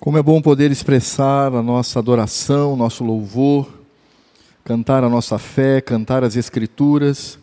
Como 0.00 0.16
é 0.16 0.22
bom 0.22 0.40
poder 0.40 0.70
expressar 0.70 1.54
a 1.54 1.62
nossa 1.62 1.98
adoração, 1.98 2.74
nosso 2.74 3.04
louvor, 3.04 3.70
cantar 4.64 5.04
a 5.04 5.10
nossa 5.10 5.38
fé, 5.38 5.78
cantar 5.82 6.24
as 6.24 6.36
Escrituras, 6.36 7.38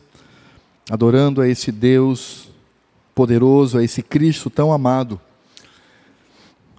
adorando 0.89 1.39
a 1.39 1.47
esse 1.47 1.71
Deus 1.71 2.49
poderoso, 3.13 3.78
a 3.78 3.83
esse 3.83 4.01
Cristo 4.01 4.49
tão 4.49 4.73
amado. 4.73 5.21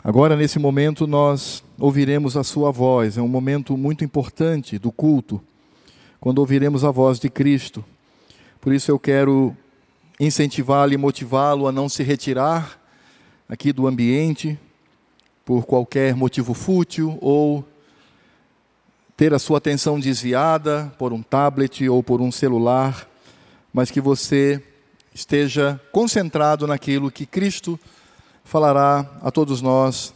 Agora, 0.02 0.34
nesse 0.34 0.58
momento, 0.58 1.06
nós 1.06 1.62
ouviremos 1.78 2.36
a 2.36 2.42
Sua 2.42 2.72
voz, 2.72 3.16
é 3.16 3.22
um 3.22 3.28
momento 3.28 3.76
muito 3.76 4.04
importante 4.04 4.80
do 4.80 4.90
culto, 4.90 5.40
quando 6.18 6.40
ouviremos 6.40 6.82
a 6.82 6.90
voz 6.90 7.20
de 7.20 7.30
Cristo. 7.30 7.84
Por 8.60 8.72
isso, 8.72 8.90
eu 8.90 8.98
quero 8.98 9.56
incentivá-lo 10.18 10.92
e 10.92 10.96
motivá-lo 10.96 11.68
a 11.68 11.72
não 11.72 11.88
se 11.88 12.02
retirar 12.02 12.80
aqui 13.48 13.72
do 13.72 13.86
ambiente 13.86 14.58
por 15.48 15.64
qualquer 15.64 16.14
motivo 16.14 16.52
fútil 16.52 17.16
ou 17.22 17.64
ter 19.16 19.32
a 19.32 19.38
sua 19.38 19.56
atenção 19.56 19.98
desviada 19.98 20.92
por 20.98 21.10
um 21.10 21.22
tablet 21.22 21.88
ou 21.88 22.02
por 22.02 22.20
um 22.20 22.30
celular, 22.30 23.08
mas 23.72 23.90
que 23.90 23.98
você 23.98 24.62
esteja 25.14 25.80
concentrado 25.90 26.66
naquilo 26.66 27.10
que 27.10 27.24
Cristo 27.24 27.80
falará 28.44 29.10
a 29.22 29.30
todos 29.30 29.62
nós 29.62 30.12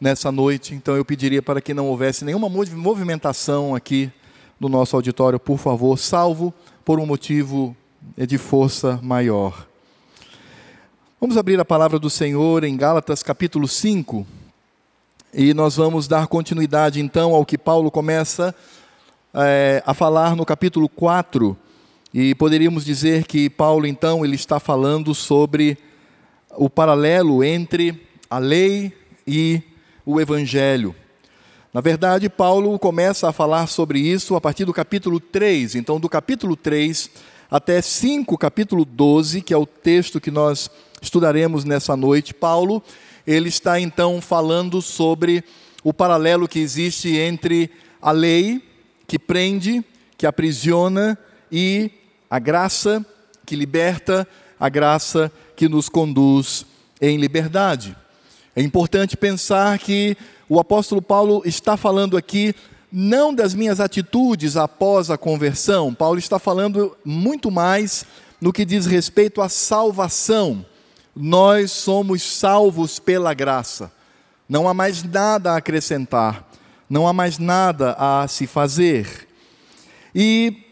nessa 0.00 0.32
noite. 0.32 0.74
Então 0.74 0.96
eu 0.96 1.04
pediria 1.04 1.40
para 1.40 1.60
que 1.60 1.72
não 1.72 1.86
houvesse 1.86 2.24
nenhuma 2.24 2.48
movimentação 2.48 3.72
aqui 3.72 4.10
no 4.58 4.68
nosso 4.68 4.96
auditório, 4.96 5.38
por 5.38 5.58
favor, 5.58 5.96
salvo 5.96 6.52
por 6.84 6.98
um 6.98 7.06
motivo 7.06 7.76
de 8.16 8.36
força 8.36 8.98
maior. 9.00 9.64
Vamos 11.20 11.36
abrir 11.36 11.60
a 11.60 11.64
palavra 11.64 12.00
do 12.00 12.10
Senhor 12.10 12.64
em 12.64 12.76
Gálatas 12.76 13.22
capítulo 13.22 13.68
5. 13.68 14.26
E 15.34 15.52
nós 15.52 15.76
vamos 15.76 16.06
dar 16.08 16.26
continuidade 16.28 17.00
então 17.00 17.34
ao 17.34 17.44
que 17.44 17.58
Paulo 17.58 17.90
começa 17.90 18.54
é, 19.34 19.82
a 19.84 19.92
falar 19.92 20.34
no 20.36 20.46
capítulo 20.46 20.88
4. 20.88 21.56
E 22.14 22.34
poderíamos 22.34 22.84
dizer 22.84 23.24
que 23.24 23.50
Paulo 23.50 23.86
então 23.86 24.24
ele 24.24 24.36
está 24.36 24.58
falando 24.58 25.14
sobre 25.14 25.76
o 26.56 26.70
paralelo 26.70 27.44
entre 27.44 28.00
a 28.30 28.38
lei 28.38 28.92
e 29.26 29.60
o 30.06 30.20
evangelho. 30.20 30.94
Na 31.74 31.80
verdade, 31.82 32.30
Paulo 32.30 32.78
começa 32.78 33.28
a 33.28 33.32
falar 33.32 33.66
sobre 33.66 33.98
isso 33.98 34.34
a 34.34 34.40
partir 34.40 34.64
do 34.64 34.72
capítulo 34.72 35.20
3. 35.20 35.74
Então, 35.74 36.00
do 36.00 36.08
capítulo 36.08 36.56
3 36.56 37.10
até 37.50 37.82
5, 37.82 38.38
capítulo 38.38 38.84
12, 38.84 39.42
que 39.42 39.52
é 39.52 39.56
o 39.56 39.66
texto 39.66 40.20
que 40.20 40.30
nós 40.30 40.70
estudaremos 41.02 41.64
nessa 41.64 41.94
noite, 41.94 42.32
Paulo 42.32 42.82
ele 43.26 43.48
está 43.48 43.80
então 43.80 44.20
falando 44.20 44.80
sobre 44.80 45.42
o 45.82 45.92
paralelo 45.92 46.46
que 46.46 46.58
existe 46.58 47.16
entre 47.16 47.70
a 48.00 48.12
lei 48.12 48.62
que 49.06 49.18
prende, 49.18 49.84
que 50.16 50.26
aprisiona 50.26 51.18
e 51.50 51.90
a 52.30 52.38
graça 52.38 53.04
que 53.44 53.56
liberta, 53.56 54.26
a 54.58 54.68
graça 54.68 55.30
que 55.54 55.68
nos 55.68 55.88
conduz 55.88 56.66
em 57.00 57.16
liberdade. 57.16 57.96
É 58.54 58.62
importante 58.62 59.16
pensar 59.16 59.78
que 59.78 60.16
o 60.48 60.58
apóstolo 60.58 61.02
Paulo 61.02 61.42
está 61.44 61.76
falando 61.76 62.16
aqui 62.16 62.54
não 62.90 63.34
das 63.34 63.54
minhas 63.54 63.80
atitudes 63.80 64.56
após 64.56 65.10
a 65.10 65.18
conversão, 65.18 65.92
Paulo 65.92 66.18
está 66.18 66.38
falando 66.38 66.96
muito 67.04 67.50
mais 67.50 68.04
no 68.40 68.52
que 68.52 68.64
diz 68.64 68.86
respeito 68.86 69.42
à 69.42 69.48
salvação 69.48 70.64
nós 71.16 71.70
somos 71.70 72.22
salvos 72.22 72.98
pela 72.98 73.32
graça. 73.32 73.90
Não 74.46 74.68
há 74.68 74.74
mais 74.74 75.02
nada 75.02 75.52
a 75.52 75.56
acrescentar, 75.56 76.46
não 76.88 77.08
há 77.08 77.12
mais 77.12 77.38
nada 77.38 77.96
a 77.98 78.28
se 78.28 78.46
fazer. 78.46 79.26
E 80.14 80.62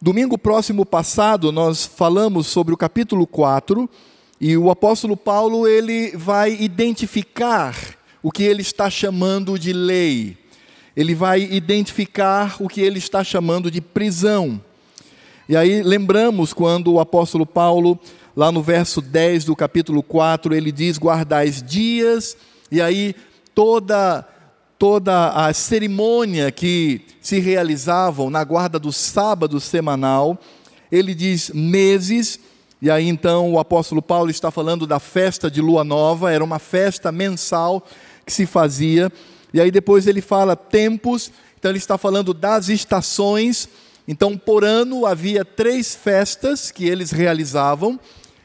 domingo 0.00 0.36
próximo 0.36 0.84
passado 0.84 1.50
nós 1.50 1.86
falamos 1.86 2.46
sobre 2.46 2.74
o 2.74 2.76
capítulo 2.76 3.26
4 3.26 3.88
e 4.38 4.56
o 4.56 4.70
apóstolo 4.70 5.16
Paulo 5.16 5.66
ele 5.66 6.14
vai 6.16 6.54
identificar 6.60 7.74
o 8.22 8.30
que 8.30 8.42
ele 8.42 8.60
está 8.60 8.90
chamando 8.90 9.58
de 9.58 9.72
lei. 9.72 10.36
Ele 10.94 11.14
vai 11.14 11.40
identificar 11.40 12.56
o 12.60 12.68
que 12.68 12.82
ele 12.82 12.98
está 12.98 13.24
chamando 13.24 13.70
de 13.70 13.80
prisão. 13.80 14.60
E 15.48 15.56
aí 15.56 15.82
lembramos 15.82 16.52
quando 16.52 16.92
o 16.92 17.00
apóstolo 17.00 17.46
Paulo 17.46 17.98
lá 18.36 18.50
no 18.50 18.62
verso 18.62 19.00
10 19.00 19.44
do 19.44 19.56
capítulo 19.56 20.02
4, 20.02 20.54
ele 20.54 20.72
diz: 20.72 20.98
guardais 20.98 21.62
dias, 21.62 22.36
e 22.70 22.80
aí 22.80 23.14
toda 23.54 24.26
toda 24.78 25.28
a 25.28 25.52
cerimônia 25.54 26.50
que 26.50 27.02
se 27.20 27.38
realizavam 27.38 28.28
na 28.28 28.42
guarda 28.42 28.80
do 28.80 28.92
sábado 28.92 29.60
semanal, 29.60 30.36
ele 30.90 31.14
diz 31.14 31.50
meses, 31.54 32.40
e 32.80 32.90
aí 32.90 33.06
então 33.06 33.52
o 33.52 33.60
apóstolo 33.60 34.02
Paulo 34.02 34.28
está 34.28 34.50
falando 34.50 34.84
da 34.84 34.98
festa 34.98 35.48
de 35.48 35.60
lua 35.60 35.84
nova, 35.84 36.32
era 36.32 36.42
uma 36.42 36.58
festa 36.58 37.12
mensal 37.12 37.86
que 38.26 38.32
se 38.32 38.44
fazia, 38.44 39.12
e 39.54 39.60
aí 39.60 39.70
depois 39.70 40.08
ele 40.08 40.20
fala 40.20 40.56
tempos, 40.56 41.30
então 41.56 41.70
ele 41.70 41.78
está 41.78 41.96
falando 41.96 42.34
das 42.34 42.68
estações, 42.68 43.68
então 44.08 44.36
por 44.36 44.64
ano 44.64 45.06
havia 45.06 45.44
três 45.44 45.94
festas 45.94 46.72
que 46.72 46.86
eles 46.86 47.12
realizavam, 47.12 48.00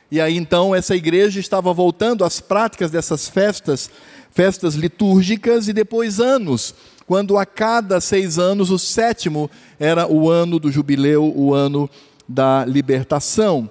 e 0.10 0.22
aí 0.22 0.38
então 0.38 0.74
essa 0.74 0.96
igreja 0.96 1.40
estava 1.40 1.74
voltando 1.74 2.24
às 2.24 2.40
práticas 2.40 2.90
dessas 2.90 3.28
festas, 3.28 3.90
festas 4.32 4.76
litúrgicas, 4.76 5.68
e 5.68 5.74
depois 5.74 6.20
anos, 6.20 6.74
quando 7.06 7.38
a 7.38 7.46
cada 7.46 8.00
seis 8.02 8.38
anos, 8.38 8.70
o 8.70 8.78
sétimo 8.78 9.50
era 9.80 10.08
o 10.08 10.30
ano 10.30 10.60
do 10.60 10.72
jubileu, 10.72 11.34
o 11.36 11.54
ano 11.54 11.90
da 12.28 12.66
libertação. 12.66 13.70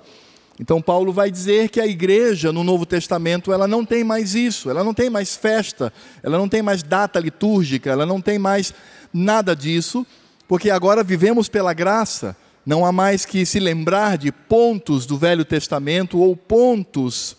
Então 0.58 0.80
Paulo 0.80 1.12
vai 1.12 1.30
dizer 1.30 1.68
que 1.68 1.80
a 1.80 1.86
igreja 1.86 2.50
no 2.50 2.64
Novo 2.64 2.86
Testamento 2.86 3.52
ela 3.52 3.68
não 3.68 3.84
tem 3.84 4.02
mais 4.02 4.34
isso, 4.34 4.70
ela 4.70 4.82
não 4.82 4.94
tem 4.94 5.10
mais 5.10 5.36
festa, 5.36 5.92
ela 6.22 6.38
não 6.38 6.48
tem 6.48 6.62
mais 6.62 6.82
data 6.82 7.20
litúrgica, 7.20 7.90
ela 7.90 8.06
não 8.06 8.22
tem 8.22 8.38
mais 8.38 8.72
nada 9.12 9.54
disso, 9.54 10.06
porque 10.48 10.70
agora 10.70 11.04
vivemos 11.04 11.48
pela 11.48 11.74
graça. 11.74 12.34
Não 12.66 12.84
há 12.84 12.90
mais 12.90 13.24
que 13.24 13.46
se 13.46 13.60
lembrar 13.60 14.18
de 14.18 14.32
pontos 14.32 15.06
do 15.06 15.16
Velho 15.16 15.44
Testamento 15.44 16.18
ou 16.18 16.36
pontos 16.36 17.36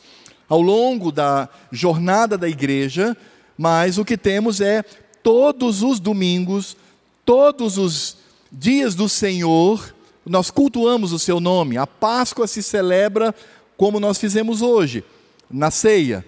ao 0.47 0.61
longo 0.61 1.11
da 1.11 1.49
jornada 1.69 2.37
da 2.37 2.47
igreja, 2.47 3.15
mas 3.57 3.97
o 3.97 4.05
que 4.05 4.17
temos 4.17 4.61
é 4.61 4.83
todos 5.21 5.83
os 5.83 5.99
domingos, 5.99 6.77
todos 7.25 7.77
os 7.77 8.15
dias 8.49 8.95
do 8.95 9.09
Senhor, 9.09 9.93
nós 10.25 10.49
cultuamos 10.49 11.11
o 11.11 11.19
seu 11.19 11.41
nome. 11.41 11.77
A 11.77 11.85
Páscoa 11.85 12.47
se 12.47 12.63
celebra 12.63 13.35
como 13.75 13.99
nós 13.99 14.17
fizemos 14.17 14.61
hoje, 14.61 15.03
na 15.51 15.69
ceia. 15.69 16.25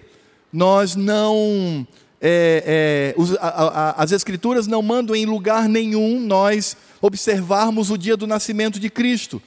Nós 0.52 0.94
não. 0.94 1.86
É, 2.22 3.14
é, 3.16 3.20
os, 3.20 3.34
a, 3.36 3.48
a, 3.48 4.02
as 4.02 4.12
Escrituras 4.12 4.66
não 4.66 4.82
mandam 4.82 5.16
em 5.16 5.24
lugar 5.24 5.68
nenhum 5.68 6.20
nós 6.20 6.76
observarmos 7.00 7.90
o 7.90 7.96
dia 7.96 8.16
do 8.16 8.26
nascimento 8.26 8.78
de 8.78 8.90
Cristo. 8.90 9.40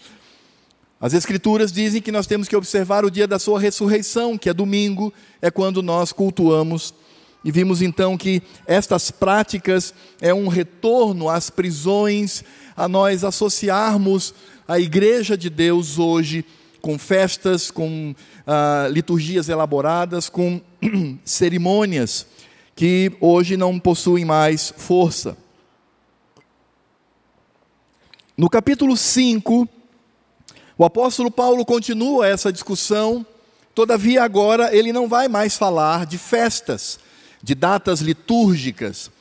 As 1.00 1.14
Escrituras 1.14 1.72
dizem 1.72 2.02
que 2.02 2.12
nós 2.12 2.26
temos 2.26 2.48
que 2.48 2.56
observar 2.56 3.06
o 3.06 3.12
dia 3.12 3.28
da 3.28 3.38
sua 3.38 3.60
ressurreição, 3.60 4.38
que 4.38 4.50
é 4.50 4.54
domingo, 4.54 5.14
é 5.42 5.52
quando 5.52 5.84
nós 5.84 6.12
cultuamos. 6.12 6.94
E 7.44 7.52
vimos 7.52 7.82
então 7.82 8.18
que 8.18 8.42
estas 8.66 9.12
práticas 9.12 9.94
é 10.20 10.34
um 10.34 10.48
retorno 10.48 11.30
às 11.30 11.50
prisões, 11.50 12.44
a 12.76 12.88
nós 12.88 13.24
associarmos 13.24 14.34
a 14.68 14.80
igreja 14.80 15.38
de 15.38 15.50
Deus 15.50 16.00
hoje 16.00 16.46
com 16.82 16.98
festas, 16.98 17.70
com 17.70 18.16
ah, 18.48 18.88
liturgias 18.90 19.50
elaboradas, 19.50 20.30
com 20.30 20.60
cerimônias 21.24 22.26
que 22.76 23.12
hoje 23.22 23.56
não 23.56 23.80
possuem 23.80 24.26
mais 24.26 24.74
força. 24.76 25.38
No 28.36 28.50
capítulo 28.50 28.98
5, 28.98 29.68
o 30.78 30.84
apóstolo 30.84 31.30
Paulo 31.30 31.64
continua 31.66 32.28
essa 32.28 32.52
discussão, 32.52 33.26
todavia 33.76 34.24
agora 34.24 34.76
ele 34.76 34.92
não 34.92 35.08
vai 35.08 35.28
mais 35.28 35.56
falar 35.56 36.06
de 36.06 36.18
festas, 36.18 37.00
de 37.44 37.54
datas 37.54 38.00
litúrgicas, 38.00 39.12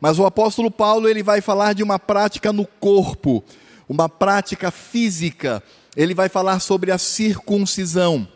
mas 0.00 0.18
o 0.18 0.26
apóstolo 0.26 0.70
Paulo 0.70 1.08
ele 1.08 1.22
vai 1.22 1.40
falar 1.40 1.74
de 1.74 1.82
uma 1.82 1.98
prática 1.98 2.52
no 2.52 2.66
corpo, 2.66 3.42
uma 3.88 4.08
prática 4.08 4.70
física. 4.70 5.62
Ele 5.96 6.14
vai 6.14 6.28
falar 6.28 6.60
sobre 6.60 6.90
a 6.90 6.98
circuncisão. 6.98 8.28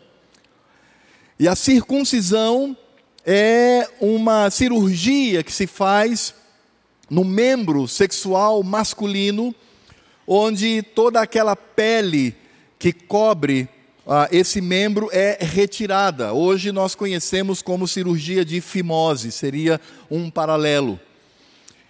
E 1.39 1.47
a 1.47 1.55
circuncisão 1.55 2.75
é 3.25 3.87
uma 3.99 4.49
cirurgia 4.49 5.43
que 5.43 5.51
se 5.51 5.67
faz 5.67 6.33
no 7.09 7.23
membro 7.23 7.87
sexual 7.87 8.63
masculino 8.63 9.53
onde 10.27 10.81
toda 10.81 11.21
aquela 11.21 11.55
pele 11.55 12.35
que 12.79 12.93
cobre 12.93 13.67
ah, 14.07 14.27
esse 14.31 14.61
membro 14.61 15.09
é 15.11 15.37
retirada. 15.39 16.33
Hoje 16.33 16.71
nós 16.71 16.95
conhecemos 16.95 17.61
como 17.61 17.87
cirurgia 17.87 18.43
de 18.43 18.59
fimose, 18.59 19.31
seria 19.31 19.79
um 20.09 20.29
paralelo. 20.29 20.99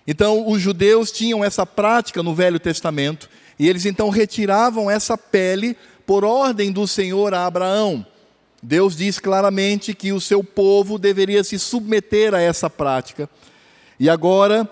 Então, 0.06 0.48
os 0.50 0.62
judeus 0.62 1.12
tinham 1.12 1.44
essa 1.44 1.66
prática 1.66 2.22
no 2.22 2.34
Velho 2.36 2.60
Testamento, 2.60 3.30
e 3.58 3.70
eles 3.70 3.86
então 3.86 4.10
retiravam 4.10 4.90
essa 4.90 5.18
pele 5.18 5.78
por 6.06 6.26
ordem 6.26 6.72
do 6.72 6.88
Senhor 6.88 7.34
a 7.34 7.46
Abraão. 7.46 8.06
Deus 8.62 8.96
diz 8.96 9.18
claramente 9.18 9.94
que 9.94 10.12
o 10.14 10.22
seu 10.22 10.44
povo 10.44 11.00
deveria 11.00 11.44
se 11.44 11.58
submeter 11.58 12.34
a 12.34 12.40
essa 12.40 12.70
prática. 12.70 13.28
E 14.00 14.10
agora, 14.10 14.70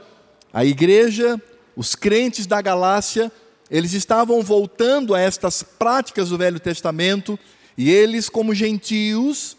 a 0.53 0.63
igreja, 0.63 1.41
os 1.75 1.95
crentes 1.95 2.45
da 2.45 2.61
Galácia, 2.61 3.31
eles 3.69 3.93
estavam 3.93 4.43
voltando 4.43 5.15
a 5.15 5.19
estas 5.19 5.63
práticas 5.63 6.29
do 6.29 6.37
Velho 6.37 6.59
Testamento, 6.59 7.37
e 7.77 7.89
eles, 7.89 8.29
como 8.29 8.53
gentios, 8.53 9.57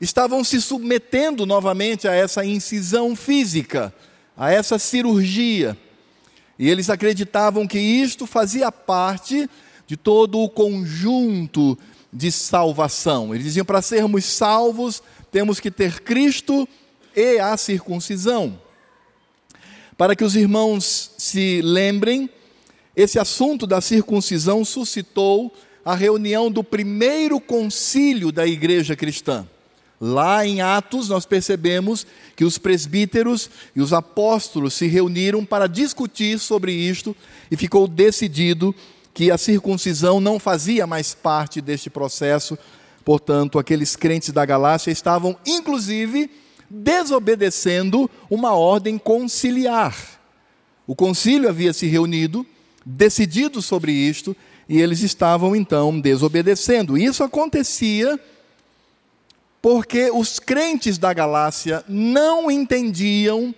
estavam 0.00 0.42
se 0.42 0.60
submetendo 0.60 1.44
novamente 1.44 2.08
a 2.08 2.14
essa 2.14 2.44
incisão 2.44 3.14
física, 3.14 3.94
a 4.36 4.50
essa 4.50 4.78
cirurgia. 4.78 5.76
E 6.58 6.68
eles 6.68 6.90
acreditavam 6.90 7.66
que 7.66 7.78
isto 7.78 8.26
fazia 8.26 8.72
parte 8.72 9.48
de 9.86 9.96
todo 9.96 10.40
o 10.40 10.48
conjunto 10.48 11.78
de 12.12 12.30
salvação. 12.30 13.34
Eles 13.34 13.44
diziam: 13.44 13.64
para 13.64 13.82
sermos 13.82 14.24
salvos, 14.24 15.02
temos 15.30 15.60
que 15.60 15.70
ter 15.70 16.00
Cristo 16.00 16.68
e 17.14 17.38
a 17.38 17.56
circuncisão. 17.56 18.60
Para 19.96 20.16
que 20.16 20.24
os 20.24 20.34
irmãos 20.34 21.10
se 21.18 21.60
lembrem, 21.62 22.30
esse 22.96 23.18
assunto 23.18 23.66
da 23.66 23.80
circuncisão 23.80 24.64
suscitou 24.64 25.54
a 25.84 25.94
reunião 25.94 26.50
do 26.50 26.64
primeiro 26.64 27.40
concílio 27.40 28.32
da 28.32 28.46
igreja 28.46 28.96
cristã. 28.96 29.46
Lá 30.00 30.46
em 30.46 30.62
Atos, 30.62 31.10
nós 31.10 31.26
percebemos 31.26 32.06
que 32.34 32.44
os 32.44 32.56
presbíteros 32.56 33.50
e 33.76 33.82
os 33.82 33.92
apóstolos 33.92 34.72
se 34.72 34.86
reuniram 34.86 35.44
para 35.44 35.66
discutir 35.66 36.38
sobre 36.38 36.72
isto 36.72 37.14
e 37.50 37.56
ficou 37.56 37.86
decidido 37.86 38.74
que 39.20 39.30
a 39.30 39.36
circuncisão 39.36 40.18
não 40.18 40.38
fazia 40.38 40.86
mais 40.86 41.12
parte 41.12 41.60
deste 41.60 41.90
processo. 41.90 42.56
Portanto, 43.04 43.58
aqueles 43.58 43.94
crentes 43.94 44.32
da 44.32 44.46
Galácia 44.46 44.90
estavam, 44.90 45.36
inclusive, 45.44 46.30
desobedecendo 46.70 48.10
uma 48.30 48.54
ordem 48.54 48.96
conciliar. 48.96 49.94
O 50.86 50.96
concílio 50.96 51.50
havia 51.50 51.74
se 51.74 51.86
reunido, 51.86 52.46
decidido 52.82 53.60
sobre 53.60 53.92
isto, 53.92 54.34
e 54.66 54.80
eles 54.80 55.02
estavam 55.02 55.54
então 55.54 56.00
desobedecendo. 56.00 56.96
Isso 56.96 57.22
acontecia 57.22 58.18
porque 59.60 60.10
os 60.10 60.38
crentes 60.38 60.96
da 60.96 61.12
Galácia 61.12 61.84
não 61.86 62.50
entendiam 62.50 63.54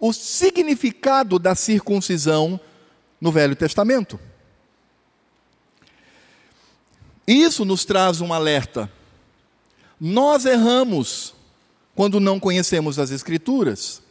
o 0.00 0.14
significado 0.14 1.38
da 1.38 1.54
circuncisão 1.54 2.58
no 3.20 3.30
Velho 3.30 3.54
Testamento. 3.54 4.18
Isso 7.26 7.64
nos 7.64 7.84
traz 7.84 8.20
um 8.20 8.32
alerta. 8.32 8.90
Nós 10.00 10.44
erramos 10.44 11.34
quando 11.94 12.20
não 12.20 12.38
conhecemos 12.38 12.98
as 12.98 13.10
Escrituras. 13.10 14.02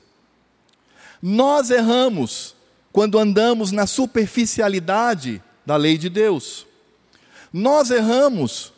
Nós 1.21 1.69
erramos 1.69 2.55
quando 2.91 3.17
andamos 3.17 3.71
na 3.71 3.87
superficialidade 3.87 5.41
da 5.65 5.75
lei 5.75 5.97
de 5.97 6.09
Deus. 6.09 6.65
Nós 7.51 7.91
erramos 7.91 8.73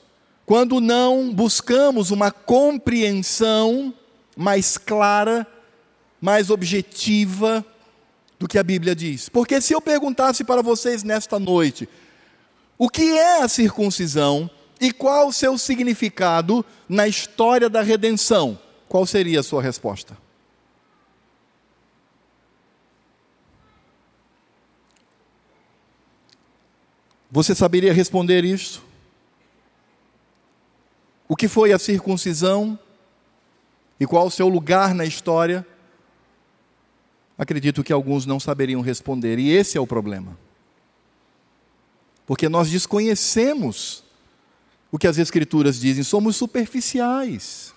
quando 0.46 0.80
não 0.80 1.34
buscamos 1.34 2.12
uma 2.12 2.32
compreensão 2.32 3.94
mais 4.38 4.78
clara, 4.78 5.48
mais 6.22 6.50
objetiva 6.50 7.66
do 8.38 8.48
que 8.48 8.58
a 8.58 8.64
Bíblia 8.64 8.96
diz. 8.96 9.30
Porque 9.30 9.60
se 9.62 9.74
eu 9.74 9.82
perguntasse 9.82 10.44
para 10.44 10.62
vocês 10.62 11.04
nesta 11.04 11.40
noite, 11.40 11.90
o 12.78 12.90
que 12.90 13.18
é 13.18 13.42
a 13.42 13.48
circuncisão 13.48 14.50
e 14.80 14.92
qual 14.92 15.28
o 15.28 15.34
seu 15.34 15.58
significado 15.58 16.66
na 16.88 17.08
história 17.08 17.70
da 17.70 17.82
redenção? 17.82 18.60
qual 18.88 19.06
seria 19.06 19.42
a 19.42 19.44
sua 19.44 19.62
resposta? 19.62 20.18
Você 27.30 27.54
saberia 27.54 27.92
responder 27.92 28.46
isso? 28.46 28.82
O 31.28 31.36
que 31.36 31.50
foi 31.50 31.74
a 31.74 31.78
circuncisão 31.78 32.80
e 34.00 34.06
qual 34.06 34.28
o 34.28 34.32
seu 34.32 34.48
lugar 34.48 34.94
na 34.94 35.04
história? 35.04 35.68
Acredito 37.38 37.84
que 37.84 37.92
alguns 37.92 38.26
não 38.26 38.40
saberiam 38.40 38.80
responder, 38.80 39.38
e 39.40 39.52
esse 39.52 39.78
é 39.78 39.82
o 39.82 39.86
problema. 39.88 40.38
Porque 42.26 42.50
nós 42.50 42.70
desconhecemos 42.70 44.04
o 44.92 44.98
que 44.98 45.08
as 45.08 45.18
Escrituras 45.18 45.80
dizem, 45.80 46.04
somos 46.04 46.36
superficiais 46.36 47.74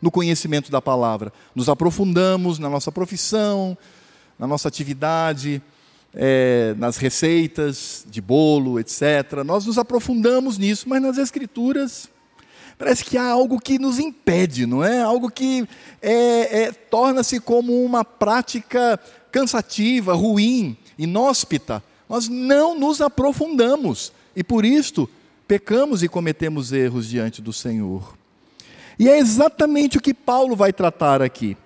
no 0.00 0.10
conhecimento 0.10 0.70
da 0.70 0.82
palavra. 0.82 1.32
Nos 1.54 1.68
aprofundamos 1.68 2.58
na 2.58 2.68
nossa 2.68 2.90
profissão, 2.90 3.76
na 4.38 4.46
nossa 4.46 4.68
atividade, 4.68 5.62
é, 6.14 6.74
nas 6.76 6.96
receitas 6.96 8.04
de 8.10 8.20
bolo, 8.20 8.80
etc. 8.80 9.44
Nós 9.44 9.66
nos 9.66 9.78
aprofundamos 9.78 10.58
nisso, 10.58 10.88
mas 10.88 11.00
nas 11.00 11.18
Escrituras 11.18 12.08
parece 12.76 13.04
que 13.04 13.16
há 13.16 13.30
algo 13.30 13.60
que 13.60 13.78
nos 13.78 13.98
impede, 14.00 14.66
não 14.66 14.82
é? 14.82 15.00
Algo 15.00 15.30
que 15.30 15.68
é, 16.00 16.62
é, 16.62 16.72
torna-se 16.72 17.38
como 17.38 17.84
uma 17.84 18.04
prática 18.04 18.98
cansativa, 19.30 20.14
ruim, 20.14 20.76
inóspita. 20.98 21.82
Nós 22.12 22.28
não 22.28 22.78
nos 22.78 23.00
aprofundamos 23.00 24.12
e 24.36 24.44
por 24.44 24.66
isto 24.66 25.08
pecamos 25.48 26.02
e 26.02 26.08
cometemos 26.08 26.70
erros 26.70 27.08
diante 27.08 27.40
do 27.40 27.54
Senhor. 27.54 28.18
E 28.98 29.08
é 29.08 29.18
exatamente 29.18 29.96
o 29.96 30.00
que 30.00 30.12
Paulo 30.12 30.54
vai 30.54 30.74
tratar 30.74 31.22
aqui. 31.22 31.56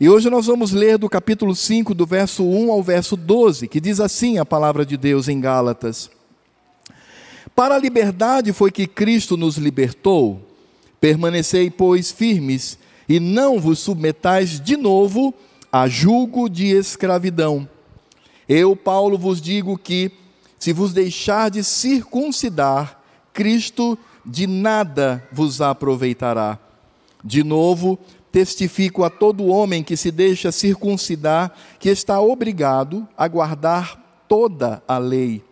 E 0.00 0.08
hoje 0.08 0.28
nós 0.28 0.46
vamos 0.46 0.72
ler 0.72 0.98
do 0.98 1.08
capítulo 1.08 1.54
5, 1.54 1.94
do 1.94 2.04
verso 2.04 2.42
1 2.42 2.72
ao 2.72 2.82
verso 2.82 3.16
12, 3.16 3.68
que 3.68 3.80
diz 3.80 4.00
assim 4.00 4.38
a 4.38 4.44
palavra 4.44 4.84
de 4.84 4.96
Deus 4.96 5.28
em 5.28 5.40
Gálatas: 5.40 6.10
Para 7.54 7.76
a 7.76 7.78
liberdade 7.78 8.52
foi 8.52 8.72
que 8.72 8.88
Cristo 8.88 9.36
nos 9.36 9.56
libertou. 9.56 10.42
Permanecei, 11.00 11.70
pois, 11.70 12.10
firmes, 12.10 12.76
e 13.08 13.20
não 13.20 13.60
vos 13.60 13.78
submetais 13.78 14.60
de 14.60 14.76
novo 14.76 15.32
a 15.70 15.86
julgo 15.86 16.50
de 16.50 16.66
escravidão. 16.66 17.68
Eu, 18.48 18.74
Paulo, 18.74 19.16
vos 19.16 19.40
digo 19.40 19.78
que, 19.78 20.10
se 20.58 20.72
vos 20.72 20.92
deixardes 20.92 21.66
circuncidar, 21.66 23.00
Cristo 23.32 23.98
de 24.24 24.46
nada 24.46 25.26
vos 25.32 25.60
aproveitará. 25.60 26.58
De 27.24 27.42
novo, 27.42 27.98
testifico 28.30 29.04
a 29.04 29.10
todo 29.10 29.46
homem 29.46 29.82
que 29.82 29.96
se 29.96 30.10
deixa 30.10 30.50
circuncidar 30.50 31.54
que 31.78 31.88
está 31.88 32.20
obrigado 32.20 33.06
a 33.16 33.28
guardar 33.28 34.24
toda 34.28 34.82
a 34.88 34.98
lei. 34.98 35.44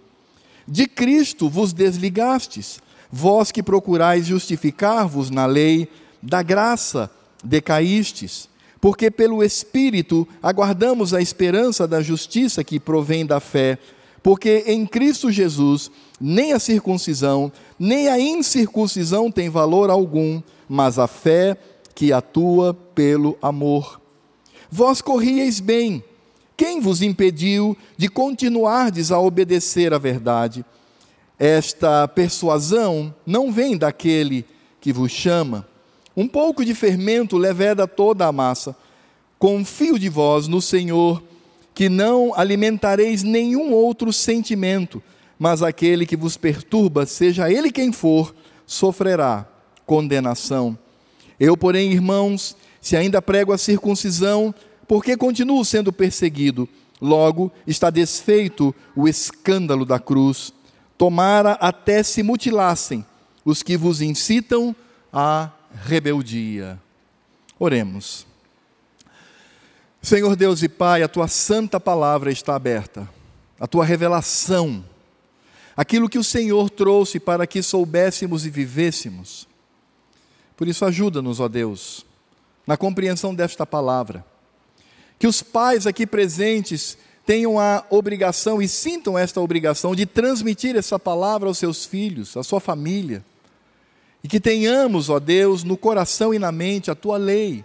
De 0.67 0.87
Cristo 0.87 1.49
vos 1.49 1.73
desligastes, 1.73 2.81
vós 3.11 3.51
que 3.51 3.63
procurais 3.63 4.27
justificar-vos 4.27 5.31
na 5.31 5.47
lei, 5.47 5.89
da 6.23 6.43
graça 6.43 7.11
decaístes, 7.43 8.49
porque 8.81 9.11
pelo 9.11 9.45
Espírito 9.45 10.27
aguardamos 10.43 11.13
a 11.13 11.21
esperança 11.21 11.87
da 11.87 12.01
justiça 12.01 12.65
que 12.65 12.81
provém 12.81 13.27
da 13.27 13.39
fé, 13.39 13.79
porque 14.23 14.65
em 14.67 14.87
Cristo 14.87 15.31
Jesus 15.31 15.91
nem 16.21 16.53
a 16.53 16.59
circuncisão, 16.59 17.53
nem 17.79 18.09
a 18.09 18.19
incircuncisão 18.19 19.31
tem 19.31 19.49
valor 19.49 19.91
algum, 19.91 20.43
mas 20.69 20.99
a 20.99 21.07
fé 21.07 21.57
que 21.95 22.13
atua 22.13 22.75
pelo 22.95 23.37
amor. 23.43 24.01
Vós 24.71 25.01
corrieis 25.03 25.61
bem. 25.61 26.03
Quem 26.57 26.81
vos 26.81 27.03
impediu 27.03 27.77
de 27.97 28.09
continuardes 28.09 29.11
a 29.11 29.19
obedecer 29.19 29.93
à 29.95 29.99
verdade? 29.99 30.65
Esta 31.39 32.07
persuasão 32.07 33.15
não 33.27 33.51
vem 33.51 33.77
daquele 33.77 34.45
que 34.79 34.93
vos 34.93 35.11
chama. 35.11 35.67
Um 36.21 36.29
pouco 36.29 36.67
de 36.67 36.75
fermento 36.75 37.39
leveda 37.39 37.89
toda 37.89 38.27
a 38.27 38.31
massa. 38.31 38.77
Confio 39.39 39.99
de 39.99 40.11
vós 40.11 40.49
no 40.49 40.61
Senhor, 40.61 41.23
que 41.75 41.89
não 41.89 42.35
alimentareis 42.35 43.23
nenhum 43.23 43.73
outro 43.73 44.13
sentimento, 44.13 45.03
mas 45.39 45.63
aquele 45.63 46.05
que 46.05 46.19
vos 46.19 46.37
perturba, 46.37 47.07
seja 47.07 47.51
ele 47.51 47.73
quem 47.73 47.91
for, 47.91 48.35
sofrerá 48.67 49.49
condenação. 49.87 50.77
Eu, 51.41 51.57
porém, 51.57 51.91
irmãos, 51.91 52.55
se 52.83 52.99
ainda 52.99 53.23
prego 53.23 53.55
a 53.55 53.57
circuncisão, 53.57 54.55
porque 54.87 55.17
continuo 55.17 55.65
sendo 55.65 55.91
perseguido? 55.91 56.69
Logo 57.01 57.51
está 57.67 57.89
desfeito 57.89 58.75
o 58.95 59.09
escândalo 59.09 59.87
da 59.87 59.99
cruz. 59.99 60.53
Tomara 60.99 61.53
até 61.53 62.03
se 62.03 62.23
mutilassem 62.23 63.07
os 63.43 63.63
que 63.63 63.75
vos 63.75 64.03
incitam 64.03 64.77
à 65.11 65.49
rebeldia. 65.75 66.81
Oremos. 67.59 68.27
Senhor 70.03 70.35
Deus 70.35 70.63
e 70.63 70.69
Pai, 70.69 71.03
a 71.03 71.09
tua 71.09 71.29
santa 71.29 71.79
palavra 71.79 72.33
está 72.33 72.55
aberta, 72.55 73.09
a 73.59 73.67
tua 73.67 73.85
revelação, 73.85 74.83
aquilo 75.77 76.09
que 76.09 76.19
o 76.19 76.25
Senhor 76.25 76.71
trouxe 76.71 77.21
para 77.21 77.47
que 77.47 77.63
soubéssemos 77.63 78.47
e 78.47 78.51
vivêssemos. 78.51 79.47
Por 80.57 80.69
isso, 80.69 80.85
ajuda-nos, 80.85 81.39
ó 81.39 81.49
Deus, 81.49 82.07
na 82.67 82.77
compreensão 82.77 83.35
desta 83.35 83.67
palavra. 83.67 84.25
Que 85.19 85.27
os 85.27 85.43
pais 85.43 85.87
aqui 85.87 86.07
presentes 86.07 86.97
tenham 87.27 87.61
a 87.61 87.85
obrigação 87.91 88.61
e 88.61 88.67
sintam 88.67 89.19
esta 89.19 89.41
obrigação 89.41 89.95
de 89.95 90.07
transmitir 90.07 90.77
essa 90.77 90.99
palavra 90.99 91.49
aos 91.49 91.59
seus 91.59 91.85
filhos, 91.85 92.37
à 92.37 92.43
sua 92.43 92.59
família. 92.59 93.25
E 94.23 94.29
que 94.29 94.41
tenhamos, 94.41 95.09
ó 95.09 95.19
Deus, 95.19 95.65
no 95.65 95.77
coração 95.77 96.35
e 96.35 96.39
na 96.39 96.53
mente 96.53 96.91
a 96.91 96.95
tua 96.95 97.17
lei 97.17 97.65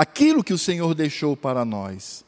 aquilo 0.00 0.42
que 0.42 0.54
o 0.54 0.58
Senhor 0.58 0.94
deixou 0.94 1.36
para 1.36 1.62
nós. 1.64 2.24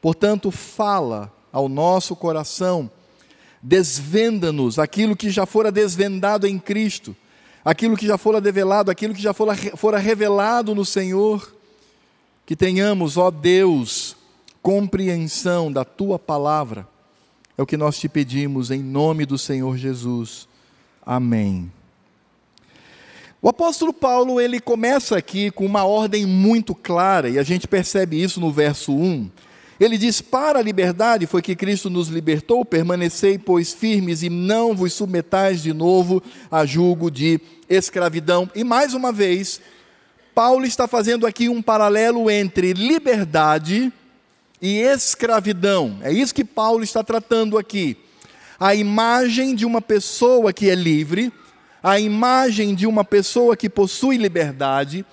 Portanto, 0.00 0.52
fala 0.52 1.32
ao 1.52 1.68
nosso 1.68 2.14
coração, 2.14 2.88
desvenda-nos 3.60 4.78
aquilo 4.78 5.16
que 5.16 5.30
já 5.30 5.44
fora 5.44 5.72
desvendado 5.72 6.46
em 6.46 6.56
Cristo, 6.56 7.16
aquilo 7.64 7.96
que 7.96 8.06
já 8.06 8.16
fora 8.16 8.40
develado, 8.40 8.92
aquilo 8.92 9.12
que 9.12 9.20
já 9.20 9.32
fora, 9.32 9.56
fora 9.56 9.98
revelado 9.98 10.72
no 10.72 10.84
Senhor. 10.84 11.52
Que 12.44 12.54
tenhamos, 12.54 13.16
ó 13.16 13.28
Deus, 13.28 14.16
compreensão 14.62 15.72
da 15.72 15.84
tua 15.84 16.16
palavra. 16.18 16.86
É 17.58 17.62
o 17.62 17.66
que 17.66 17.76
nós 17.76 17.98
te 17.98 18.08
pedimos 18.08 18.70
em 18.70 18.82
nome 18.82 19.26
do 19.26 19.36
Senhor 19.36 19.76
Jesus. 19.76 20.46
Amém. 21.04 21.72
O 23.46 23.50
apóstolo 23.50 23.92
Paulo, 23.92 24.40
ele 24.40 24.58
começa 24.58 25.16
aqui 25.16 25.52
com 25.52 25.64
uma 25.64 25.84
ordem 25.84 26.26
muito 26.26 26.74
clara, 26.74 27.28
e 27.28 27.38
a 27.38 27.44
gente 27.44 27.68
percebe 27.68 28.20
isso 28.20 28.40
no 28.40 28.50
verso 28.50 28.92
1. 28.92 29.30
Ele 29.78 29.96
diz: 29.96 30.20
Para 30.20 30.58
a 30.58 30.62
liberdade 30.62 31.28
foi 31.28 31.40
que 31.40 31.54
Cristo 31.54 31.88
nos 31.88 32.08
libertou, 32.08 32.64
permanecei, 32.64 33.38
pois, 33.38 33.72
firmes 33.72 34.24
e 34.24 34.28
não 34.28 34.74
vos 34.74 34.94
submetais 34.94 35.62
de 35.62 35.72
novo 35.72 36.20
a 36.50 36.66
julgo 36.66 37.08
de 37.08 37.40
escravidão. 37.68 38.50
E 38.52 38.64
mais 38.64 38.94
uma 38.94 39.12
vez, 39.12 39.60
Paulo 40.34 40.64
está 40.64 40.88
fazendo 40.88 41.24
aqui 41.24 41.48
um 41.48 41.62
paralelo 41.62 42.28
entre 42.28 42.72
liberdade 42.72 43.92
e 44.60 44.80
escravidão. 44.80 46.00
É 46.02 46.12
isso 46.12 46.34
que 46.34 46.44
Paulo 46.44 46.82
está 46.82 47.04
tratando 47.04 47.56
aqui. 47.56 47.96
A 48.58 48.74
imagem 48.74 49.54
de 49.54 49.64
uma 49.64 49.80
pessoa 49.80 50.52
que 50.52 50.68
é 50.68 50.74
livre 50.74 51.32
a 51.86 52.00
imagem 52.00 52.74
de 52.74 52.84
uma 52.84 53.04
pessoa 53.04 53.56
que 53.56 53.70
possui 53.70 54.16
liberdade 54.16 55.06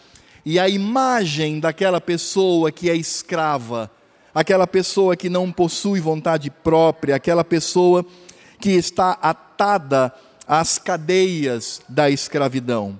e 0.44 0.58
a 0.58 0.68
imagem 0.68 1.60
daquela 1.60 2.02
pessoa 2.02 2.72
que 2.72 2.90
é 2.90 2.96
escrava, 2.96 3.92
aquela 4.34 4.66
pessoa 4.66 5.16
que 5.16 5.30
não 5.30 5.52
possui 5.52 6.00
vontade 6.00 6.50
própria, 6.50 7.16
aquela 7.16 7.44
pessoa 7.44 8.04
que 8.60 8.72
está 8.72 9.12
atada 9.22 10.12
às 10.48 10.80
cadeias 10.80 11.80
da 11.88 12.10
escravidão. 12.10 13.00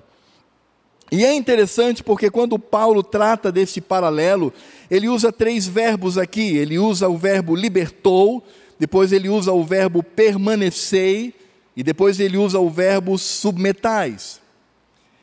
E 1.10 1.24
é 1.24 1.34
interessante 1.34 2.00
porque 2.00 2.30
quando 2.30 2.56
Paulo 2.60 3.02
trata 3.02 3.50
desse 3.50 3.80
paralelo, 3.80 4.52
ele 4.88 5.08
usa 5.08 5.32
três 5.32 5.66
verbos 5.66 6.16
aqui. 6.16 6.56
Ele 6.56 6.78
usa 6.78 7.08
o 7.08 7.18
verbo 7.18 7.56
libertou, 7.56 8.40
depois 8.78 9.10
ele 9.10 9.28
usa 9.28 9.52
o 9.52 9.64
verbo 9.64 10.00
permanecei 10.00 11.34
e 11.76 11.82
depois 11.82 12.20
ele 12.20 12.36
usa 12.36 12.58
o 12.58 12.70
verbo 12.70 13.18
submetais. 13.18 14.40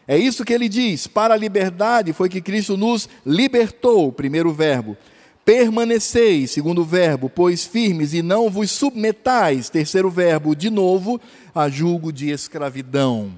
É 0.08 0.17
isso 0.17 0.43
que 0.43 0.53
ele 0.53 0.67
diz: 0.67 1.08
para 1.08 1.34
a 1.34 1.38
liberdade 1.38 2.13
foi 2.13 2.29
que 2.29 2.41
Cristo 2.41 2.75
nos 2.75 3.08
libertou, 3.25 4.12
primeiro 4.12 4.51
verbo. 4.51 4.98
Permanecei, 5.43 6.46
segundo 6.46 6.84
verbo, 6.84 7.29
pois 7.29 7.65
firmes 7.65 8.13
e 8.13 8.22
não 8.22 8.50
vos 8.50 8.70
submetais, 8.70 9.70
terceiro 9.70 10.10
verbo, 10.10 10.55
de 10.55 10.70
novo, 10.70 11.20
a 11.53 11.67
julgo 11.67 12.12
de 12.12 12.29
escravidão. 12.29 13.34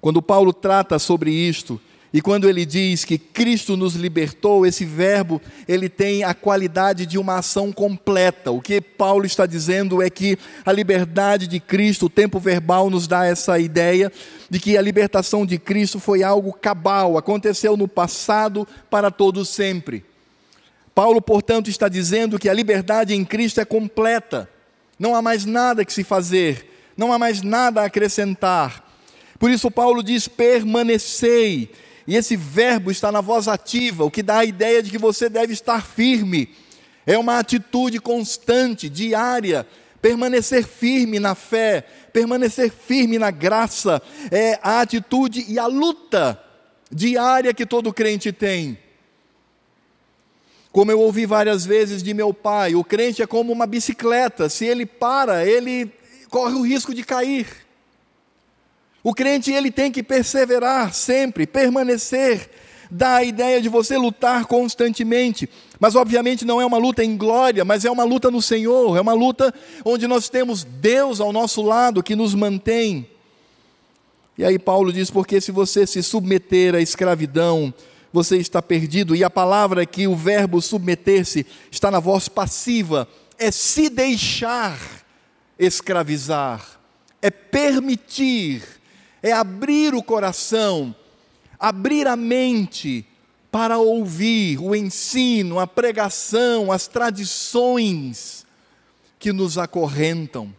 Quando 0.00 0.20
Paulo 0.20 0.52
trata 0.52 0.98
sobre 0.98 1.30
isto, 1.30 1.80
e 2.12 2.20
quando 2.20 2.46
ele 2.46 2.66
diz 2.66 3.06
que 3.06 3.16
Cristo 3.16 3.74
nos 3.74 3.94
libertou, 3.94 4.66
esse 4.66 4.84
verbo, 4.84 5.40
ele 5.66 5.88
tem 5.88 6.24
a 6.24 6.34
qualidade 6.34 7.06
de 7.06 7.16
uma 7.16 7.38
ação 7.38 7.72
completa. 7.72 8.50
O 8.50 8.60
que 8.60 8.82
Paulo 8.82 9.24
está 9.24 9.46
dizendo 9.46 10.02
é 10.02 10.10
que 10.10 10.38
a 10.64 10.70
liberdade 10.70 11.46
de 11.46 11.58
Cristo, 11.58 12.06
o 12.06 12.10
tempo 12.10 12.38
verbal 12.38 12.90
nos 12.90 13.06
dá 13.06 13.24
essa 13.24 13.58
ideia 13.58 14.12
de 14.50 14.60
que 14.60 14.76
a 14.76 14.82
libertação 14.82 15.46
de 15.46 15.58
Cristo 15.58 15.98
foi 15.98 16.22
algo 16.22 16.52
cabal, 16.52 17.16
aconteceu 17.16 17.78
no 17.78 17.88
passado 17.88 18.68
para 18.90 19.10
todo 19.10 19.42
sempre. 19.42 20.04
Paulo, 20.94 21.22
portanto, 21.22 21.70
está 21.70 21.88
dizendo 21.88 22.38
que 22.38 22.50
a 22.50 22.52
liberdade 22.52 23.14
em 23.14 23.24
Cristo 23.24 23.58
é 23.58 23.64
completa. 23.64 24.46
Não 24.98 25.14
há 25.14 25.22
mais 25.22 25.46
nada 25.46 25.82
que 25.82 25.92
se 25.92 26.04
fazer, 26.04 26.68
não 26.94 27.10
há 27.10 27.18
mais 27.18 27.40
nada 27.40 27.80
a 27.80 27.86
acrescentar. 27.86 28.86
Por 29.38 29.50
isso 29.50 29.70
Paulo 29.70 30.02
diz: 30.02 30.28
permanecei 30.28 31.70
e 32.06 32.16
esse 32.16 32.36
verbo 32.36 32.90
está 32.90 33.12
na 33.12 33.20
voz 33.20 33.48
ativa, 33.48 34.04
o 34.04 34.10
que 34.10 34.22
dá 34.22 34.38
a 34.38 34.44
ideia 34.44 34.82
de 34.82 34.90
que 34.90 34.98
você 34.98 35.28
deve 35.28 35.52
estar 35.52 35.84
firme. 35.84 36.50
É 37.06 37.16
uma 37.18 37.38
atitude 37.38 37.98
constante, 37.98 38.88
diária, 38.88 39.66
permanecer 40.00 40.66
firme 40.66 41.20
na 41.20 41.34
fé, 41.34 41.84
permanecer 42.12 42.70
firme 42.70 43.18
na 43.18 43.30
graça, 43.30 44.02
é 44.30 44.58
a 44.62 44.80
atitude 44.80 45.44
e 45.48 45.58
a 45.58 45.66
luta 45.66 46.42
diária 46.90 47.54
que 47.54 47.64
todo 47.64 47.92
crente 47.92 48.32
tem. 48.32 48.78
Como 50.72 50.90
eu 50.90 51.00
ouvi 51.00 51.26
várias 51.26 51.64
vezes 51.66 52.02
de 52.02 52.14
meu 52.14 52.32
pai, 52.32 52.74
o 52.74 52.82
crente 52.82 53.22
é 53.22 53.26
como 53.26 53.52
uma 53.52 53.66
bicicleta, 53.66 54.48
se 54.48 54.64
ele 54.64 54.86
para, 54.86 55.46
ele 55.46 55.92
corre 56.30 56.54
o 56.54 56.62
risco 56.62 56.94
de 56.94 57.04
cair. 57.04 57.46
O 59.02 59.12
crente 59.12 59.50
ele 59.50 59.70
tem 59.70 59.90
que 59.90 60.02
perseverar 60.02 60.94
sempre, 60.94 61.46
permanecer, 61.46 62.48
dá 62.90 63.16
a 63.16 63.24
ideia 63.24 63.60
de 63.60 63.68
você 63.68 63.96
lutar 63.96 64.44
constantemente, 64.44 65.48
mas 65.80 65.96
obviamente 65.96 66.44
não 66.44 66.60
é 66.60 66.66
uma 66.66 66.76
luta 66.76 67.02
em 67.02 67.16
glória, 67.16 67.64
mas 67.64 67.84
é 67.84 67.90
uma 67.90 68.04
luta 68.04 68.30
no 68.30 68.40
Senhor, 68.40 68.96
é 68.96 69.00
uma 69.00 69.14
luta 69.14 69.52
onde 69.84 70.06
nós 70.06 70.28
temos 70.28 70.62
Deus 70.62 71.20
ao 71.20 71.32
nosso 71.32 71.62
lado 71.62 72.02
que 72.02 72.14
nos 72.14 72.34
mantém. 72.34 73.08
E 74.36 74.44
aí 74.44 74.58
Paulo 74.58 74.92
diz: 74.92 75.10
porque 75.10 75.40
se 75.40 75.50
você 75.50 75.86
se 75.86 76.02
submeter 76.02 76.74
à 76.74 76.80
escravidão, 76.80 77.72
você 78.12 78.36
está 78.36 78.60
perdido. 78.60 79.16
E 79.16 79.24
a 79.24 79.30
palavra 79.30 79.86
que 79.86 80.06
o 80.06 80.14
verbo 80.14 80.60
submeter-se 80.60 81.46
está 81.70 81.90
na 81.90 81.98
voz 81.98 82.28
passiva, 82.28 83.08
é 83.38 83.50
se 83.50 83.88
deixar 83.88 84.78
escravizar, 85.58 86.78
é 87.20 87.30
permitir 87.30 88.62
é 89.22 89.32
abrir 89.32 89.94
o 89.94 90.02
coração, 90.02 90.94
abrir 91.58 92.08
a 92.08 92.16
mente 92.16 93.06
para 93.50 93.78
ouvir 93.78 94.58
o 94.58 94.74
ensino, 94.74 95.60
a 95.60 95.66
pregação, 95.66 96.72
as 96.72 96.88
tradições 96.88 98.46
que 99.18 99.32
nos 99.32 99.58
acorrentam. 99.58 100.52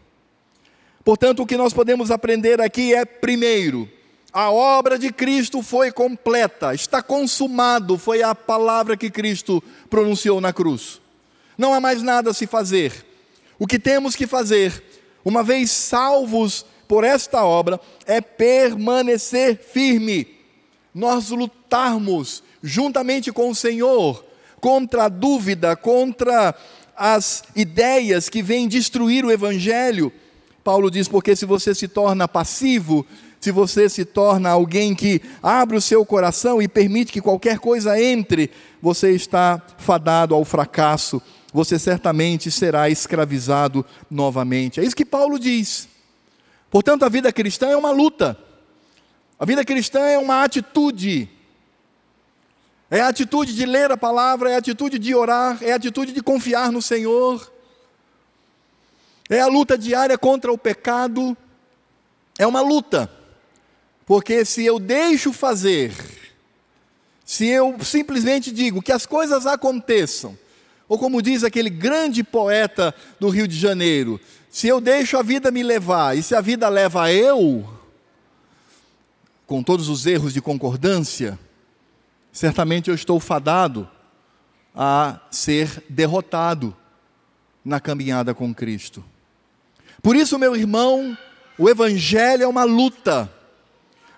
Portanto, 1.04 1.42
o 1.42 1.46
que 1.46 1.56
nós 1.56 1.72
podemos 1.72 2.10
aprender 2.10 2.60
aqui 2.60 2.94
é, 2.94 3.04
primeiro, 3.04 3.90
a 4.32 4.50
obra 4.50 4.98
de 4.98 5.12
Cristo 5.12 5.60
foi 5.62 5.92
completa, 5.92 6.74
está 6.74 7.02
consumado, 7.02 7.98
foi 7.98 8.22
a 8.22 8.34
palavra 8.34 8.96
que 8.96 9.10
Cristo 9.10 9.62
pronunciou 9.90 10.40
na 10.40 10.52
cruz. 10.52 11.00
Não 11.58 11.74
há 11.74 11.80
mais 11.80 12.02
nada 12.02 12.30
a 12.30 12.34
se 12.34 12.46
fazer. 12.46 13.04
O 13.58 13.66
que 13.66 13.78
temos 13.78 14.16
que 14.16 14.26
fazer, 14.26 14.82
uma 15.24 15.42
vez 15.42 15.70
salvos 15.70 16.64
por 16.94 17.02
esta 17.02 17.44
obra 17.44 17.80
é 18.06 18.20
permanecer 18.20 19.58
firme, 19.58 20.28
nós 20.94 21.30
lutarmos 21.30 22.40
juntamente 22.62 23.32
com 23.32 23.50
o 23.50 23.54
Senhor 23.54 24.24
contra 24.60 25.06
a 25.06 25.08
dúvida, 25.08 25.74
contra 25.74 26.54
as 26.96 27.42
ideias 27.56 28.28
que 28.28 28.44
vêm 28.44 28.68
destruir 28.68 29.24
o 29.24 29.32
Evangelho. 29.32 30.12
Paulo 30.62 30.88
diz: 30.88 31.08
porque 31.08 31.34
se 31.34 31.44
você 31.44 31.74
se 31.74 31.88
torna 31.88 32.28
passivo, 32.28 33.04
se 33.40 33.50
você 33.50 33.88
se 33.88 34.04
torna 34.04 34.50
alguém 34.50 34.94
que 34.94 35.20
abre 35.42 35.76
o 35.76 35.80
seu 35.80 36.06
coração 36.06 36.62
e 36.62 36.68
permite 36.68 37.10
que 37.10 37.20
qualquer 37.20 37.58
coisa 37.58 38.00
entre, 38.00 38.52
você 38.80 39.10
está 39.10 39.60
fadado 39.78 40.32
ao 40.32 40.44
fracasso, 40.44 41.20
você 41.52 41.76
certamente 41.76 42.52
será 42.52 42.88
escravizado 42.88 43.84
novamente. 44.08 44.78
É 44.78 44.84
isso 44.84 44.94
que 44.94 45.04
Paulo 45.04 45.40
diz. 45.40 45.92
Portanto, 46.74 47.04
a 47.04 47.08
vida 47.08 47.32
cristã 47.32 47.68
é 47.68 47.76
uma 47.76 47.92
luta. 47.92 48.36
A 49.38 49.44
vida 49.44 49.64
cristã 49.64 50.00
é 50.00 50.18
uma 50.18 50.42
atitude. 50.42 51.30
É 52.90 53.00
a 53.00 53.06
atitude 53.06 53.54
de 53.54 53.64
ler 53.64 53.92
a 53.92 53.96
palavra, 53.96 54.50
é 54.50 54.56
a 54.56 54.58
atitude 54.58 54.98
de 54.98 55.14
orar, 55.14 55.62
é 55.62 55.70
a 55.70 55.76
atitude 55.76 56.10
de 56.10 56.20
confiar 56.20 56.72
no 56.72 56.82
Senhor. 56.82 57.48
É 59.30 59.38
a 59.38 59.46
luta 59.46 59.78
diária 59.78 60.18
contra 60.18 60.52
o 60.52 60.58
pecado. 60.58 61.36
é 62.36 62.44
uma 62.44 62.60
luta, 62.60 63.08
porque 64.04 64.44
se 64.44 64.66
eu 64.66 64.80
deixo 64.80 65.32
fazer, 65.32 65.94
se 67.24 67.46
eu 67.46 67.76
simplesmente 67.84 68.50
digo 68.50 68.82
que 68.82 68.90
as 68.90 69.06
coisas 69.06 69.46
aconteçam, 69.46 70.36
ou 70.88 70.98
como 70.98 71.22
diz 71.22 71.44
aquele 71.44 71.70
grande 71.70 72.24
poeta 72.24 72.92
do 73.20 73.28
Rio 73.28 73.46
de 73.46 73.56
Janeiro, 73.56 74.20
se 74.54 74.68
eu 74.68 74.80
deixo 74.80 75.18
a 75.18 75.22
vida 75.22 75.50
me 75.50 75.64
levar, 75.64 76.16
e 76.16 76.22
se 76.22 76.32
a 76.32 76.40
vida 76.40 76.68
leva 76.68 77.12
eu, 77.12 77.68
com 79.48 79.64
todos 79.64 79.88
os 79.88 80.06
erros 80.06 80.32
de 80.32 80.40
concordância, 80.40 81.36
certamente 82.30 82.88
eu 82.88 82.94
estou 82.94 83.18
fadado 83.18 83.90
a 84.72 85.18
ser 85.28 85.82
derrotado 85.88 86.72
na 87.64 87.80
caminhada 87.80 88.32
com 88.32 88.54
Cristo. 88.54 89.04
Por 90.00 90.14
isso, 90.14 90.38
meu 90.38 90.54
irmão, 90.54 91.18
o 91.58 91.68
Evangelho 91.68 92.44
é 92.44 92.46
uma 92.46 92.62
luta, 92.62 93.28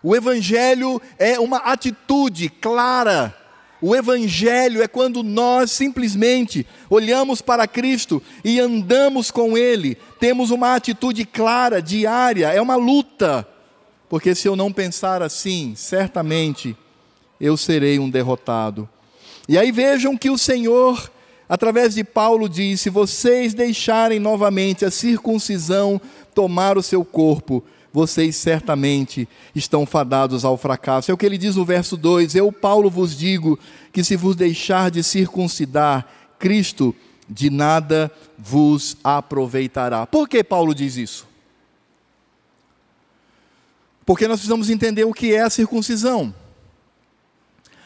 o 0.03 0.15
Evangelho 0.15 1.01
é 1.19 1.41
uma 1.41 1.61
atitude 1.61 2.51
clara. 2.51 3.35
O 3.81 3.95
Evangelho 3.95 4.83
é 4.83 4.89
quando 4.89 5.23
nós 5.23 5.71
simplesmente 5.71 6.67
olhamos 6.89 7.43
para 7.43 7.67
Cristo 7.67 8.23
e 8.43 8.59
andamos 8.59 9.31
com 9.31 9.57
Ele, 9.57 9.97
temos 10.19 10.51
uma 10.51 10.75
atitude 10.75 11.25
clara, 11.25 11.83
diária, 11.83 12.53
é 12.53 12.61
uma 12.61 12.77
luta, 12.77 13.47
porque 14.09 14.35
se 14.35 14.49
eu 14.49 14.57
não 14.57 14.73
pensar 14.73 15.23
assim, 15.23 15.75
certamente 15.77 16.77
eu 17.41 17.57
serei 17.57 17.99
um 17.99 18.09
derrotado. 18.09 18.89
E 19.49 19.59
aí 19.59 19.71
vejam 19.71 20.17
que 20.17 20.31
o 20.31 20.39
Senhor, 20.39 21.11
através 21.49 21.95
de 21.95 22.03
Paulo, 22.03 22.49
diz: 22.49 22.81
se 22.81 22.91
vocês 22.91 23.53
deixarem 23.55 24.19
novamente 24.19 24.85
a 24.85 24.91
circuncisão 24.91 26.01
tomar 26.35 26.79
o 26.79 26.83
seu 26.83 27.05
corpo, 27.05 27.63
vocês 27.97 28.37
certamente 28.37 29.27
estão 29.55 29.87
fadados 29.87 30.45
ao 30.45 30.59
fracasso. 30.59 31.11
É 31.11 31.15
o 31.15 31.17
que 31.17 31.25
ele 31.25 31.39
diz 31.39 31.57
no 31.57 31.65
verso 31.65 31.97
2: 31.97 32.35
Eu, 32.35 32.53
Paulo, 32.53 32.91
vos 32.91 33.17
digo 33.17 33.59
que 33.91 34.05
se 34.05 34.17
vos 34.17 34.37
deixar 34.37 34.91
de 34.91 35.03
circuncidar, 35.03 36.07
Cristo 36.39 36.95
de 37.27 37.49
nada 37.49 38.13
vos 38.37 38.99
aproveitará. 39.03 40.07
Por 40.07 40.29
que 40.29 40.45
Paulo 40.45 40.75
diz 40.75 40.99
isso? 40.99 41.27
Porque 44.05 44.29
nós 44.29 44.41
precisamos 44.41 44.69
entender 44.69 45.05
o 45.05 45.15
que 45.15 45.33
é 45.33 45.41
a 45.41 45.49
circuncisão. 45.49 46.35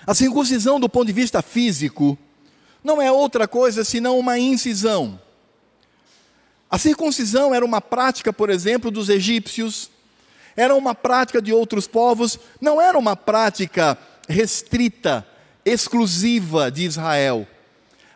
A 0.05 0.13
circuncisão, 0.13 0.81
do 0.81 0.89
ponto 0.89 1.07
de 1.07 1.13
vista 1.13 1.41
físico, 1.41 2.19
não 2.83 3.01
é 3.01 3.13
outra 3.13 3.47
coisa 3.47 3.85
senão 3.85 4.19
uma 4.19 4.41
incisão. 4.41 5.21
A 6.69 6.79
circuncisão 6.79 7.55
era 7.55 7.65
uma 7.65 7.81
prática, 7.81 8.33
por 8.33 8.51
exemplo, 8.51 8.91
dos 8.91 9.09
egípcios, 9.09 9.89
era 10.57 10.75
uma 10.75 10.95
prática 10.95 11.41
de 11.41 11.53
outros 11.53 11.87
povos, 11.87 12.39
não 12.61 12.81
era 12.81 12.99
uma 12.99 13.17
prática 13.17 13.97
restrita, 14.29 15.27
exclusiva 15.65 16.71
de 16.71 16.85
Israel. 16.85 17.47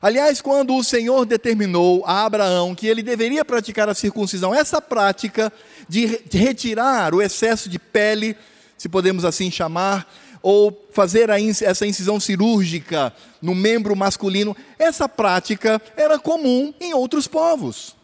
Aliás, 0.00 0.42
quando 0.42 0.76
o 0.76 0.84
Senhor 0.84 1.24
determinou 1.24 2.04
a 2.06 2.24
Abraão 2.24 2.74
que 2.74 2.86
ele 2.86 3.02
deveria 3.02 3.44
praticar 3.44 3.88
a 3.88 3.94
circuncisão, 3.94 4.54
essa 4.54 4.80
prática 4.80 5.52
de 5.88 6.20
retirar 6.30 7.14
o 7.14 7.22
excesso 7.22 7.70
de 7.70 7.78
pele, 7.78 8.36
se 8.76 8.88
podemos 8.88 9.24
assim 9.24 9.50
chamar, 9.50 10.06
ou 10.42 10.86
fazer 10.92 11.30
essa 11.30 11.86
incisão 11.86 12.20
cirúrgica 12.20 13.14
no 13.40 13.54
membro 13.54 13.96
masculino, 13.96 14.54
essa 14.78 15.08
prática 15.08 15.80
era 15.96 16.18
comum 16.18 16.74
em 16.78 16.92
outros 16.92 17.26
povos. 17.26 17.96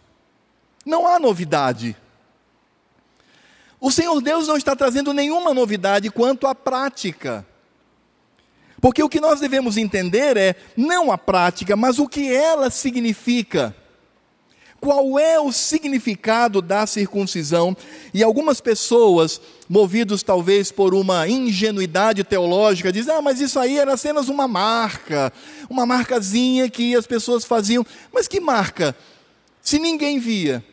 Não 0.87 1.07
há 1.07 1.19
novidade. 1.19 1.95
O 3.81 3.91
Senhor 3.91 4.21
Deus 4.21 4.47
não 4.47 4.57
está 4.57 4.77
trazendo 4.77 5.15
nenhuma 5.15 5.55
novidade 5.55 6.11
quanto 6.11 6.47
à 6.47 6.55
prática. 6.55 7.47
Porque 8.81 9.03
o 9.03 9.09
que 9.09 9.21
nós 9.21 9.41
devemos 9.41 9.77
entender 9.77 10.37
é 10.37 10.55
não 10.77 11.11
a 11.11 11.19
prática, 11.19 11.77
mas 11.77 11.99
o 11.99 12.09
que 12.09 12.33
ela 12.33 12.71
significa. 12.71 13.75
Qual 14.81 15.19
é 15.19 15.39
o 15.39 15.53
significado 15.53 16.63
da 16.63 16.87
circuncisão? 16.87 17.77
E 18.15 18.23
algumas 18.23 18.63
pessoas, 18.63 19.39
movidos 19.69 20.23
talvez 20.23 20.73
por 20.73 20.95
uma 20.95 21.29
ingenuidade 21.29 22.25
teológica, 22.25 22.91
dizem: 22.91 23.15
ah, 23.15 23.21
mas 23.21 23.41
isso 23.41 23.59
aí 23.59 23.79
era 23.79 23.93
apenas 23.93 24.29
uma 24.29 24.49
marca, 24.49 25.31
uma 25.69 25.85
marcazinha 25.85 26.71
que 26.71 26.97
as 26.97 27.07
pessoas 27.07 27.45
faziam. 27.45 27.85
Mas 28.11 28.27
que 28.27 28.41
marca? 28.41 28.97
Se 29.61 29.79
ninguém 29.79 30.19
via, 30.19 30.65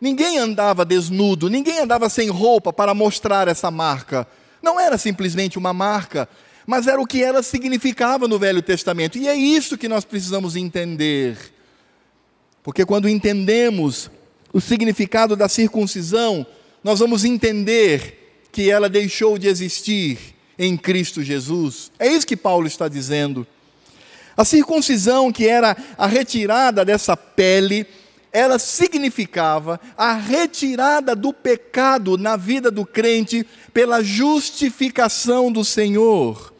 ninguém 0.00 0.38
andava 0.38 0.84
desnudo, 0.84 1.48
ninguém 1.48 1.80
andava 1.80 2.08
sem 2.08 2.28
roupa 2.28 2.72
para 2.72 2.94
mostrar 2.94 3.48
essa 3.48 3.70
marca. 3.70 4.26
Não 4.62 4.78
era 4.78 4.98
simplesmente 4.98 5.58
uma 5.58 5.72
marca, 5.72 6.28
mas 6.66 6.86
era 6.86 7.00
o 7.00 7.06
que 7.06 7.22
ela 7.22 7.42
significava 7.42 8.28
no 8.28 8.38
Velho 8.38 8.60
Testamento. 8.60 9.16
E 9.18 9.28
é 9.28 9.34
isso 9.34 9.78
que 9.78 9.88
nós 9.88 10.04
precisamos 10.04 10.56
entender. 10.56 11.36
Porque 12.62 12.84
quando 12.84 13.08
entendemos 13.08 14.10
o 14.52 14.60
significado 14.60 15.34
da 15.36 15.48
circuncisão, 15.48 16.46
nós 16.82 16.98
vamos 16.98 17.24
entender 17.24 18.46
que 18.52 18.70
ela 18.70 18.88
deixou 18.88 19.38
de 19.38 19.48
existir 19.48 20.18
em 20.58 20.76
Cristo 20.76 21.22
Jesus. 21.22 21.90
É 21.98 22.08
isso 22.08 22.26
que 22.26 22.36
Paulo 22.36 22.66
está 22.66 22.88
dizendo. 22.88 23.46
A 24.36 24.44
circuncisão, 24.44 25.32
que 25.32 25.48
era 25.48 25.76
a 25.96 26.06
retirada 26.06 26.84
dessa 26.84 27.16
pele, 27.16 27.86
ela 28.32 28.58
significava 28.58 29.80
a 29.96 30.12
retirada 30.12 31.14
do 31.16 31.32
pecado 31.32 32.16
na 32.18 32.36
vida 32.36 32.70
do 32.70 32.84
crente 32.84 33.46
pela 33.72 34.02
justificação 34.02 35.50
do 35.50 35.64
Senhor. 35.64 36.52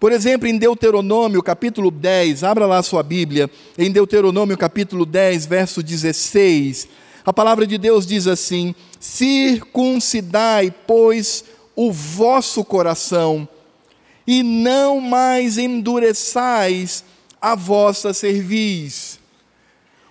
Por 0.00 0.12
exemplo, 0.12 0.48
em 0.48 0.58
Deuteronômio 0.58 1.42
capítulo 1.42 1.90
10, 1.90 2.44
abra 2.44 2.66
lá 2.66 2.82
sua 2.82 3.02
Bíblia, 3.02 3.50
em 3.78 3.90
Deuteronômio 3.90 4.56
capítulo 4.56 5.06
10, 5.06 5.46
verso 5.46 5.82
16, 5.82 6.88
a 7.24 7.32
palavra 7.32 7.66
de 7.66 7.78
Deus 7.78 8.06
diz 8.06 8.26
assim: 8.26 8.74
Circuncidai, 9.00 10.74
pois, 10.86 11.44
o 11.74 11.90
vosso 11.90 12.62
coração, 12.64 13.48
e 14.26 14.42
não 14.42 15.00
mais 15.00 15.56
endureçais 15.56 17.02
a 17.40 17.54
vossa 17.54 18.12
cerviz. 18.12 19.18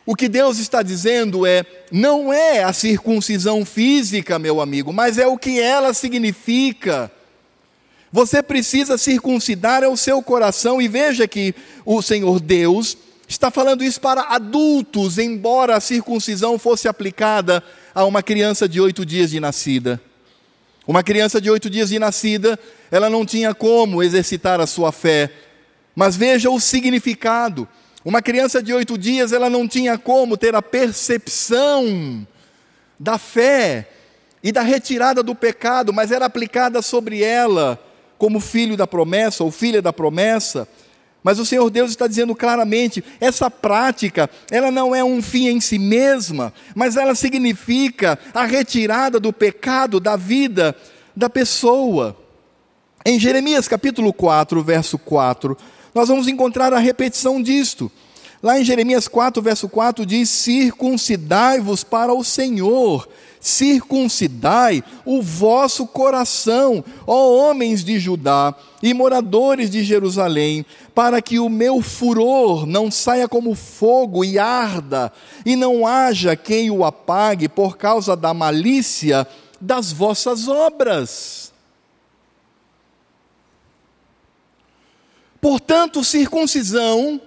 O 0.06 0.16
que 0.16 0.28
Deus 0.28 0.58
está 0.60 0.82
dizendo 0.82 1.46
é: 1.46 1.66
não 1.92 2.34
é 2.34 2.64
a 2.64 2.74
circuncisão 2.74 3.66
física, 3.66 4.38
meu 4.38 4.60
amigo, 4.60 4.92
mas 4.92 5.18
é 5.18 5.28
o 5.28 5.38
que 5.38 5.60
ela 5.60 5.94
significa. 5.94 7.12
Você 8.12 8.44
precisa 8.44 8.98
circuncidar 8.98 9.84
o 9.84 9.98
seu 9.98 10.22
coração, 10.22 10.82
e 10.82 10.88
veja 10.88 11.28
que 11.28 11.56
o 11.86 12.02
Senhor 12.02 12.40
Deus 12.40 12.96
está 13.28 13.50
falando 13.50 13.84
isso 13.84 14.00
para 14.00 14.22
adultos, 14.24 15.18
embora 15.18 15.76
a 15.76 15.82
circuncisão 15.82 16.60
fosse 16.60 16.88
aplicada 16.88 17.64
a 17.96 18.06
uma 18.06 18.22
criança 18.22 18.70
de 18.70 18.80
oito 18.80 19.06
dias 19.06 19.32
de 19.32 19.40
nascida. 19.40 20.00
Uma 20.86 21.02
criança 21.02 21.40
de 21.40 21.50
oito 21.50 21.70
dias 21.70 21.90
de 21.90 21.98
nascida, 21.98 22.60
ela 22.92 23.10
não 23.10 23.26
tinha 23.26 23.56
como 23.56 24.04
exercitar 24.04 24.60
a 24.60 24.68
sua 24.68 24.92
fé, 24.92 25.32
mas 25.96 26.16
veja 26.16 26.50
o 26.50 26.60
significado. 26.60 27.68
Uma 28.06 28.22
criança 28.22 28.62
de 28.62 28.74
oito 28.74 28.98
dias, 28.98 29.32
ela 29.32 29.50
não 29.50 29.68
tinha 29.68 29.98
como 29.98 30.36
ter 30.36 30.56
a 30.56 30.62
percepção 30.62 32.28
da 33.00 33.18
fé 33.18 33.88
e 34.44 34.52
da 34.52 34.62
retirada 34.62 35.24
do 35.24 35.34
pecado, 35.34 35.94
mas 35.94 36.12
era 36.12 36.26
aplicada 36.26 36.82
sobre 36.82 37.24
ela 37.24 37.80
como 38.18 38.42
filho 38.42 38.76
da 38.76 38.86
promessa 38.86 39.44
ou 39.44 39.52
filha 39.52 39.82
da 39.82 39.94
promessa. 39.94 40.68
Mas 41.24 41.40
o 41.40 41.46
Senhor 41.46 41.70
Deus 41.70 41.92
está 41.92 42.06
dizendo 42.06 42.36
claramente, 42.36 43.02
essa 43.22 43.50
prática, 43.50 44.30
ela 44.52 44.70
não 44.70 44.94
é 44.94 45.02
um 45.02 45.22
fim 45.22 45.48
em 45.48 45.62
si 45.62 45.80
mesma, 45.80 46.54
mas 46.76 46.98
ela 46.98 47.16
significa 47.16 48.20
a 48.34 48.44
retirada 48.44 49.18
do 49.18 49.32
pecado 49.32 50.02
da 50.02 50.18
vida 50.18 50.76
da 51.16 51.30
pessoa. 51.30 52.18
Em 53.06 53.18
Jeremias 53.18 53.68
capítulo 53.68 54.12
4, 54.12 54.62
verso 54.62 54.98
4, 54.98 55.58
nós 55.94 56.10
vamos 56.10 56.28
encontrar 56.28 56.74
a 56.74 56.80
repetição 56.80 57.42
disto. 57.42 57.92
Lá 58.44 58.60
em 58.60 58.66
Jeremias 58.66 59.08
4, 59.08 59.42
verso 59.42 59.70
4 59.70 60.06
diz: 60.06 60.28
Circuncidai-vos 60.30 61.82
para 61.82 62.14
o 62.14 62.26
Senhor, 62.26 63.08
circuncidai 63.40 64.84
o 65.06 65.22
vosso 65.22 65.88
coração, 65.88 66.84
ó 67.08 67.38
homens 67.38 67.86
de 67.86 67.98
Judá 68.00 68.54
e 68.82 68.94
moradores 68.94 69.70
de 69.70 69.82
Jerusalém, 69.82 70.66
para 70.94 71.22
que 71.22 71.40
o 71.40 71.48
meu 71.48 71.82
furor 71.82 72.66
não 72.66 72.92
saia 72.92 73.30
como 73.30 73.56
fogo 73.56 74.26
e 74.26 74.38
arda, 74.38 75.10
e 75.46 75.56
não 75.56 75.88
haja 75.88 76.36
quem 76.36 76.70
o 76.70 76.84
apague 76.84 77.48
por 77.48 77.78
causa 77.78 78.14
da 78.14 78.34
malícia 78.34 79.26
das 79.62 79.94
vossas 79.94 80.50
obras. 80.50 81.53
Portanto, 85.44 86.06
circuncisão 86.06 87.20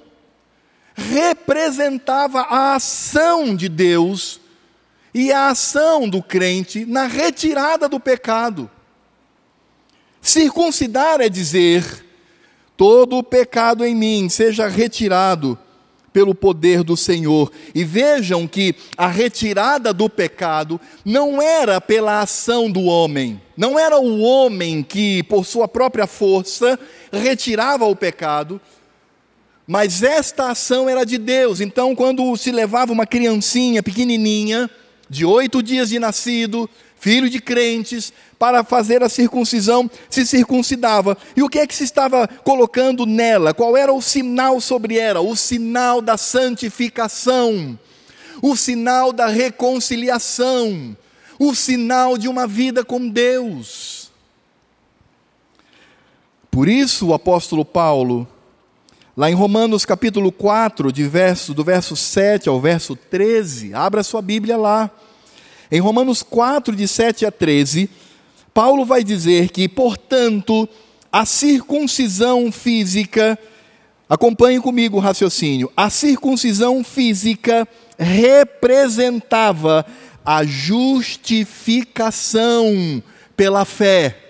representava 0.95 2.41
a 2.41 2.75
ação 2.75 3.55
de 3.55 3.69
Deus 3.69 4.41
e 5.13 5.31
a 5.31 5.51
ação 5.51 6.09
do 6.09 6.23
crente 6.23 6.87
na 6.87 7.05
retirada 7.05 7.87
do 7.87 8.01
pecado. 8.01 8.71
Circuncidar 10.23 11.21
é 11.21 11.29
dizer: 11.29 12.07
todo 12.75 13.19
o 13.19 13.23
pecado 13.23 13.85
em 13.85 13.95
mim 13.95 14.31
seja 14.31 14.67
retirado 14.67 15.59
pelo 16.11 16.35
poder 16.35 16.83
do 16.83 16.97
Senhor. 16.97 17.53
E 17.75 17.85
vejam 17.85 18.49
que 18.49 18.75
a 18.97 19.09
retirada 19.09 19.93
do 19.93 20.09
pecado 20.09 20.81
não 21.05 21.43
era 21.43 21.79
pela 21.83 22.23
ação 22.23 22.71
do 22.71 22.85
homem, 22.85 23.39
não 23.55 23.79
era 23.79 23.99
o 23.99 24.23
homem 24.23 24.83
que, 24.83 25.23
por 25.25 25.45
sua 25.45 25.69
própria 25.69 26.07
força, 26.07 26.81
retirava 27.13 27.85
o 27.85 27.97
pecado, 27.97 28.61
mas 29.67 30.03
esta 30.03 30.51
ação 30.51 30.89
era 30.89 31.05
de 31.05 31.19
Deus. 31.19 31.61
Então, 31.61 31.95
quando 31.95 32.37
se 32.37 32.53
levava 32.53 32.93
uma 32.93 33.07
criancinha 33.07 33.83
pequenininha, 33.83 34.71
de 35.09 35.25
oito 35.25 35.63
dias 35.63 35.89
de 35.89 35.99
nascido, 35.99 36.69
filho 36.99 37.29
de 37.29 37.41
crentes, 37.41 38.13
para 38.39 38.65
fazer 38.65 39.03
a 39.03 39.09
circuncisão, 39.09 39.91
se 40.11 40.27
circuncidava. 40.27 41.17
E 41.37 41.43
o 41.43 41.49
que 41.49 41.59
é 41.59 41.67
que 41.67 41.75
se 41.75 41.85
estava 41.85 42.29
colocando 42.29 43.07
nela? 43.07 43.55
Qual 43.55 43.77
era 43.77 43.93
o 43.93 44.03
sinal 44.03 44.61
sobre 44.61 44.99
ela? 44.99 45.21
O 45.21 45.37
sinal 45.37 46.01
da 46.01 46.17
santificação, 46.17 47.79
o 48.43 48.57
sinal 48.57 49.13
da 49.13 49.27
reconciliação, 49.27 50.97
o 51.39 51.55
sinal 51.55 52.19
de 52.19 52.29
uma 52.29 52.47
vida 52.47 52.85
com 52.85 53.09
Deus. 53.09 54.06
Por 56.57 56.69
isso 56.71 57.09
o 57.09 57.13
apóstolo 57.13 57.67
Paulo, 57.67 58.27
lá 59.15 59.31
em 59.31 59.35
Romanos 59.35 59.85
capítulo 59.85 60.33
4, 60.33 60.91
de 60.91 61.07
verso, 61.07 61.53
do 61.53 61.63
verso 61.63 61.95
7 61.95 62.49
ao 62.49 62.59
verso 62.59 62.97
13, 62.97 63.75
abra 63.75 64.03
sua 64.03 64.23
Bíblia 64.23 64.57
lá. 64.57 64.91
Em 65.71 65.81
Romanos 65.81 66.23
4, 66.23 66.75
de 66.75 66.89
7 66.89 67.27
a 67.27 67.31
13, 67.31 67.91
Paulo 68.55 68.87
vai 68.87 69.05
dizer 69.05 69.51
que, 69.51 69.69
portanto, 69.69 70.67
a 71.13 71.27
circuncisão 71.27 72.51
física, 72.51 73.39
acompanhe 74.09 74.59
comigo 74.59 74.97
o 74.97 75.01
raciocínio, 75.01 75.71
a 75.77 75.91
circuncisão 75.91 76.83
física 76.83 77.69
representava 77.99 79.85
a 80.25 80.43
justificação 80.43 83.03
pela 83.37 83.67
fé. 83.67 84.26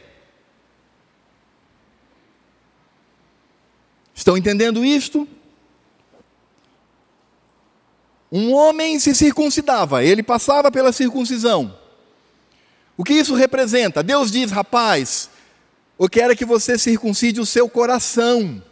Estão 4.16 4.36
entendendo 4.36 4.82
isto? 4.82 5.28
Um 8.32 8.52
homem 8.52 8.98
se 8.98 9.14
circuncidava, 9.14 10.02
ele 10.02 10.22
passava 10.22 10.72
pela 10.72 10.90
circuncisão. 10.90 11.78
O 12.96 13.04
que 13.04 13.12
isso 13.12 13.34
representa? 13.34 14.02
Deus 14.02 14.32
diz, 14.32 14.50
rapaz, 14.50 15.28
eu 15.98 16.08
quero 16.08 16.34
que 16.34 16.46
você 16.46 16.78
circuncide 16.78 17.40
o 17.40 17.46
seu 17.46 17.68
coração. 17.68 18.62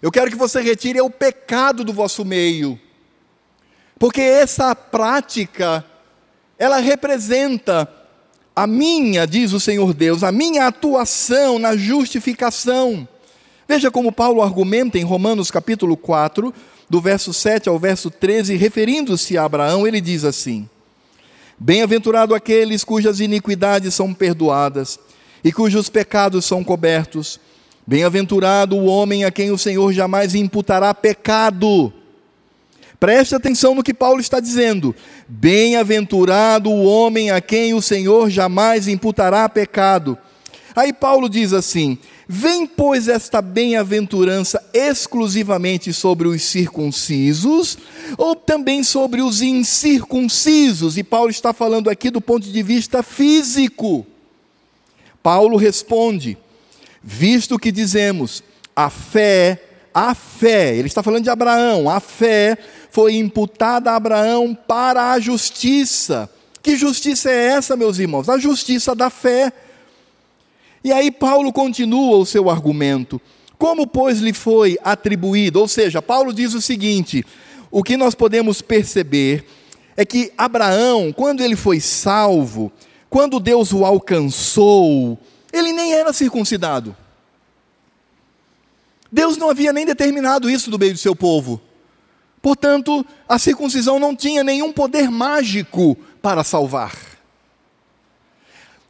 Eu 0.00 0.10
quero 0.10 0.30
que 0.30 0.36
você 0.36 0.60
retire 0.62 1.00
o 1.00 1.10
pecado 1.10 1.84
do 1.84 1.92
vosso 1.92 2.24
meio. 2.24 2.80
Porque 3.98 4.22
essa 4.22 4.74
prática, 4.74 5.84
ela 6.58 6.78
representa 6.78 7.88
a 8.56 8.66
minha, 8.66 9.26
diz 9.26 9.52
o 9.52 9.60
Senhor 9.60 9.92
Deus, 9.94 10.24
a 10.24 10.32
minha 10.32 10.66
atuação 10.66 11.58
na 11.58 11.76
justificação. 11.76 13.06
Veja 13.72 13.90
como 13.90 14.12
Paulo 14.12 14.42
argumenta 14.42 14.98
em 14.98 15.02
Romanos 15.02 15.50
capítulo 15.50 15.96
4, 15.96 16.52
do 16.90 17.00
verso 17.00 17.32
7 17.32 17.70
ao 17.70 17.78
verso 17.78 18.10
13, 18.10 18.54
referindo-se 18.54 19.38
a 19.38 19.44
Abraão, 19.44 19.86
ele 19.86 19.98
diz 19.98 20.24
assim: 20.24 20.68
Bem-aventurado 21.58 22.34
aqueles 22.34 22.84
cujas 22.84 23.18
iniquidades 23.18 23.94
são 23.94 24.12
perdoadas 24.12 25.00
e 25.42 25.50
cujos 25.50 25.88
pecados 25.88 26.44
são 26.44 26.62
cobertos. 26.62 27.40
Bem-aventurado 27.86 28.76
o 28.76 28.84
homem 28.84 29.24
a 29.24 29.30
quem 29.30 29.50
o 29.50 29.56
Senhor 29.56 29.90
jamais 29.94 30.34
imputará 30.34 30.92
pecado. 30.92 31.90
Preste 33.00 33.34
atenção 33.34 33.74
no 33.74 33.82
que 33.82 33.94
Paulo 33.94 34.20
está 34.20 34.38
dizendo. 34.38 34.94
Bem-aventurado 35.26 36.68
o 36.68 36.84
homem 36.84 37.30
a 37.30 37.40
quem 37.40 37.72
o 37.72 37.80
Senhor 37.80 38.28
jamais 38.28 38.86
imputará 38.86 39.48
pecado. 39.48 40.18
Aí 40.76 40.92
Paulo 40.92 41.26
diz 41.26 41.54
assim: 41.54 41.98
Vem, 42.34 42.66
pois, 42.66 43.08
esta 43.08 43.42
bem-aventurança 43.42 44.64
exclusivamente 44.72 45.92
sobre 45.92 46.26
os 46.26 46.40
circuncisos, 46.40 47.76
ou 48.16 48.34
também 48.34 48.82
sobre 48.82 49.20
os 49.20 49.42
incircuncisos? 49.42 50.96
E 50.96 51.04
Paulo 51.04 51.28
está 51.28 51.52
falando 51.52 51.90
aqui 51.90 52.08
do 52.08 52.22
ponto 52.22 52.50
de 52.50 52.62
vista 52.62 53.02
físico. 53.02 54.06
Paulo 55.22 55.58
responde: 55.58 56.38
visto 57.02 57.58
que 57.58 57.70
dizemos, 57.70 58.42
a 58.74 58.88
fé, 58.88 59.62
a 59.92 60.14
fé, 60.14 60.74
ele 60.74 60.88
está 60.88 61.02
falando 61.02 61.24
de 61.24 61.30
Abraão, 61.30 61.90
a 61.90 62.00
fé 62.00 62.56
foi 62.90 63.16
imputada 63.16 63.90
a 63.90 63.96
Abraão 63.96 64.54
para 64.54 65.12
a 65.12 65.20
justiça. 65.20 66.30
Que 66.62 66.78
justiça 66.78 67.30
é 67.30 67.48
essa, 67.48 67.76
meus 67.76 67.98
irmãos? 67.98 68.30
A 68.30 68.38
justiça 68.38 68.94
da 68.94 69.10
fé. 69.10 69.52
E 70.84 70.92
aí 70.92 71.10
Paulo 71.10 71.52
continua 71.52 72.16
o 72.16 72.26
seu 72.26 72.50
argumento. 72.50 73.20
Como, 73.58 73.86
pois, 73.86 74.18
lhe 74.18 74.32
foi 74.32 74.76
atribuído? 74.82 75.60
Ou 75.60 75.68
seja, 75.68 76.02
Paulo 76.02 76.32
diz 76.32 76.54
o 76.54 76.60
seguinte: 76.60 77.24
o 77.70 77.82
que 77.82 77.96
nós 77.96 78.14
podemos 78.14 78.60
perceber 78.60 79.46
é 79.96 80.04
que 80.04 80.32
Abraão, 80.36 81.12
quando 81.12 81.42
ele 81.42 81.54
foi 81.54 81.78
salvo, 81.78 82.72
quando 83.08 83.38
Deus 83.38 83.72
o 83.72 83.84
alcançou, 83.84 85.18
ele 85.52 85.72
nem 85.72 85.92
era 85.94 86.12
circuncidado. 86.12 86.96
Deus 89.10 89.36
não 89.36 89.50
havia 89.50 89.72
nem 89.72 89.84
determinado 89.84 90.48
isso 90.48 90.70
do 90.70 90.78
meio 90.78 90.94
do 90.94 90.98
seu 90.98 91.14
povo. 91.14 91.60
Portanto, 92.40 93.06
a 93.28 93.38
circuncisão 93.38 93.98
não 94.00 94.16
tinha 94.16 94.42
nenhum 94.42 94.72
poder 94.72 95.10
mágico 95.10 95.96
para 96.20 96.42
salvar. 96.42 96.96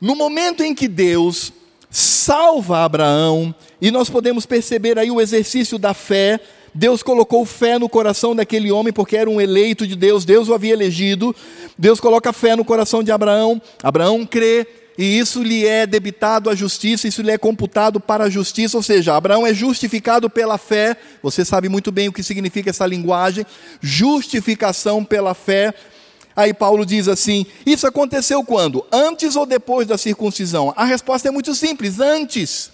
No 0.00 0.16
momento 0.16 0.62
em 0.62 0.74
que 0.74 0.88
Deus 0.88 1.52
salva 1.92 2.84
Abraão, 2.84 3.54
e 3.80 3.90
nós 3.90 4.08
podemos 4.08 4.46
perceber 4.46 4.98
aí 4.98 5.10
o 5.10 5.20
exercício 5.20 5.78
da 5.78 5.92
fé. 5.92 6.40
Deus 6.74 7.02
colocou 7.02 7.44
fé 7.44 7.78
no 7.78 7.86
coração 7.86 8.34
daquele 8.34 8.72
homem, 8.72 8.94
porque 8.94 9.14
era 9.14 9.28
um 9.28 9.38
eleito 9.38 9.86
de 9.86 9.94
Deus, 9.94 10.24
Deus 10.24 10.48
o 10.48 10.54
havia 10.54 10.72
elegido. 10.72 11.36
Deus 11.76 12.00
coloca 12.00 12.32
fé 12.32 12.56
no 12.56 12.64
coração 12.64 13.02
de 13.02 13.12
Abraão, 13.12 13.60
Abraão 13.82 14.24
crê, 14.24 14.66
e 14.96 15.18
isso 15.18 15.42
lhe 15.42 15.66
é 15.66 15.86
debitado 15.86 16.48
à 16.48 16.54
justiça, 16.54 17.08
isso 17.08 17.22
lhe 17.22 17.30
é 17.30 17.38
computado 17.38 18.00
para 18.00 18.24
a 18.24 18.30
justiça, 18.30 18.76
ou 18.76 18.82
seja, 18.82 19.14
Abraão 19.14 19.46
é 19.46 19.52
justificado 19.52 20.30
pela 20.30 20.56
fé, 20.58 20.96
você 21.22 21.44
sabe 21.44 21.68
muito 21.68 21.90
bem 21.90 22.08
o 22.08 22.12
que 22.12 22.22
significa 22.22 22.70
essa 22.70 22.86
linguagem, 22.86 23.44
justificação 23.80 25.04
pela 25.04 25.34
fé, 25.34 25.74
Aí 26.34 26.54
Paulo 26.54 26.86
diz 26.86 27.08
assim: 27.08 27.46
Isso 27.64 27.86
aconteceu 27.86 28.42
quando? 28.44 28.84
Antes 28.90 29.36
ou 29.36 29.46
depois 29.46 29.86
da 29.86 29.98
circuncisão? 29.98 30.72
A 30.76 30.84
resposta 30.84 31.28
é 31.28 31.30
muito 31.30 31.54
simples: 31.54 32.00
antes. 32.00 32.70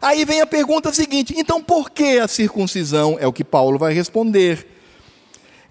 Aí 0.00 0.24
vem 0.24 0.40
a 0.40 0.46
pergunta 0.46 0.92
seguinte: 0.92 1.34
então 1.36 1.62
por 1.62 1.90
que 1.90 2.18
a 2.18 2.28
circuncisão? 2.28 3.16
É 3.20 3.26
o 3.26 3.32
que 3.32 3.44
Paulo 3.44 3.78
vai 3.78 3.92
responder. 3.92 4.66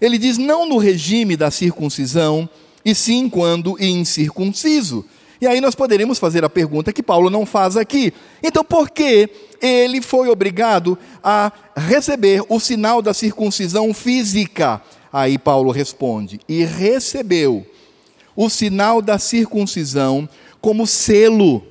Ele 0.00 0.18
diz: 0.18 0.38
não 0.38 0.68
no 0.68 0.78
regime 0.78 1.36
da 1.36 1.50
circuncisão, 1.50 2.48
e 2.84 2.94
sim 2.94 3.28
quando 3.28 3.82
incircunciso. 3.82 5.04
E 5.40 5.46
aí 5.46 5.60
nós 5.60 5.74
poderíamos 5.74 6.18
fazer 6.18 6.44
a 6.44 6.50
pergunta 6.50 6.92
que 6.92 7.02
Paulo 7.02 7.28
não 7.28 7.44
faz 7.44 7.76
aqui. 7.76 8.12
Então 8.42 8.64
por 8.64 8.90
que 8.90 9.28
ele 9.60 10.00
foi 10.00 10.28
obrigado 10.28 10.98
a 11.22 11.52
receber 11.76 12.42
o 12.48 12.58
sinal 12.58 13.02
da 13.02 13.12
circuncisão 13.12 13.92
física? 13.92 14.80
Aí 15.12 15.38
Paulo 15.38 15.70
responde: 15.70 16.40
e 16.48 16.64
recebeu 16.64 17.66
o 18.34 18.50
sinal 18.50 19.00
da 19.00 19.18
circuncisão 19.18 20.28
como 20.60 20.86
selo, 20.86 21.66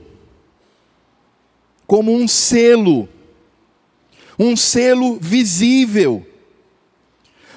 como 1.86 2.14
um 2.14 2.28
selo, 2.28 3.08
um 4.38 4.56
selo 4.56 5.18
visível, 5.20 6.26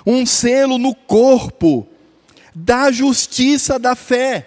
um 0.04 0.26
selo 0.26 0.78
no 0.78 0.94
corpo 0.94 1.86
da 2.54 2.90
justiça 2.90 3.78
da 3.78 3.94
fé. 3.94 4.46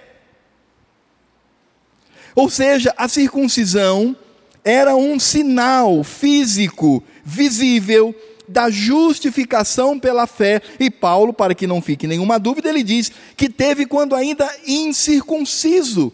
Ou 2.35 2.49
seja, 2.49 2.93
a 2.97 3.07
circuncisão 3.07 4.15
era 4.63 4.95
um 4.95 5.19
sinal 5.19 6.03
físico, 6.03 7.03
visível, 7.23 8.15
da 8.47 8.69
justificação 8.69 9.99
pela 9.99 10.27
fé. 10.27 10.61
E 10.79 10.89
Paulo, 10.89 11.33
para 11.33 11.55
que 11.55 11.67
não 11.67 11.81
fique 11.81 12.07
nenhuma 12.07 12.39
dúvida, 12.39 12.69
ele 12.69 12.83
diz 12.83 13.11
que 13.35 13.49
teve 13.49 13.85
quando 13.85 14.15
ainda 14.15 14.49
incircunciso, 14.65 16.11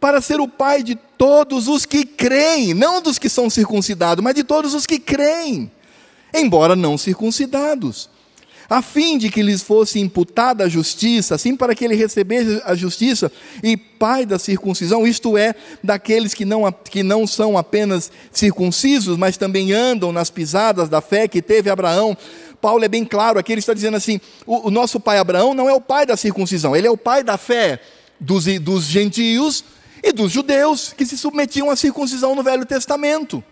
para 0.00 0.20
ser 0.20 0.40
o 0.40 0.46
pai 0.46 0.82
de 0.82 0.94
todos 0.94 1.66
os 1.66 1.84
que 1.84 2.04
creem, 2.04 2.72
não 2.72 3.02
dos 3.02 3.18
que 3.18 3.28
são 3.28 3.50
circuncidados, 3.50 4.22
mas 4.22 4.34
de 4.34 4.44
todos 4.44 4.74
os 4.74 4.86
que 4.86 4.98
creem, 4.98 5.70
embora 6.32 6.76
não 6.76 6.96
circuncidados. 6.96 8.08
A 8.68 8.82
fim 8.82 9.16
de 9.16 9.30
que 9.30 9.40
lhes 9.40 9.62
fosse 9.62 9.98
imputada 9.98 10.64
a 10.64 10.68
justiça, 10.68 11.34
assim 11.34 11.56
para 11.56 11.74
que 11.74 11.84
ele 11.84 11.94
recebesse 11.94 12.60
a 12.64 12.74
justiça 12.74 13.32
e 13.62 13.76
pai 13.76 14.26
da 14.26 14.38
circuncisão, 14.38 15.06
isto 15.06 15.38
é, 15.38 15.54
daqueles 15.82 16.34
que 16.34 16.44
não, 16.44 16.70
que 16.70 17.02
não 17.02 17.26
são 17.26 17.56
apenas 17.56 18.12
circuncisos, 18.30 19.16
mas 19.16 19.36
também 19.36 19.72
andam 19.72 20.12
nas 20.12 20.28
pisadas 20.28 20.88
da 20.88 21.00
fé 21.00 21.26
que 21.26 21.40
teve 21.40 21.70
Abraão. 21.70 22.16
Paulo 22.60 22.84
é 22.84 22.88
bem 22.88 23.04
claro 23.04 23.38
aqui, 23.38 23.52
ele 23.52 23.60
está 23.60 23.72
dizendo 23.72 23.96
assim: 23.96 24.20
o, 24.46 24.68
o 24.68 24.70
nosso 24.70 25.00
pai 25.00 25.18
Abraão 25.18 25.54
não 25.54 25.68
é 25.68 25.72
o 25.72 25.80
pai 25.80 26.04
da 26.04 26.16
circuncisão, 26.16 26.76
ele 26.76 26.86
é 26.86 26.90
o 26.90 26.96
pai 26.96 27.24
da 27.24 27.38
fé 27.38 27.80
dos, 28.20 28.44
dos 28.60 28.84
gentios 28.84 29.64
e 30.02 30.12
dos 30.12 30.30
judeus 30.30 30.92
que 30.92 31.06
se 31.06 31.16
submetiam 31.16 31.70
à 31.70 31.76
circuncisão 31.76 32.34
no 32.34 32.42
Velho 32.42 32.66
Testamento. 32.66 33.42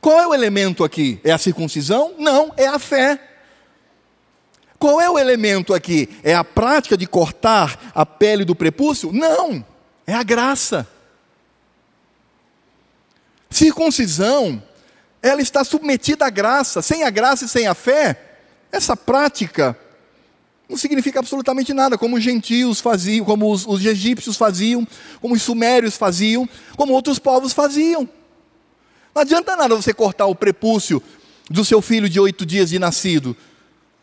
Qual 0.00 0.18
é 0.18 0.26
o 0.26 0.34
elemento 0.34 0.82
aqui? 0.82 1.20
É 1.22 1.30
a 1.30 1.38
circuncisão? 1.38 2.14
Não, 2.18 2.52
é 2.56 2.66
a 2.66 2.78
fé. 2.78 3.20
Qual 4.82 5.00
é 5.00 5.08
o 5.08 5.16
elemento 5.16 5.72
aqui? 5.72 6.08
É 6.24 6.34
a 6.34 6.42
prática 6.42 6.96
de 6.96 7.06
cortar 7.06 7.92
a 7.94 8.04
pele 8.04 8.44
do 8.44 8.52
prepúcio? 8.52 9.12
Não, 9.12 9.64
é 10.04 10.12
a 10.12 10.24
graça. 10.24 10.88
Circuncisão, 13.48 14.60
ela 15.22 15.40
está 15.40 15.62
submetida 15.62 16.26
à 16.26 16.30
graça. 16.30 16.82
Sem 16.82 17.04
a 17.04 17.10
graça 17.10 17.44
e 17.44 17.48
sem 17.48 17.68
a 17.68 17.76
fé, 17.76 18.40
essa 18.72 18.96
prática 18.96 19.78
não 20.68 20.76
significa 20.76 21.20
absolutamente 21.20 21.72
nada, 21.72 21.96
como 21.96 22.16
os 22.16 22.24
gentios 22.24 22.80
faziam, 22.80 23.24
como 23.24 23.52
os, 23.52 23.64
os 23.64 23.86
egípcios 23.86 24.36
faziam, 24.36 24.84
como 25.20 25.34
os 25.34 25.42
sumérios 25.42 25.96
faziam, 25.96 26.48
como 26.76 26.92
outros 26.92 27.20
povos 27.20 27.52
faziam. 27.52 28.08
Não 29.14 29.22
adianta 29.22 29.54
nada 29.54 29.76
você 29.76 29.94
cortar 29.94 30.26
o 30.26 30.34
prepúcio 30.34 31.00
do 31.48 31.64
seu 31.64 31.80
filho 31.80 32.08
de 32.08 32.18
oito 32.18 32.44
dias 32.44 32.70
de 32.70 32.80
nascido 32.80 33.36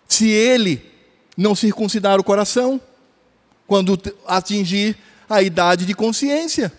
se 0.09 0.27
ele 0.27 0.81
não 1.37 1.55
circuncidar 1.55 2.19
o 2.19 2.23
coração, 2.23 2.81
quando 3.65 3.97
atingir 4.27 4.97
a 5.29 5.41
idade 5.41 5.85
de 5.85 5.93
consciência. 5.93 6.73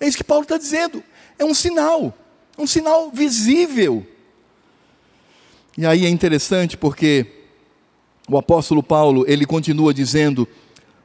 É 0.00 0.08
isso 0.08 0.16
que 0.16 0.24
Paulo 0.24 0.42
está 0.42 0.56
dizendo. 0.56 1.04
É 1.38 1.44
um 1.44 1.54
sinal, 1.54 2.16
um 2.58 2.66
sinal 2.66 3.10
visível. 3.10 4.04
E 5.76 5.84
aí 5.84 6.06
é 6.06 6.08
interessante 6.08 6.76
porque 6.76 7.26
o 8.28 8.38
apóstolo 8.38 8.82
Paulo, 8.82 9.24
ele 9.28 9.44
continua 9.44 9.92
dizendo: 9.92 10.48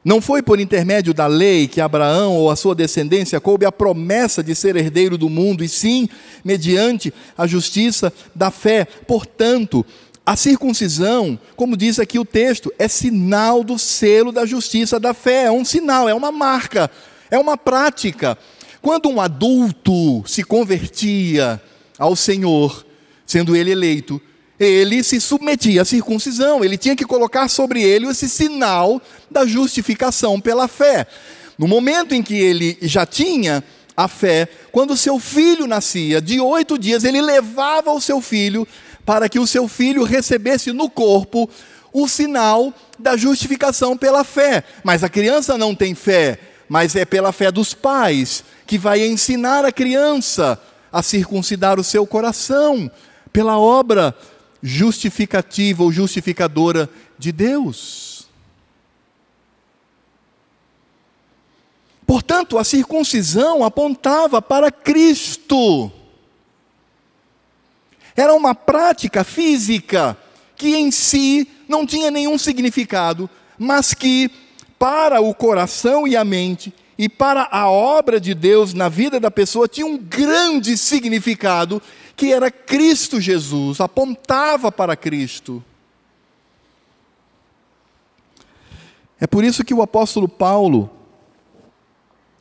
Não 0.02 0.20
foi 0.20 0.42
por 0.42 0.58
intermédio 0.58 1.12
da 1.12 1.26
lei 1.26 1.68
que 1.68 1.80
Abraão 1.80 2.36
ou 2.36 2.50
a 2.50 2.56
sua 2.56 2.74
descendência 2.74 3.40
coube 3.40 3.66
a 3.66 3.72
promessa 3.72 4.42
de 4.42 4.54
ser 4.54 4.76
herdeiro 4.76 5.18
do 5.18 5.28
mundo, 5.28 5.62
e 5.62 5.68
sim 5.68 6.08
mediante 6.42 7.12
a 7.36 7.46
justiça 7.46 8.12
da 8.34 8.50
fé. 8.50 8.86
Portanto, 9.06 9.84
a 10.30 10.36
circuncisão, 10.36 11.36
como 11.56 11.76
diz 11.76 11.98
aqui 11.98 12.16
o 12.16 12.24
texto, 12.24 12.72
é 12.78 12.86
sinal 12.86 13.64
do 13.64 13.76
selo 13.76 14.30
da 14.30 14.46
justiça 14.46 15.00
da 15.00 15.12
fé, 15.12 15.46
é 15.46 15.50
um 15.50 15.64
sinal, 15.64 16.08
é 16.08 16.14
uma 16.14 16.30
marca, 16.30 16.88
é 17.28 17.36
uma 17.36 17.58
prática. 17.58 18.38
Quando 18.80 19.08
um 19.08 19.20
adulto 19.20 20.22
se 20.24 20.44
convertia 20.44 21.60
ao 21.98 22.14
Senhor, 22.14 22.86
sendo 23.26 23.56
ele 23.56 23.72
eleito, 23.72 24.22
ele 24.56 25.02
se 25.02 25.20
submetia 25.20 25.82
à 25.82 25.84
circuncisão, 25.84 26.64
ele 26.64 26.78
tinha 26.78 26.94
que 26.94 27.04
colocar 27.04 27.48
sobre 27.48 27.82
ele 27.82 28.06
esse 28.06 28.28
sinal 28.28 29.02
da 29.28 29.44
justificação 29.44 30.40
pela 30.40 30.68
fé. 30.68 31.08
No 31.58 31.66
momento 31.66 32.14
em 32.14 32.22
que 32.22 32.36
ele 32.36 32.78
já 32.82 33.04
tinha 33.04 33.64
a 33.96 34.06
fé, 34.06 34.48
quando 34.70 34.96
seu 34.96 35.18
filho 35.18 35.66
nascia, 35.66 36.20
de 36.20 36.40
oito 36.40 36.78
dias, 36.78 37.02
ele 37.02 37.20
levava 37.20 37.90
o 37.90 38.00
seu 38.00 38.20
filho 38.20 38.64
para 39.04 39.28
que 39.28 39.38
o 39.38 39.46
seu 39.46 39.66
filho 39.68 40.04
recebesse 40.04 40.72
no 40.72 40.88
corpo 40.88 41.48
o 41.92 42.06
sinal 42.06 42.72
da 42.98 43.16
justificação 43.16 43.96
pela 43.96 44.24
fé. 44.24 44.64
Mas 44.84 45.02
a 45.02 45.08
criança 45.08 45.58
não 45.58 45.74
tem 45.74 45.94
fé, 45.94 46.38
mas 46.68 46.94
é 46.94 47.04
pela 47.04 47.32
fé 47.32 47.50
dos 47.50 47.74
pais 47.74 48.44
que 48.66 48.78
vai 48.78 49.06
ensinar 49.06 49.64
a 49.64 49.72
criança 49.72 50.60
a 50.92 51.02
circuncidar 51.02 51.78
o 51.78 51.84
seu 51.84 52.06
coração 52.06 52.90
pela 53.32 53.58
obra 53.58 54.14
justificativa 54.62 55.82
ou 55.82 55.92
justificadora 55.92 56.88
de 57.18 57.32
Deus. 57.32 58.28
Portanto, 62.06 62.58
a 62.58 62.64
circuncisão 62.64 63.62
apontava 63.62 64.42
para 64.42 64.70
Cristo. 64.72 65.92
Era 68.16 68.34
uma 68.34 68.54
prática 68.54 69.24
física 69.24 70.16
que 70.56 70.76
em 70.76 70.90
si 70.90 71.48
não 71.68 71.86
tinha 71.86 72.10
nenhum 72.10 72.36
significado, 72.36 73.30
mas 73.58 73.94
que 73.94 74.30
para 74.78 75.20
o 75.20 75.34
coração 75.34 76.06
e 76.06 76.16
a 76.16 76.24
mente 76.24 76.72
e 76.98 77.08
para 77.08 77.48
a 77.50 77.70
obra 77.70 78.20
de 78.20 78.34
Deus 78.34 78.74
na 78.74 78.88
vida 78.88 79.18
da 79.18 79.30
pessoa 79.30 79.66
tinha 79.66 79.86
um 79.86 79.96
grande 79.96 80.76
significado, 80.76 81.80
que 82.14 82.30
era 82.30 82.50
Cristo 82.50 83.18
Jesus, 83.18 83.80
apontava 83.80 84.70
para 84.70 84.94
Cristo. 84.94 85.64
É 89.18 89.26
por 89.26 89.44
isso 89.44 89.64
que 89.64 89.72
o 89.72 89.80
apóstolo 89.80 90.28
Paulo, 90.28 90.90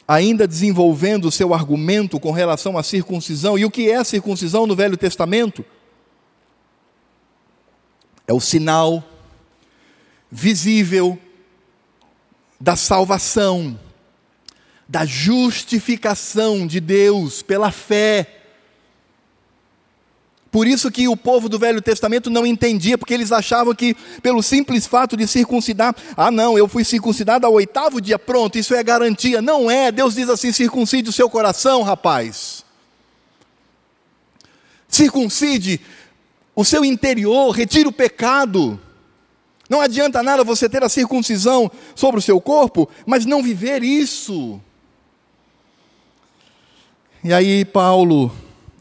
ainda 0.10 0.48
desenvolvendo 0.48 1.26
o 1.26 1.32
seu 1.32 1.54
argumento 1.54 2.20
com 2.20 2.32
relação 2.32 2.76
à 2.80 2.82
circuncisão. 2.82 3.60
E 3.60 3.64
o 3.64 3.70
que 3.70 3.92
é 3.92 3.98
a 3.98 4.04
circuncisão 4.04 4.66
no 4.66 4.76
Velho 4.76 4.98
Testamento? 4.98 5.64
É 8.26 8.34
o 8.34 8.40
sinal 8.40 9.04
visível 10.32 11.16
da 12.60 12.76
salvação, 12.76 13.80
da 14.88 15.06
justificação 15.06 16.66
de 16.66 16.80
Deus 16.80 17.44
pela 17.44 17.70
fé 17.70 18.39
por 20.52 20.66
isso 20.68 20.90
que 20.90 21.08
o 21.08 21.16
povo 21.16 21.48
do 21.48 21.60
Velho 21.60 21.82
Testamento 21.82 22.30
não 22.30 22.46
entendia, 22.46 22.98
porque 22.98 23.14
eles 23.14 23.32
achavam 23.32 23.76
que 23.76 23.96
pelo 24.22 24.42
simples 24.42 24.88
fato 24.88 25.16
de 25.16 25.28
circuncidar, 25.28 25.96
ah 26.18 26.32
não, 26.32 26.58
eu 26.58 26.68
fui 26.68 26.84
circuncidado 26.84 27.46
ao 27.46 27.54
oitavo 27.54 28.02
dia, 28.02 28.18
pronto, 28.18 28.58
isso 28.58 28.74
é 28.74 28.84
garantia. 28.84 29.42
Não 29.42 29.70
é, 29.70 29.92
Deus 29.92 30.16
diz 30.16 30.28
assim: 30.28 30.52
circuncide 30.52 31.10
o 31.10 31.14
seu 31.14 31.30
coração, 31.30 31.84
rapaz. 31.84 32.66
Circuncide 34.88 35.80
o 36.56 36.66
seu 36.66 36.84
interior, 36.84 37.52
retire 37.52 37.88
o 37.88 37.92
pecado. 37.92 38.80
Não 39.70 39.82
adianta 39.82 40.24
nada 40.24 40.44
você 40.44 40.68
ter 40.68 40.84
a 40.84 40.90
circuncisão 40.90 41.72
sobre 41.94 42.18
o 42.18 42.24
seu 42.24 42.42
corpo, 42.42 42.90
mas 43.06 43.24
não 43.24 43.44
viver 43.44 43.84
isso. 43.84 44.60
E 47.24 47.32
aí, 47.32 47.64
Paulo 47.64 48.32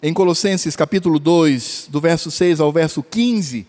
em 0.01 0.13
Colossenses 0.13 0.77
capítulo 0.77 1.19
2, 1.19 1.89
do 1.91 2.01
verso 2.01 2.31
6 2.31 2.61
ao 2.61 2.73
verso 2.73 3.03
15, 3.03 3.67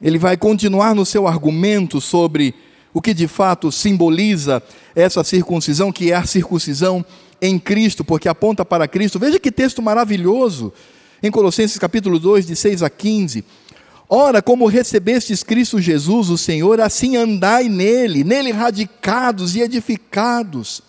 ele 0.00 0.18
vai 0.18 0.36
continuar 0.36 0.94
no 0.94 1.06
seu 1.06 1.26
argumento 1.26 2.00
sobre 2.00 2.54
o 2.92 3.00
que 3.00 3.14
de 3.14 3.26
fato 3.26 3.72
simboliza 3.72 4.62
essa 4.94 5.24
circuncisão, 5.24 5.92
que 5.92 6.12
é 6.12 6.16
a 6.16 6.26
circuncisão 6.26 7.04
em 7.40 7.58
Cristo, 7.58 8.04
porque 8.04 8.28
aponta 8.28 8.64
para 8.64 8.88
Cristo. 8.88 9.18
Veja 9.18 9.38
que 9.38 9.50
texto 9.50 9.80
maravilhoso, 9.80 10.72
em 11.22 11.30
Colossenses 11.30 11.78
capítulo 11.78 12.18
2, 12.18 12.46
de 12.46 12.56
6 12.56 12.82
a 12.82 12.90
15. 12.90 13.44
Ora, 14.06 14.42
como 14.42 14.66
recebestes 14.66 15.42
Cristo 15.42 15.80
Jesus, 15.80 16.28
o 16.28 16.36
Senhor, 16.36 16.80
assim 16.80 17.16
andai 17.16 17.68
nele, 17.68 18.24
nele 18.24 18.50
radicados 18.50 19.54
e 19.54 19.60
edificados, 19.60 20.82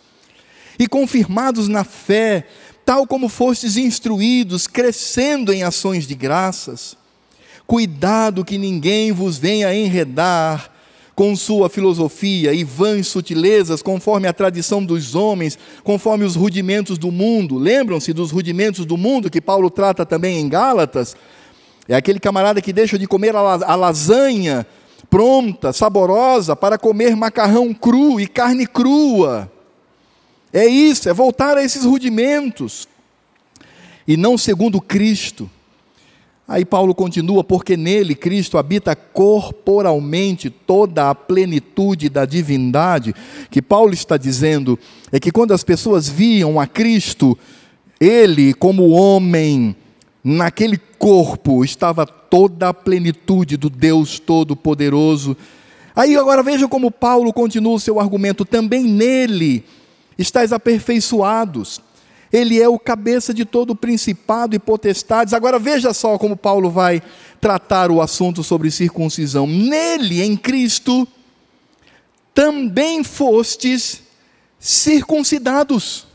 e 0.78 0.88
confirmados 0.88 1.68
na 1.68 1.84
fé, 1.84 2.48
tal 2.86 3.06
como 3.08 3.30
fostes 3.30 3.78
instruídos, 3.78 4.68
crescendo 4.68 5.54
em 5.54 5.64
ações 5.64 6.08
de 6.08 6.16
graças. 6.16 6.98
Cuidado 7.68 8.44
que 8.44 8.58
ninguém 8.58 9.12
vos 9.12 9.38
venha 9.38 9.74
enredar 9.74 10.72
com 11.16 11.36
sua 11.36 11.70
filosofia 11.70 12.54
e 12.54 12.64
vãs 12.64 13.08
sutilezas, 13.08 13.82
conforme 13.82 14.28
a 14.28 14.34
tradição 14.34 14.84
dos 14.84 15.14
homens, 15.14 15.58
conforme 15.84 16.26
os 16.26 16.36
rudimentos 16.36 16.98
do 16.98 17.12
mundo. 17.12 17.58
Lembram-se 17.58 18.14
dos 18.14 18.32
rudimentos 18.32 18.86
do 18.86 18.98
mundo 18.98 19.30
que 19.30 19.42
Paulo 19.42 19.70
trata 19.70 20.06
também 20.06 20.40
em 20.40 20.50
Gálatas? 20.50 21.16
É 21.88 21.96
aquele 21.96 22.20
camarada 22.20 22.62
que 22.62 22.74
deixa 22.74 22.98
de 22.98 23.08
comer 23.08 23.36
a 23.36 23.76
lasanha 23.76 24.66
pronta, 25.10 25.74
saborosa, 25.74 26.56
para 26.56 26.78
comer 26.78 27.16
macarrão 27.16 27.74
cru 27.74 28.20
e 28.20 28.28
carne 28.28 28.66
crua. 28.66 29.51
É 30.54 30.66
isso, 30.66 31.08
é 31.10 31.14
voltar 31.14 31.58
a 31.58 31.64
esses 31.64 31.84
rudimentos. 31.86 32.88
E 34.08 34.18
não 34.18 34.38
segundo 34.38 34.82
Cristo. 34.82 35.50
Aí 36.48 36.66
Paulo 36.66 36.94
continua, 36.94 37.46
porque 37.46 37.78
nele 37.78 38.14
Cristo 38.14 38.58
habita 38.58 38.94
corporalmente 38.94 40.50
toda 40.50 41.10
a 41.10 41.16
plenitude 41.16 42.10
da 42.10 42.26
divindade. 42.26 43.16
Que 43.50 43.62
Paulo 43.62 43.94
está 43.94 44.18
dizendo 44.18 44.78
é 45.14 45.20
que 45.20 45.32
quando 45.32 45.54
as 45.54 45.64
pessoas 45.64 46.10
viam 46.10 46.60
a 46.60 46.68
Cristo, 46.68 47.38
ele 48.02 48.54
como 48.54 48.90
homem, 48.90 49.74
naquele 50.22 50.78
corpo 51.00 51.64
estava 51.64 52.06
toda 52.06 52.68
a 52.68 52.74
plenitude 52.74 53.56
do 53.56 53.70
Deus 53.70 54.20
Todo-Poderoso. 54.20 55.38
Aí 55.96 56.18
agora 56.18 56.44
veja 56.44 56.68
como 56.68 56.92
Paulo 56.92 57.32
continua 57.32 57.76
o 57.76 57.80
seu 57.80 57.98
argumento: 57.98 58.44
também 58.44 58.84
nele 58.84 59.64
estáis 60.18 60.52
aperfeiçoados. 60.54 61.82
Ele 62.32 62.62
é 62.62 62.68
o 62.68 62.80
cabeça 62.80 63.34
de 63.34 63.44
todo 63.44 63.72
o 63.72 63.76
principado 63.76 64.56
e 64.56 64.60
potestades. 64.60 65.34
Agora 65.34 65.60
veja 65.60 65.94
só 65.94 66.18
como 66.18 66.38
Paulo 66.38 66.70
vai 66.70 67.02
tratar 67.42 67.92
o 67.92 68.02
assunto 68.02 68.44
sobre 68.44 68.72
circuncisão. 68.72 69.46
Nele, 69.46 70.22
em 70.22 70.38
Cristo, 70.38 71.08
também 72.34 73.04
fostes 73.04 74.02
circuncidados. 74.60 76.08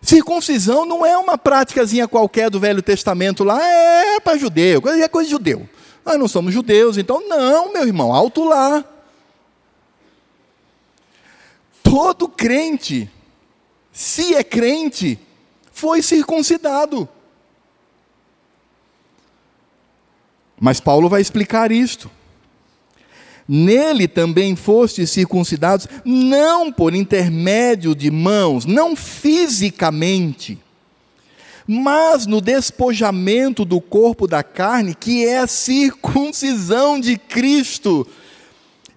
Circuncisão 0.00 0.86
não 0.86 1.04
é 1.04 1.16
uma 1.18 1.36
práticazinha 1.36 2.08
qualquer 2.08 2.48
do 2.50 2.60
Velho 2.60 2.82
Testamento 2.82 3.44
lá, 3.44 3.60
é 3.62 4.20
para 4.20 4.38
judeu, 4.38 4.82
é 4.86 5.08
coisa 5.08 5.26
de 5.26 5.32
judeu. 5.32 5.68
Nós 6.04 6.18
não 6.18 6.26
somos 6.26 6.54
judeus, 6.54 6.96
então 6.96 7.28
não, 7.28 7.72
meu 7.72 7.86
irmão, 7.86 8.14
alto 8.14 8.44
lá. 8.44 8.84
Todo 11.90 12.28
crente, 12.28 13.10
se 13.92 14.36
é 14.36 14.44
crente, 14.44 15.18
foi 15.72 16.00
circuncidado. 16.00 17.08
Mas 20.60 20.78
Paulo 20.78 21.08
vai 21.08 21.20
explicar 21.20 21.72
isto. 21.72 22.08
Nele 23.48 24.06
também 24.06 24.54
fostes 24.54 25.10
circuncidados, 25.10 25.88
não 26.04 26.70
por 26.70 26.94
intermédio 26.94 27.92
de 27.92 28.08
mãos, 28.08 28.64
não 28.64 28.94
fisicamente, 28.94 30.60
mas 31.66 32.24
no 32.24 32.40
despojamento 32.40 33.64
do 33.64 33.80
corpo 33.80 34.28
da 34.28 34.44
carne, 34.44 34.94
que 34.94 35.26
é 35.26 35.38
a 35.38 35.48
circuncisão 35.48 37.00
de 37.00 37.18
Cristo. 37.18 38.06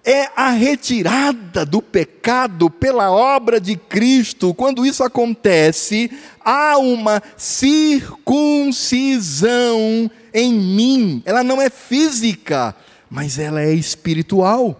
É 0.04 0.28
a 0.36 0.50
retirada 0.50 1.64
do 1.64 1.80
pecado 1.80 2.68
pela 2.68 3.10
obra 3.10 3.58
de 3.58 3.74
Cristo. 3.74 4.52
Quando 4.52 4.84
isso 4.84 5.02
acontece, 5.02 6.10
há 6.44 6.76
uma 6.76 7.22
circuncisão 7.38 10.10
em 10.32 10.52
mim. 10.52 11.22
Ela 11.24 11.42
não 11.42 11.62
é 11.62 11.70
física, 11.70 12.76
mas 13.08 13.38
ela 13.38 13.62
é 13.62 13.72
espiritual. 13.72 14.78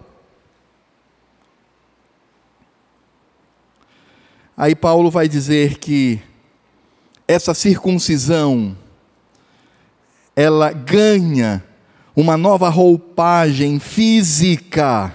Aí 4.55 4.75
Paulo 4.75 5.09
vai 5.09 5.27
dizer 5.27 5.79
que 5.79 6.21
essa 7.27 7.53
circuncisão 7.53 8.77
ela 10.35 10.71
ganha 10.71 11.63
uma 12.15 12.37
nova 12.37 12.69
roupagem 12.69 13.79
física, 13.79 15.13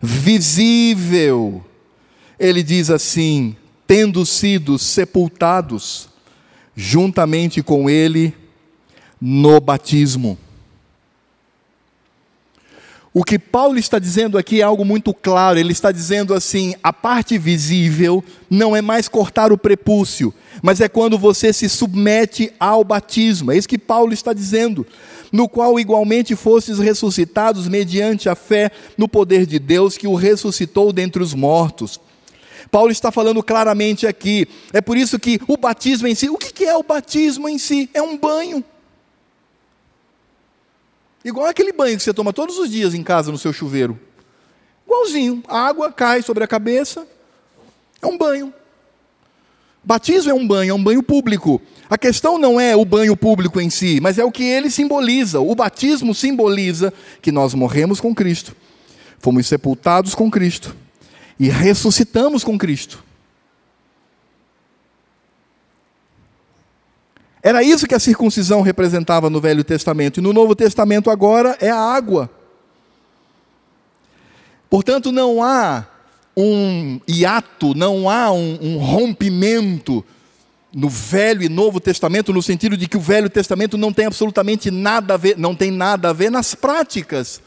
visível. 0.00 1.64
Ele 2.38 2.62
diz 2.62 2.90
assim: 2.90 3.54
tendo 3.86 4.24
sido 4.26 4.78
sepultados 4.78 6.08
juntamente 6.74 7.62
com 7.62 7.88
ele 7.88 8.34
no 9.20 9.60
batismo. 9.60 10.38
O 13.12 13.24
que 13.24 13.38
Paulo 13.38 13.76
está 13.78 13.98
dizendo 13.98 14.38
aqui 14.38 14.60
é 14.60 14.64
algo 14.64 14.84
muito 14.84 15.12
claro. 15.12 15.58
Ele 15.58 15.72
está 15.72 15.90
dizendo 15.90 16.32
assim: 16.32 16.74
a 16.82 16.92
parte 16.92 17.36
visível 17.36 18.24
não 18.48 18.74
é 18.74 18.80
mais 18.80 19.08
cortar 19.08 19.52
o 19.52 19.58
prepúcio, 19.58 20.32
mas 20.62 20.80
é 20.80 20.88
quando 20.88 21.18
você 21.18 21.52
se 21.52 21.68
submete 21.68 22.52
ao 22.58 22.84
batismo. 22.84 23.52
É 23.52 23.56
isso 23.56 23.68
que 23.68 23.78
Paulo 23.78 24.12
está 24.12 24.32
dizendo. 24.32 24.86
No 25.32 25.48
qual 25.48 25.78
igualmente 25.78 26.34
fostes 26.34 26.78
ressuscitados 26.78 27.68
mediante 27.68 28.28
a 28.28 28.34
fé 28.34 28.70
no 28.98 29.08
poder 29.08 29.46
de 29.46 29.58
Deus 29.58 29.96
que 29.96 30.06
o 30.06 30.14
ressuscitou 30.14 30.92
dentre 30.92 31.22
os 31.22 31.34
mortos. 31.34 32.00
Paulo 32.70 32.90
está 32.90 33.10
falando 33.10 33.42
claramente 33.42 34.06
aqui. 34.06 34.46
É 34.72 34.80
por 34.80 34.96
isso 34.96 35.18
que 35.18 35.40
o 35.46 35.56
batismo 35.56 36.06
em 36.06 36.14
si, 36.14 36.28
o 36.28 36.36
que 36.36 36.64
é 36.64 36.76
o 36.76 36.82
batismo 36.82 37.48
em 37.48 37.58
si? 37.58 37.88
É 37.94 38.02
um 38.02 38.16
banho. 38.16 38.64
Igual 41.24 41.46
aquele 41.46 41.72
banho 41.72 41.96
que 41.96 42.02
você 42.02 42.14
toma 42.14 42.32
todos 42.32 42.58
os 42.58 42.70
dias 42.70 42.94
em 42.94 43.02
casa 43.02 43.30
no 43.30 43.38
seu 43.38 43.52
chuveiro. 43.52 43.98
Igualzinho. 44.86 45.42
A 45.46 45.66
água 45.66 45.92
cai 45.92 46.22
sobre 46.22 46.42
a 46.42 46.48
cabeça. 46.48 47.06
É 48.00 48.06
um 48.06 48.16
banho. 48.16 48.52
Batismo 49.82 50.30
é 50.30 50.34
um 50.34 50.46
banho, 50.46 50.70
é 50.70 50.74
um 50.74 50.82
banho 50.82 51.02
público. 51.02 51.60
A 51.88 51.96
questão 51.96 52.38
não 52.38 52.60
é 52.60 52.76
o 52.76 52.84
banho 52.84 53.16
público 53.16 53.60
em 53.60 53.70
si, 53.70 53.98
mas 54.00 54.18
é 54.18 54.24
o 54.24 54.30
que 54.30 54.44
ele 54.44 54.70
simboliza. 54.70 55.40
O 55.40 55.54
batismo 55.54 56.14
simboliza 56.14 56.92
que 57.20 57.32
nós 57.32 57.54
morremos 57.54 58.00
com 58.00 58.14
Cristo, 58.14 58.54
fomos 59.18 59.46
sepultados 59.46 60.14
com 60.14 60.30
Cristo 60.30 60.76
e 61.38 61.48
ressuscitamos 61.48 62.44
com 62.44 62.58
Cristo. 62.58 63.02
Era 67.42 67.62
isso 67.62 67.86
que 67.86 67.94
a 67.94 67.98
circuncisão 67.98 68.60
representava 68.60 69.30
no 69.30 69.40
Velho 69.40 69.64
Testamento. 69.64 70.20
E 70.20 70.22
no 70.22 70.32
Novo 70.32 70.54
Testamento 70.54 71.10
agora 71.10 71.56
é 71.58 71.70
a 71.70 71.78
água. 71.78 72.30
Portanto, 74.68 75.10
não 75.10 75.42
há 75.42 75.86
um 76.40 77.00
hiato, 77.08 77.74
não 77.74 78.08
há 78.08 78.32
um, 78.32 78.58
um 78.60 78.78
rompimento 78.78 80.04
no 80.72 80.88
Velho 80.88 81.42
e 81.42 81.48
Novo 81.48 81.80
Testamento, 81.80 82.32
no 82.32 82.42
sentido 82.42 82.76
de 82.76 82.86
que 82.86 82.96
o 82.96 83.00
Velho 83.00 83.28
Testamento 83.28 83.76
não 83.76 83.92
tem 83.92 84.06
absolutamente 84.06 84.70
nada 84.70 85.14
a 85.14 85.16
ver, 85.16 85.36
não 85.36 85.54
tem 85.54 85.70
nada 85.70 86.10
a 86.10 86.12
ver 86.12 86.30
nas 86.30 86.54
práticas, 86.54 87.42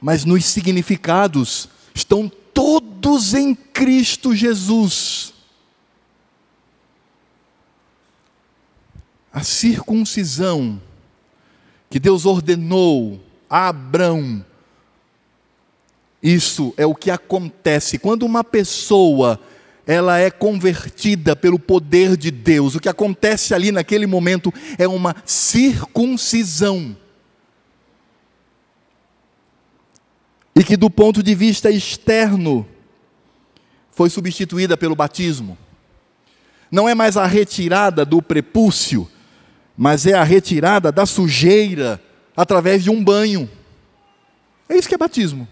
mas 0.00 0.24
nos 0.24 0.44
significados, 0.44 1.68
estão 1.94 2.30
todos 2.52 3.34
em 3.34 3.54
Cristo 3.54 4.34
Jesus. 4.34 5.34
a 9.32 9.42
circuncisão 9.42 10.80
que 11.88 11.98
Deus 11.98 12.26
ordenou 12.26 13.20
a 13.48 13.68
Abraão, 13.68 14.44
isso 16.22 16.74
é 16.76 16.84
o 16.84 16.94
que 16.94 17.10
acontece 17.10 17.98
quando 17.98 18.24
uma 18.24 18.44
pessoa 18.44 19.40
ela 19.86 20.18
é 20.18 20.30
convertida 20.30 21.34
pelo 21.34 21.58
poder 21.58 22.16
de 22.16 22.30
Deus. 22.30 22.74
O 22.74 22.80
que 22.80 22.88
acontece 22.88 23.54
ali 23.54 23.72
naquele 23.72 24.06
momento 24.06 24.52
é 24.78 24.86
uma 24.86 25.16
circuncisão. 25.24 26.96
E 30.54 30.62
que 30.62 30.76
do 30.76 30.90
ponto 30.90 31.22
de 31.22 31.34
vista 31.34 31.70
externo 31.70 32.68
foi 33.90 34.10
substituída 34.10 34.76
pelo 34.76 34.94
batismo. 34.94 35.56
Não 36.70 36.88
é 36.88 36.94
mais 36.94 37.16
a 37.16 37.26
retirada 37.26 38.04
do 38.04 38.22
prepúcio, 38.22 39.10
mas 39.76 40.06
é 40.06 40.12
a 40.12 40.22
retirada 40.22 40.92
da 40.92 41.04
sujeira 41.04 42.00
através 42.36 42.84
de 42.84 42.90
um 42.90 43.02
banho. 43.02 43.50
É 44.68 44.76
isso 44.76 44.88
que 44.88 44.94
é 44.94 44.98
batismo. 44.98 45.48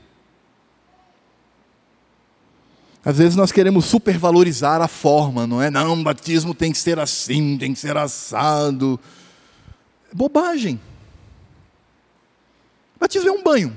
Às 3.09 3.16
vezes 3.16 3.37
nós 3.37 3.51
queremos 3.51 3.87
supervalorizar 3.87 4.83
a 4.83 4.87
forma, 4.87 5.47
não 5.47 5.62
é? 5.62 5.71
Não, 5.71 6.03
batismo 6.03 6.53
tem 6.53 6.71
que 6.71 6.77
ser 6.77 6.99
assim, 6.99 7.57
tem 7.57 7.73
que 7.73 7.79
ser 7.79 7.97
assado. 7.97 9.01
Bobagem. 10.12 10.79
Batismo 13.01 13.31
é 13.31 13.33
um 13.33 13.42
banho. 13.42 13.75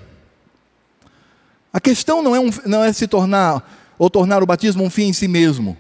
A 1.72 1.80
questão 1.80 2.22
não 2.22 2.36
é, 2.36 2.42
um, 2.42 2.50
não 2.66 2.84
é 2.84 2.92
se 2.92 3.08
tornar 3.08 3.94
ou 3.98 4.10
tornar 4.10 4.44
o 4.44 4.46
batismo 4.46 4.84
um 4.84 4.90
fim 4.90 5.04
em 5.04 5.14
si 5.14 5.30
mesmo. 5.30 5.78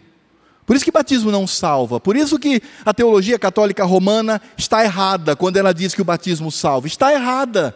Por 0.65 0.77
isso 0.77 0.85
que 0.85 0.91
batismo 0.91 1.29
não 1.29 1.45
salva. 1.45 1.99
Por 1.99 2.15
isso 2.15 2.39
que 2.39 2.61
a 2.85 2.93
teologia 2.93 3.37
católica 3.37 3.83
romana 3.83 4.41
está 4.55 4.81
errada 4.81 5.35
quando 5.35 5.57
ela 5.57 5.73
diz 5.73 5.93
que 5.93 6.01
o 6.01 6.05
batismo 6.05 6.49
salva. 6.53 6.87
Está 6.87 7.11
errada. 7.11 7.75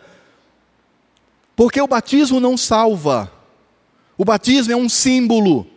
Porque 1.53 1.81
o 1.81 1.87
batismo 1.87 2.39
não 2.39 2.55
salva. 2.55 3.34
O 4.17 4.25
batismo 4.25 4.73
é 4.73 4.75
um 4.75 4.89
símbolo. 4.89 5.67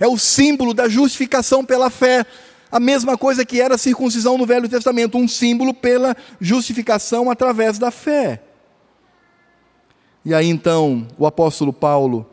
É 0.00 0.06
o 0.06 0.18
símbolo 0.18 0.74
da 0.74 0.88
justificação 0.88 1.64
pela 1.64 1.90
fé. 1.90 2.26
A 2.70 2.80
mesma 2.80 3.16
coisa 3.16 3.44
que 3.44 3.60
era 3.60 3.76
a 3.76 3.78
circuncisão 3.78 4.36
no 4.36 4.46
Velho 4.46 4.68
Testamento, 4.68 5.16
um 5.16 5.28
símbolo 5.28 5.72
pela 5.72 6.16
justificação 6.40 7.30
através 7.30 7.78
da 7.78 7.90
fé. 7.90 8.42
E 10.24 10.34
aí 10.34 10.48
então, 10.48 11.06
o 11.18 11.26
apóstolo 11.26 11.72
Paulo 11.72 12.26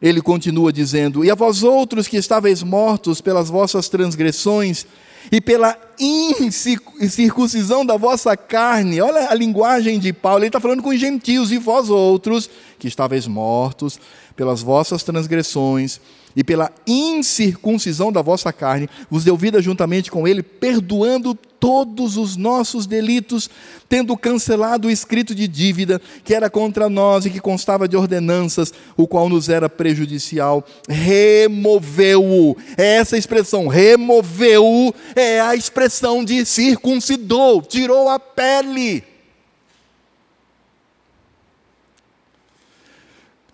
ele 0.00 0.20
continua 0.20 0.72
dizendo: 0.72 1.24
E 1.24 1.30
a 1.30 1.34
vós 1.34 1.62
outros 1.62 2.08
que 2.08 2.16
estáveis 2.16 2.62
mortos 2.62 3.20
pelas 3.20 3.48
vossas 3.48 3.88
transgressões 3.88 4.86
e 5.30 5.40
pela 5.40 5.76
incircuncisão 5.98 7.86
da 7.86 7.96
vossa 7.96 8.36
carne, 8.36 9.00
olha 9.00 9.30
a 9.30 9.34
linguagem 9.34 9.98
de 9.98 10.12
Paulo, 10.12 10.40
ele 10.40 10.46
está 10.46 10.60
falando 10.60 10.82
com 10.82 10.90
os 10.90 10.98
gentios, 10.98 11.52
e 11.52 11.58
vós 11.58 11.90
outros 11.90 12.50
que 12.78 12.88
estáveis 12.88 13.26
mortos 13.26 14.00
pelas 14.34 14.62
vossas 14.62 15.02
transgressões 15.02 16.00
e 16.34 16.42
pela 16.42 16.70
incircuncisão 16.86 18.12
da 18.12 18.22
vossa 18.22 18.52
carne, 18.52 18.88
vos 19.10 19.24
deu 19.24 19.36
vida 19.36 19.60
juntamente 19.60 20.10
com 20.10 20.26
ele, 20.26 20.42
perdoando 20.42 21.34
todos 21.62 22.16
os 22.16 22.36
nossos 22.36 22.86
delitos, 22.86 23.48
tendo 23.88 24.16
cancelado 24.16 24.88
o 24.88 24.90
escrito 24.90 25.32
de 25.32 25.46
dívida 25.46 26.00
que 26.24 26.34
era 26.34 26.50
contra 26.50 26.88
nós 26.88 27.24
e 27.24 27.30
que 27.30 27.38
constava 27.38 27.86
de 27.86 27.96
ordenanças, 27.96 28.72
o 28.96 29.06
qual 29.06 29.28
nos 29.28 29.48
era 29.48 29.68
prejudicial, 29.68 30.66
removeu-o. 30.88 32.56
É 32.76 32.96
essa 32.96 33.16
expressão, 33.16 33.68
removeu-o, 33.68 34.92
é 35.14 35.40
a 35.40 35.54
expressão 35.54 36.24
de 36.24 36.44
circuncidou, 36.44 37.62
tirou 37.62 38.08
a 38.08 38.18
pele. 38.18 39.11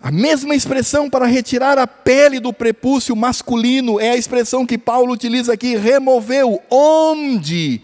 A 0.01 0.11
mesma 0.11 0.55
expressão 0.55 1.09
para 1.09 1.25
retirar 1.25 1.77
a 1.77 1.85
pele 1.85 2.39
do 2.39 2.53
prepúcio 2.53 3.15
masculino 3.15 3.99
é 3.99 4.11
a 4.11 4.17
expressão 4.17 4.65
que 4.65 4.77
Paulo 4.77 5.11
utiliza 5.11 5.53
aqui, 5.53 5.75
removeu, 5.75 6.61
onde? 6.71 7.81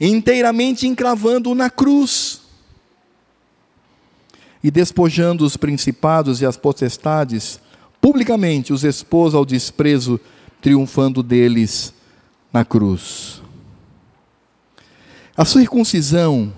Inteiramente 0.00 0.86
encravando 0.86 1.54
na 1.54 1.68
cruz. 1.68 2.40
E 4.64 4.70
despojando 4.70 5.44
os 5.44 5.58
principados 5.58 6.40
e 6.40 6.46
as 6.46 6.56
potestades, 6.56 7.60
publicamente 8.00 8.72
os 8.72 8.82
expôs 8.82 9.34
ao 9.34 9.44
desprezo, 9.44 10.18
triunfando 10.62 11.22
deles 11.22 11.92
na 12.50 12.64
cruz. 12.64 13.42
A 15.36 15.44
circuncisão 15.44 16.50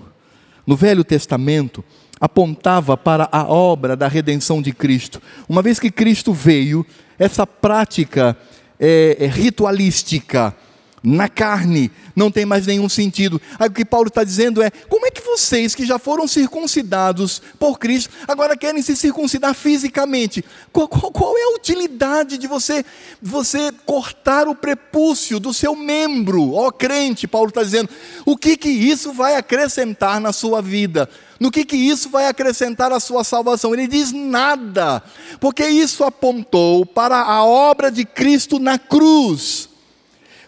no 0.65 0.77
Velho 0.77 1.03
Testamento 1.03 1.83
apontava 2.19 2.97
para 2.97 3.29
a 3.31 3.45
obra 3.47 3.95
da 3.95 4.07
redenção 4.07 4.61
de 4.61 4.73
Cristo. 4.73 5.21
Uma 5.47 5.61
vez 5.61 5.79
que 5.79 5.89
Cristo 5.89 6.33
veio, 6.33 6.85
essa 7.17 7.45
prática 7.47 8.35
é, 8.79 9.17
é 9.19 9.27
ritualística, 9.27 10.55
na 11.03 11.29
carne, 11.29 11.91
não 12.15 12.29
tem 12.29 12.45
mais 12.45 12.67
nenhum 12.67 12.89
sentido. 12.89 13.41
Aí 13.57 13.69
o 13.69 13.71
que 13.71 13.85
Paulo 13.85 14.07
está 14.07 14.23
dizendo 14.23 14.61
é: 14.61 14.69
como 14.69 15.05
é 15.05 15.11
que 15.11 15.21
vocês 15.21 15.73
que 15.73 15.85
já 15.85 15.97
foram 15.97 16.27
circuncidados 16.27 17.41
por 17.57 17.79
Cristo, 17.79 18.09
agora 18.27 18.57
querem 18.57 18.81
se 18.81 18.95
circuncidar 18.95 19.53
fisicamente? 19.53 20.43
Qual, 20.71 20.87
qual, 20.87 21.11
qual 21.11 21.37
é 21.37 21.43
a 21.43 21.55
utilidade 21.55 22.37
de 22.37 22.47
você, 22.47 22.83
você 23.21 23.71
cortar 23.85 24.47
o 24.47 24.55
prepúcio 24.55 25.39
do 25.39 25.53
seu 25.53 25.75
membro? 25.75 26.53
Ó 26.53 26.71
crente, 26.71 27.27
Paulo 27.27 27.49
está 27.49 27.63
dizendo: 27.63 27.89
o 28.25 28.35
que, 28.35 28.57
que 28.57 28.69
isso 28.69 29.13
vai 29.13 29.35
acrescentar 29.35 30.19
na 30.19 30.33
sua 30.33 30.61
vida? 30.61 31.09
No 31.39 31.49
que, 31.49 31.63
que 31.63 31.77
isso 31.77 32.09
vai 32.09 32.27
acrescentar 32.27 32.91
à 32.91 32.99
sua 32.99 33.23
salvação? 33.23 33.73
Ele 33.73 33.87
diz 33.87 34.11
nada, 34.11 35.01
porque 35.39 35.65
isso 35.65 36.03
apontou 36.03 36.85
para 36.85 37.21
a 37.21 37.45
obra 37.45 37.89
de 37.89 38.03
Cristo 38.03 38.59
na 38.59 38.77
cruz. 38.77 39.69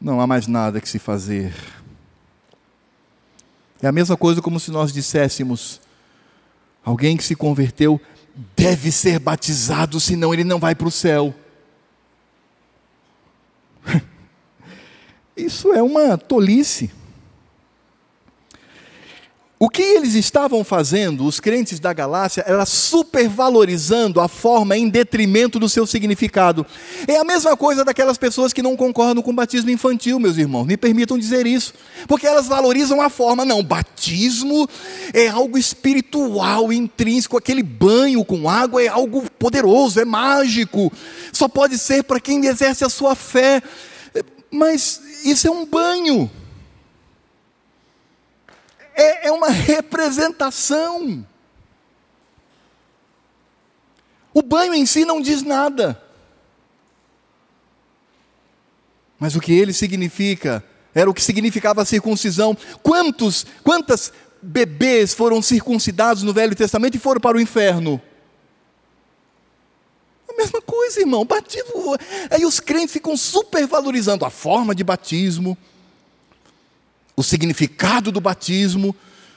não 0.00 0.18
há 0.20 0.26
mais 0.26 0.46
nada 0.46 0.80
que 0.80 0.88
se 0.88 0.98
fazer 0.98 1.52
é 3.82 3.86
a 3.86 3.92
mesma 3.92 4.16
coisa 4.16 4.40
como 4.40 4.58
se 4.58 4.70
nós 4.70 4.92
disséssemos: 4.92 5.80
alguém 6.84 7.16
que 7.16 7.24
se 7.24 7.34
converteu 7.34 8.00
deve 8.56 8.90
ser 8.90 9.18
batizado, 9.18 10.00
senão 10.00 10.32
ele 10.32 10.44
não 10.44 10.58
vai 10.58 10.74
para 10.74 10.88
o 10.88 10.90
céu. 10.90 11.34
Isso 15.36 15.72
é 15.72 15.82
uma 15.82 16.16
tolice. 16.16 16.90
O 19.64 19.70
que 19.70 19.80
eles 19.80 20.14
estavam 20.14 20.62
fazendo, 20.62 21.24
os 21.24 21.40
crentes 21.40 21.80
da 21.80 21.90
Galácia, 21.90 22.44
era 22.46 22.66
supervalorizando 22.66 24.20
a 24.20 24.28
forma 24.28 24.76
em 24.76 24.90
detrimento 24.90 25.58
do 25.58 25.70
seu 25.70 25.86
significado. 25.86 26.66
É 27.08 27.16
a 27.16 27.24
mesma 27.24 27.56
coisa 27.56 27.82
daquelas 27.82 28.18
pessoas 28.18 28.52
que 28.52 28.60
não 28.60 28.76
concordam 28.76 29.22
com 29.22 29.30
o 29.30 29.34
batismo 29.34 29.70
infantil, 29.70 30.20
meus 30.20 30.36
irmãos. 30.36 30.66
Me 30.66 30.76
permitam 30.76 31.18
dizer 31.18 31.46
isso. 31.46 31.72
Porque 32.06 32.26
elas 32.26 32.46
valorizam 32.46 33.00
a 33.00 33.08
forma. 33.08 33.42
Não, 33.42 33.64
batismo 33.64 34.68
é 35.14 35.28
algo 35.28 35.56
espiritual, 35.56 36.70
intrínseco. 36.70 37.38
Aquele 37.38 37.62
banho 37.62 38.22
com 38.22 38.50
água 38.50 38.82
é 38.82 38.88
algo 38.88 39.24
poderoso, 39.38 39.98
é 39.98 40.04
mágico. 40.04 40.92
Só 41.32 41.48
pode 41.48 41.78
ser 41.78 42.04
para 42.04 42.20
quem 42.20 42.44
exerce 42.44 42.84
a 42.84 42.90
sua 42.90 43.14
fé. 43.14 43.62
Mas 44.50 45.00
isso 45.24 45.48
é 45.48 45.50
um 45.50 45.64
banho 45.64 46.30
é, 48.94 49.28
é 49.28 49.32
uma 49.32 49.48
representação. 49.48 51.26
O 54.32 54.42
banho 54.42 54.74
em 54.74 54.84
si 54.84 55.04
não 55.04 55.20
diz 55.20 55.42
nada. 55.42 56.00
Mas 59.18 59.36
o 59.36 59.40
que 59.40 59.52
ele 59.52 59.72
significa 59.72 60.64
era 60.94 61.08
o 61.08 61.14
que 61.14 61.22
significava 61.22 61.82
a 61.82 61.84
circuncisão. 61.84 62.56
Quantos, 62.82 63.46
quantas 63.62 64.12
bebês 64.42 65.14
foram 65.14 65.40
circuncidados 65.40 66.22
no 66.22 66.32
Velho 66.32 66.54
Testamento 66.54 66.96
e 66.96 67.00
foram 67.00 67.20
para 67.20 67.36
o 67.36 67.40
inferno? 67.40 68.00
A 70.28 70.36
mesma 70.36 70.60
coisa, 70.60 71.00
irmão. 71.00 71.24
Batismo. 71.24 71.96
Aí 72.30 72.44
os 72.44 72.60
crentes 72.60 72.92
ficam 72.92 73.16
supervalorizando 73.16 74.24
a 74.24 74.30
forma 74.30 74.74
de 74.74 74.82
batismo, 74.82 75.56
o 77.16 77.22
significado 77.22 78.10
do 78.10 78.20
batismo. 78.20 78.94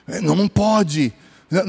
É, 0.08 0.22
não 0.22 0.48
pode. 0.48 1.14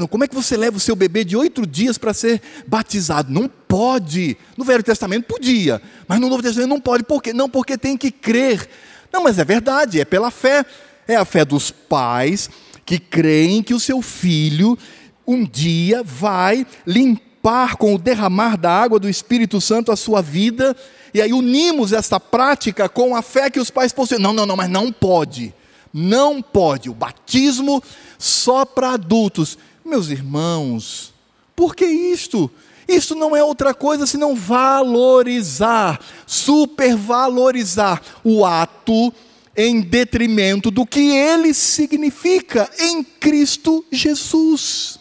Como 0.09 0.25
é 0.25 0.27
que 0.27 0.35
você 0.35 0.57
leva 0.57 0.75
o 0.75 0.79
seu 0.79 0.95
bebê 0.95 1.23
de 1.23 1.37
oito 1.37 1.65
dias 1.65 1.97
para 1.97 2.13
ser 2.13 2.41
batizado? 2.67 3.31
Não 3.31 3.47
pode. 3.47 4.37
No 4.57 4.65
Velho 4.65 4.83
Testamento 4.83 5.25
podia, 5.25 5.81
mas 6.07 6.19
no 6.19 6.29
Novo 6.29 6.43
Testamento 6.43 6.69
não 6.69 6.81
pode. 6.81 7.03
Por 7.03 7.23
quê? 7.23 7.31
Não, 7.31 7.49
porque 7.49 7.77
tem 7.77 7.95
que 7.95 8.11
crer. 8.11 8.67
Não, 9.11 9.23
mas 9.23 9.39
é 9.39 9.45
verdade, 9.45 9.99
é 9.99 10.05
pela 10.05 10.31
fé. 10.31 10.65
É 11.07 11.15
a 11.15 11.25
fé 11.25 11.43
dos 11.43 11.71
pais 11.71 12.49
que 12.85 12.99
creem 12.99 13.63
que 13.63 13.73
o 13.73 13.79
seu 13.79 14.01
filho 14.01 14.77
um 15.25 15.43
dia 15.43 16.03
vai 16.03 16.65
limpar 16.85 17.77
com 17.77 17.95
o 17.95 17.97
derramar 17.97 18.57
da 18.57 18.71
água 18.71 18.99
do 18.99 19.07
Espírito 19.07 19.61
Santo 19.61 19.91
a 19.91 19.95
sua 19.95 20.21
vida. 20.21 20.75
E 21.13 21.21
aí 21.21 21.31
unimos 21.31 21.93
essa 21.93 22.19
prática 22.19 22.89
com 22.89 23.15
a 23.15 23.21
fé 23.21 23.49
que 23.49 23.59
os 23.59 23.71
pais 23.71 23.93
possuem. 23.93 24.21
Não, 24.21 24.33
não, 24.33 24.45
não, 24.45 24.55
mas 24.55 24.69
não 24.69 24.91
pode. 24.91 25.53
Não 25.93 26.41
pode. 26.41 26.89
O 26.89 26.93
batismo 26.93 27.81
só 28.17 28.65
para 28.65 28.91
adultos. 28.91 29.57
Meus 29.83 30.09
irmãos, 30.09 31.13
por 31.55 31.75
que 31.75 31.85
isto? 31.85 32.49
Isso 32.87 33.13
não 33.13 33.35
é 33.35 33.43
outra 33.43 33.73
coisa 33.73 34.07
senão 34.07 34.35
valorizar, 34.35 35.99
supervalorizar 36.25 38.01
o 38.23 38.43
ato 38.45 39.13
em 39.55 39.81
detrimento 39.81 40.71
do 40.71 40.85
que 40.85 41.11
ele 41.11 41.53
significa 41.53 42.69
em 42.79 43.03
Cristo 43.03 43.85
Jesus. 43.91 44.99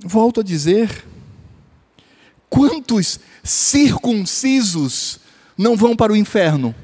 Volto 0.00 0.40
a 0.40 0.42
dizer, 0.42 1.04
quantos 2.48 3.18
circuncisos 3.42 5.18
não 5.56 5.76
vão 5.76 5.96
para 5.96 6.12
o 6.12 6.16
inferno? 6.16 6.74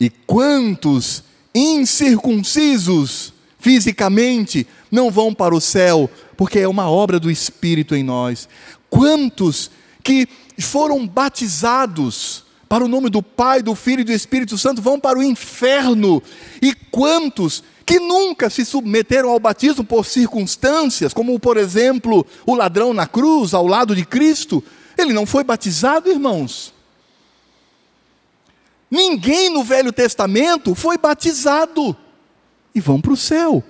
E 0.00 0.08
quantos 0.08 1.22
incircuncisos 1.54 3.34
fisicamente 3.58 4.66
não 4.90 5.10
vão 5.10 5.34
para 5.34 5.54
o 5.54 5.60
céu, 5.60 6.10
porque 6.36 6.58
é 6.58 6.66
uma 6.66 6.88
obra 6.88 7.20
do 7.20 7.30
Espírito 7.30 7.94
em 7.94 8.02
nós? 8.02 8.48
Quantos 8.88 9.70
que 10.02 10.26
foram 10.58 11.06
batizados 11.06 12.44
para 12.66 12.84
o 12.84 12.88
nome 12.88 13.10
do 13.10 13.22
Pai, 13.22 13.62
do 13.62 13.74
Filho 13.74 14.00
e 14.00 14.04
do 14.04 14.12
Espírito 14.12 14.56
Santo 14.56 14.80
vão 14.80 14.98
para 14.98 15.18
o 15.18 15.22
inferno? 15.22 16.22
E 16.62 16.74
quantos 16.90 17.62
que 17.84 17.98
nunca 17.98 18.48
se 18.48 18.64
submeteram 18.64 19.28
ao 19.28 19.40
batismo 19.40 19.84
por 19.84 20.06
circunstâncias, 20.06 21.12
como 21.12 21.38
por 21.38 21.56
exemplo 21.56 22.24
o 22.46 22.54
ladrão 22.54 22.94
na 22.94 23.06
cruz 23.06 23.52
ao 23.52 23.66
lado 23.66 23.94
de 23.94 24.06
Cristo, 24.06 24.64
ele 24.96 25.12
não 25.12 25.26
foi 25.26 25.44
batizado, 25.44 26.10
irmãos. 26.10 26.72
Ninguém 28.90 29.50
no 29.50 29.62
Velho 29.62 29.92
Testamento 29.92 30.74
foi 30.74 30.98
batizado 30.98 31.96
e 32.74 32.80
vão 32.80 33.00
para 33.00 33.12
o 33.12 33.16
céu. 33.16 33.62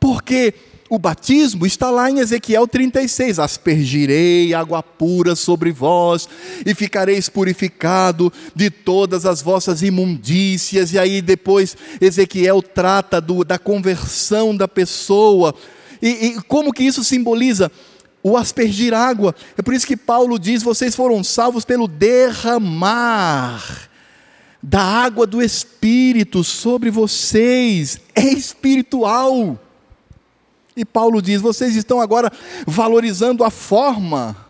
Porque 0.00 0.52
o 0.90 0.98
batismo 0.98 1.64
está 1.64 1.90
lá 1.90 2.10
em 2.10 2.18
Ezequiel 2.18 2.66
36: 2.66 3.38
Aspergirei 3.38 4.52
água 4.52 4.82
pura 4.82 5.36
sobre 5.36 5.70
vós, 5.70 6.28
e 6.66 6.74
ficareis 6.74 7.28
purificado 7.28 8.32
de 8.54 8.70
todas 8.70 9.24
as 9.24 9.40
vossas 9.40 9.82
imundícias. 9.82 10.92
E 10.92 10.98
aí 10.98 11.22
depois 11.22 11.76
Ezequiel 12.00 12.60
trata 12.60 13.20
do, 13.20 13.44
da 13.44 13.58
conversão 13.58 14.56
da 14.56 14.66
pessoa. 14.66 15.54
E, 16.02 16.08
e 16.08 16.42
como 16.42 16.72
que 16.72 16.82
isso 16.82 17.04
simboliza? 17.04 17.70
O 18.22 18.36
aspergir 18.36 18.94
água. 18.94 19.34
É 19.56 19.62
por 19.62 19.74
isso 19.74 19.86
que 19.86 19.96
Paulo 19.96 20.38
diz: 20.38 20.62
vocês 20.62 20.96
foram 20.96 21.22
salvos 21.22 21.64
pelo 21.64 21.86
derramar 21.86 23.62
da 24.66 24.80
água 24.80 25.26
do 25.26 25.42
Espírito 25.42 26.42
sobre 26.42 26.90
vocês. 26.90 28.00
É 28.14 28.24
espiritual. 28.24 29.58
E 30.74 30.86
Paulo 30.86 31.20
diz: 31.20 31.42
vocês 31.42 31.76
estão 31.76 32.00
agora 32.00 32.32
valorizando 32.66 33.44
a 33.44 33.50
forma 33.50 34.42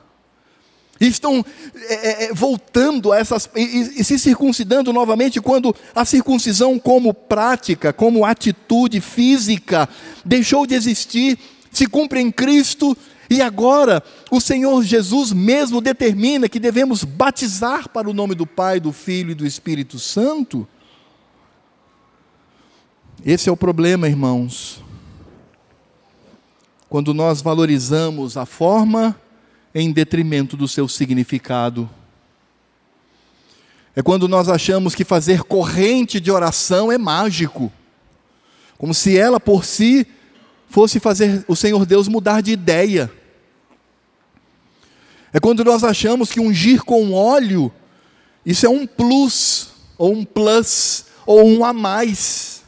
estão 1.00 1.44
é, 1.88 1.94
é, 1.94 2.24
é, 2.24 2.32
voltando 2.32 3.12
a 3.12 3.18
essas 3.18 3.50
e, 3.56 3.60
e, 3.96 4.04
se 4.04 4.16
circuncidando 4.16 4.92
novamente 4.92 5.40
quando 5.40 5.74
a 5.92 6.04
circuncisão 6.04 6.78
como 6.78 7.12
prática, 7.12 7.92
como 7.92 8.24
atitude 8.24 9.00
física 9.00 9.88
deixou 10.24 10.64
de 10.66 10.74
existir, 10.74 11.36
se 11.70 11.86
cumpre 11.86 12.20
em 12.20 12.30
Cristo 12.30 12.96
e 13.28 13.40
agora 13.40 14.02
o 14.30 14.40
Senhor 14.40 14.82
Jesus 14.82 15.32
mesmo 15.32 15.80
determina 15.80 16.48
que 16.48 16.60
devemos 16.60 17.04
batizar 17.04 17.88
para 17.88 18.08
o 18.08 18.12
nome 18.12 18.34
do 18.34 18.46
Pai, 18.46 18.78
do 18.80 18.92
Filho 18.92 19.30
e 19.30 19.34
do 19.34 19.46
Espírito 19.46 19.98
Santo. 19.98 20.66
Esse 23.24 23.48
é 23.48 23.52
o 23.52 23.56
problema, 23.56 24.06
irmãos. 24.06 24.82
Quando 26.88 27.14
nós 27.14 27.40
valorizamos 27.40 28.36
a 28.36 28.44
forma 28.44 29.18
em 29.74 29.90
detrimento 29.90 30.56
do 30.56 30.68
seu 30.68 30.86
significado. 30.86 31.90
É 33.96 34.02
quando 34.02 34.28
nós 34.28 34.48
achamos 34.48 34.94
que 34.94 35.04
fazer 35.04 35.42
corrente 35.42 36.20
de 36.20 36.30
oração 36.30 36.92
é 36.92 36.98
mágico, 36.98 37.72
como 38.78 38.94
se 38.94 39.18
ela 39.18 39.40
por 39.40 39.64
si 39.64 40.06
fosse 40.74 40.98
fazer 40.98 41.44
o 41.46 41.54
Senhor 41.54 41.86
Deus 41.86 42.08
mudar 42.08 42.40
de 42.40 42.50
ideia. 42.50 43.08
É 45.32 45.38
quando 45.38 45.62
nós 45.62 45.84
achamos 45.84 46.32
que 46.32 46.40
ungir 46.40 46.82
com 46.82 47.12
óleo, 47.12 47.72
isso 48.44 48.66
é 48.66 48.68
um 48.68 48.84
plus, 48.84 49.68
ou 49.96 50.12
um 50.12 50.24
plus, 50.24 51.04
ou 51.24 51.46
um 51.46 51.64
a 51.64 51.72
mais. 51.72 52.64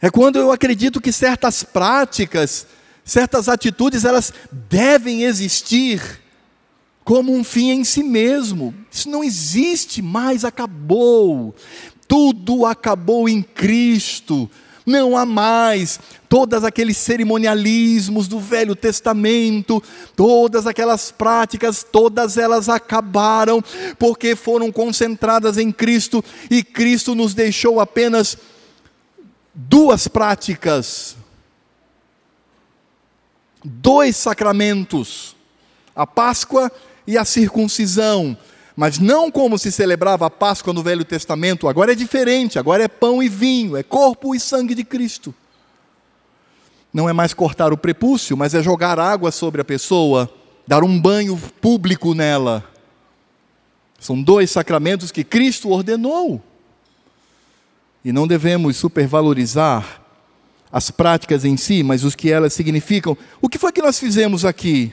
É 0.00 0.10
quando 0.10 0.40
eu 0.40 0.50
acredito 0.50 1.00
que 1.00 1.12
certas 1.12 1.62
práticas, 1.62 2.66
certas 3.04 3.48
atitudes 3.48 4.04
elas 4.04 4.32
devem 4.50 5.22
existir 5.22 6.20
como 7.04 7.32
um 7.32 7.44
fim 7.44 7.70
em 7.70 7.84
si 7.84 8.02
mesmo. 8.02 8.74
Isso 8.90 9.08
não 9.08 9.22
existe 9.22 10.02
mais, 10.02 10.44
acabou. 10.44 11.54
Tudo 12.08 12.66
acabou 12.66 13.28
em 13.28 13.40
Cristo. 13.40 14.50
Não 14.84 15.16
há 15.16 15.24
mais 15.24 16.00
todos 16.28 16.64
aqueles 16.64 16.96
cerimonialismos 16.96 18.26
do 18.26 18.40
Velho 18.40 18.74
Testamento, 18.74 19.82
todas 20.16 20.66
aquelas 20.66 21.12
práticas, 21.12 21.84
todas 21.84 22.36
elas 22.36 22.68
acabaram, 22.68 23.62
porque 23.98 24.34
foram 24.34 24.72
concentradas 24.72 25.58
em 25.58 25.70
Cristo 25.70 26.24
e 26.50 26.64
Cristo 26.64 27.14
nos 27.14 27.34
deixou 27.34 27.80
apenas 27.80 28.36
duas 29.54 30.08
práticas. 30.08 31.16
Dois 33.64 34.16
sacramentos, 34.16 35.36
a 35.94 36.04
Páscoa 36.04 36.72
e 37.06 37.16
a 37.16 37.24
circuncisão, 37.24 38.36
mas 38.76 38.98
não 38.98 39.30
como 39.30 39.58
se 39.58 39.70
celebrava 39.70 40.26
a 40.26 40.30
Páscoa 40.30 40.72
no 40.72 40.82
Velho 40.82 41.04
Testamento, 41.04 41.68
agora 41.68 41.92
é 41.92 41.94
diferente, 41.94 42.58
agora 42.58 42.84
é 42.84 42.88
pão 42.88 43.22
e 43.22 43.28
vinho, 43.28 43.76
é 43.76 43.82
corpo 43.82 44.34
e 44.34 44.40
sangue 44.40 44.74
de 44.74 44.84
Cristo. 44.84 45.34
Não 46.92 47.08
é 47.08 47.12
mais 47.12 47.32
cortar 47.32 47.72
o 47.72 47.76
prepúcio, 47.76 48.36
mas 48.36 48.54
é 48.54 48.62
jogar 48.62 48.98
água 48.98 49.30
sobre 49.30 49.60
a 49.60 49.64
pessoa, 49.64 50.32
dar 50.66 50.82
um 50.82 51.00
banho 51.00 51.36
público 51.60 52.14
nela. 52.14 52.64
São 53.98 54.20
dois 54.20 54.50
sacramentos 54.50 55.10
que 55.10 55.24
Cristo 55.24 55.70
ordenou. 55.70 56.42
E 58.04 58.12
não 58.12 58.26
devemos 58.26 58.76
supervalorizar 58.76 60.02
as 60.70 60.90
práticas 60.90 61.44
em 61.44 61.56
si, 61.56 61.82
mas 61.82 62.02
os 62.02 62.14
que 62.14 62.30
elas 62.30 62.52
significam. 62.52 63.16
O 63.40 63.48
que 63.48 63.58
foi 63.58 63.70
que 63.70 63.82
nós 63.82 63.98
fizemos 63.98 64.44
aqui? 64.44 64.92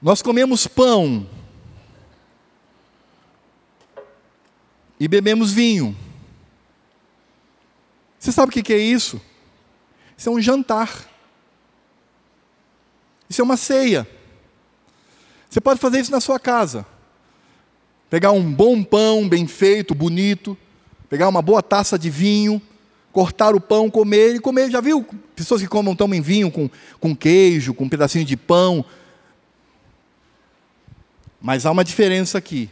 Nós 0.00 0.22
comemos 0.22 0.66
pão 0.66 1.26
e 5.04 5.08
bebemos 5.08 5.52
vinho. 5.52 5.94
Você 8.18 8.32
sabe 8.32 8.48
o 8.48 8.62
que 8.62 8.72
é 8.72 8.78
isso? 8.78 9.20
Isso 10.16 10.30
é 10.30 10.32
um 10.32 10.40
jantar. 10.40 11.06
Isso 13.28 13.42
é 13.42 13.44
uma 13.44 13.58
ceia. 13.58 14.08
Você 15.50 15.60
pode 15.60 15.78
fazer 15.78 16.00
isso 16.00 16.10
na 16.10 16.22
sua 16.22 16.40
casa. 16.40 16.86
Pegar 18.08 18.30
um 18.30 18.50
bom 18.50 18.82
pão, 18.82 19.28
bem 19.28 19.46
feito, 19.46 19.94
bonito, 19.94 20.56
pegar 21.10 21.28
uma 21.28 21.42
boa 21.42 21.62
taça 21.62 21.98
de 21.98 22.08
vinho, 22.08 22.62
cortar 23.12 23.54
o 23.54 23.60
pão, 23.60 23.90
comer 23.90 24.36
e 24.36 24.40
comer. 24.40 24.70
Já 24.70 24.80
viu 24.80 25.04
pessoas 25.36 25.60
que 25.60 25.68
comam, 25.68 25.94
tomam 25.94 26.22
vinho 26.22 26.50
com, 26.50 26.70
com 26.98 27.14
queijo, 27.14 27.74
com 27.74 27.84
um 27.84 27.90
pedacinho 27.90 28.24
de 28.24 28.38
pão? 28.38 28.82
Mas 31.42 31.66
há 31.66 31.70
uma 31.70 31.84
diferença 31.84 32.38
aqui. 32.38 32.70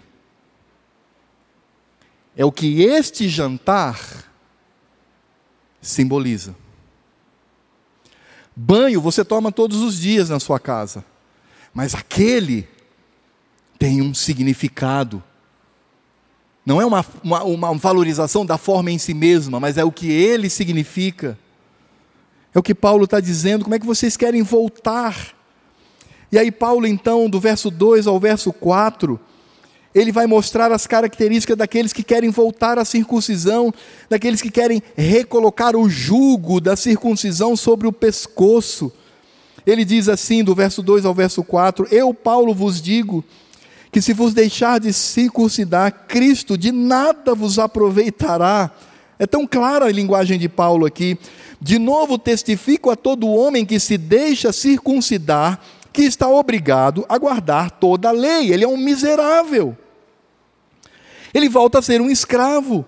É 2.36 2.44
o 2.44 2.52
que 2.52 2.82
este 2.82 3.28
jantar 3.28 3.98
simboliza. 5.80 6.54
Banho 8.54 9.00
você 9.00 9.24
toma 9.24 9.50
todos 9.50 9.80
os 9.80 9.98
dias 9.98 10.28
na 10.28 10.38
sua 10.38 10.60
casa, 10.60 11.04
mas 11.74 11.94
aquele 11.94 12.68
tem 13.78 14.00
um 14.00 14.14
significado 14.14 15.22
não 16.64 16.80
é 16.80 16.86
uma, 16.86 17.04
uma, 17.24 17.42
uma, 17.42 17.74
valorização 17.74 18.46
da 18.46 18.56
forma 18.56 18.90
em 18.90 18.98
si 18.98 19.12
mesma, 19.12 19.58
mas 19.58 19.76
é 19.76 19.84
o 19.84 19.90
que 19.90 20.10
ele 20.10 20.48
significa. 20.48 21.36
É 22.54 22.58
o 22.58 22.62
que 22.62 22.74
Paulo 22.74 23.04
está 23.04 23.18
dizendo, 23.18 23.64
como 23.64 23.74
é 23.74 23.78
que 23.80 23.86
vocês 23.86 24.16
querem 24.16 24.42
voltar? 24.42 25.34
E 26.30 26.38
aí, 26.38 26.52
Paulo, 26.52 26.86
então, 26.86 27.28
do 27.28 27.40
verso 27.40 27.70
2 27.70 28.06
ao 28.06 28.20
verso 28.20 28.52
4, 28.52 29.18
ele 29.95 30.11
vai 30.11 30.26
mostrar 30.26 30.72
as 30.72 30.86
características 30.86 31.57
daqueles 31.57 31.93
que 31.93 32.03
querem 32.03 32.30
voltar 32.30 32.78
à 32.78 32.84
circuncisão, 32.84 33.72
daqueles 34.09 34.40
que 34.40 34.51
querem 34.51 34.82
recolocar 34.97 35.76
o 35.76 35.88
jugo 35.88 36.61
da 36.61 36.76
circuncisão 36.76 37.57
sobre 37.57 37.86
o 37.86 37.93
pescoço. 37.93 38.93
Ele 39.66 39.84
diz 39.84 40.09
assim, 40.09 40.43
do 40.43 40.55
verso 40.55 40.82
2 40.82 41.05
ao 41.05 41.14
verso 41.14 41.45
4: 41.45 41.86
Eu, 41.90 42.12
Paulo, 42.14 42.55
vos 42.55 42.80
digo 42.80 43.24
que 43.93 44.01
se 44.01 44.14
vos 44.14 44.32
deixar 44.32 44.80
de 44.80 44.93
circuncidar, 44.93 46.07
Cristo 46.09 46.57
de 46.57 46.72
nada 46.72 47.34
vos 47.34 47.59
aproveitará. 47.59 48.70
É 49.18 49.26
tão 49.26 49.47
clara 49.47 49.84
a 49.84 49.93
linguagem 49.93 50.38
de 50.38 50.49
Paulo 50.49 50.86
aqui. 50.86 51.18
De 51.61 51.78
novo 51.78 52.18
testifico 52.18 52.90
a 52.90 52.97
todo 52.97 53.28
homem 53.28 53.64
que 53.64 53.78
se 53.78 53.97
deixa 53.97 54.53
circuncidar, 54.53 55.61
que 55.93 56.03
está 56.03 56.26
obrigado 56.26 57.05
a 57.09 57.18
guardar 57.18 57.70
toda 57.70 58.09
a 58.09 58.12
lei. 58.12 58.53
Ele 58.53 58.64
é 58.64 58.68
um 58.68 58.78
miserável. 58.78 59.76
Ele 61.34 61.48
volta 61.48 61.78
a 61.78 61.82
ser 61.82 62.00
um 62.00 62.10
escravo. 62.10 62.84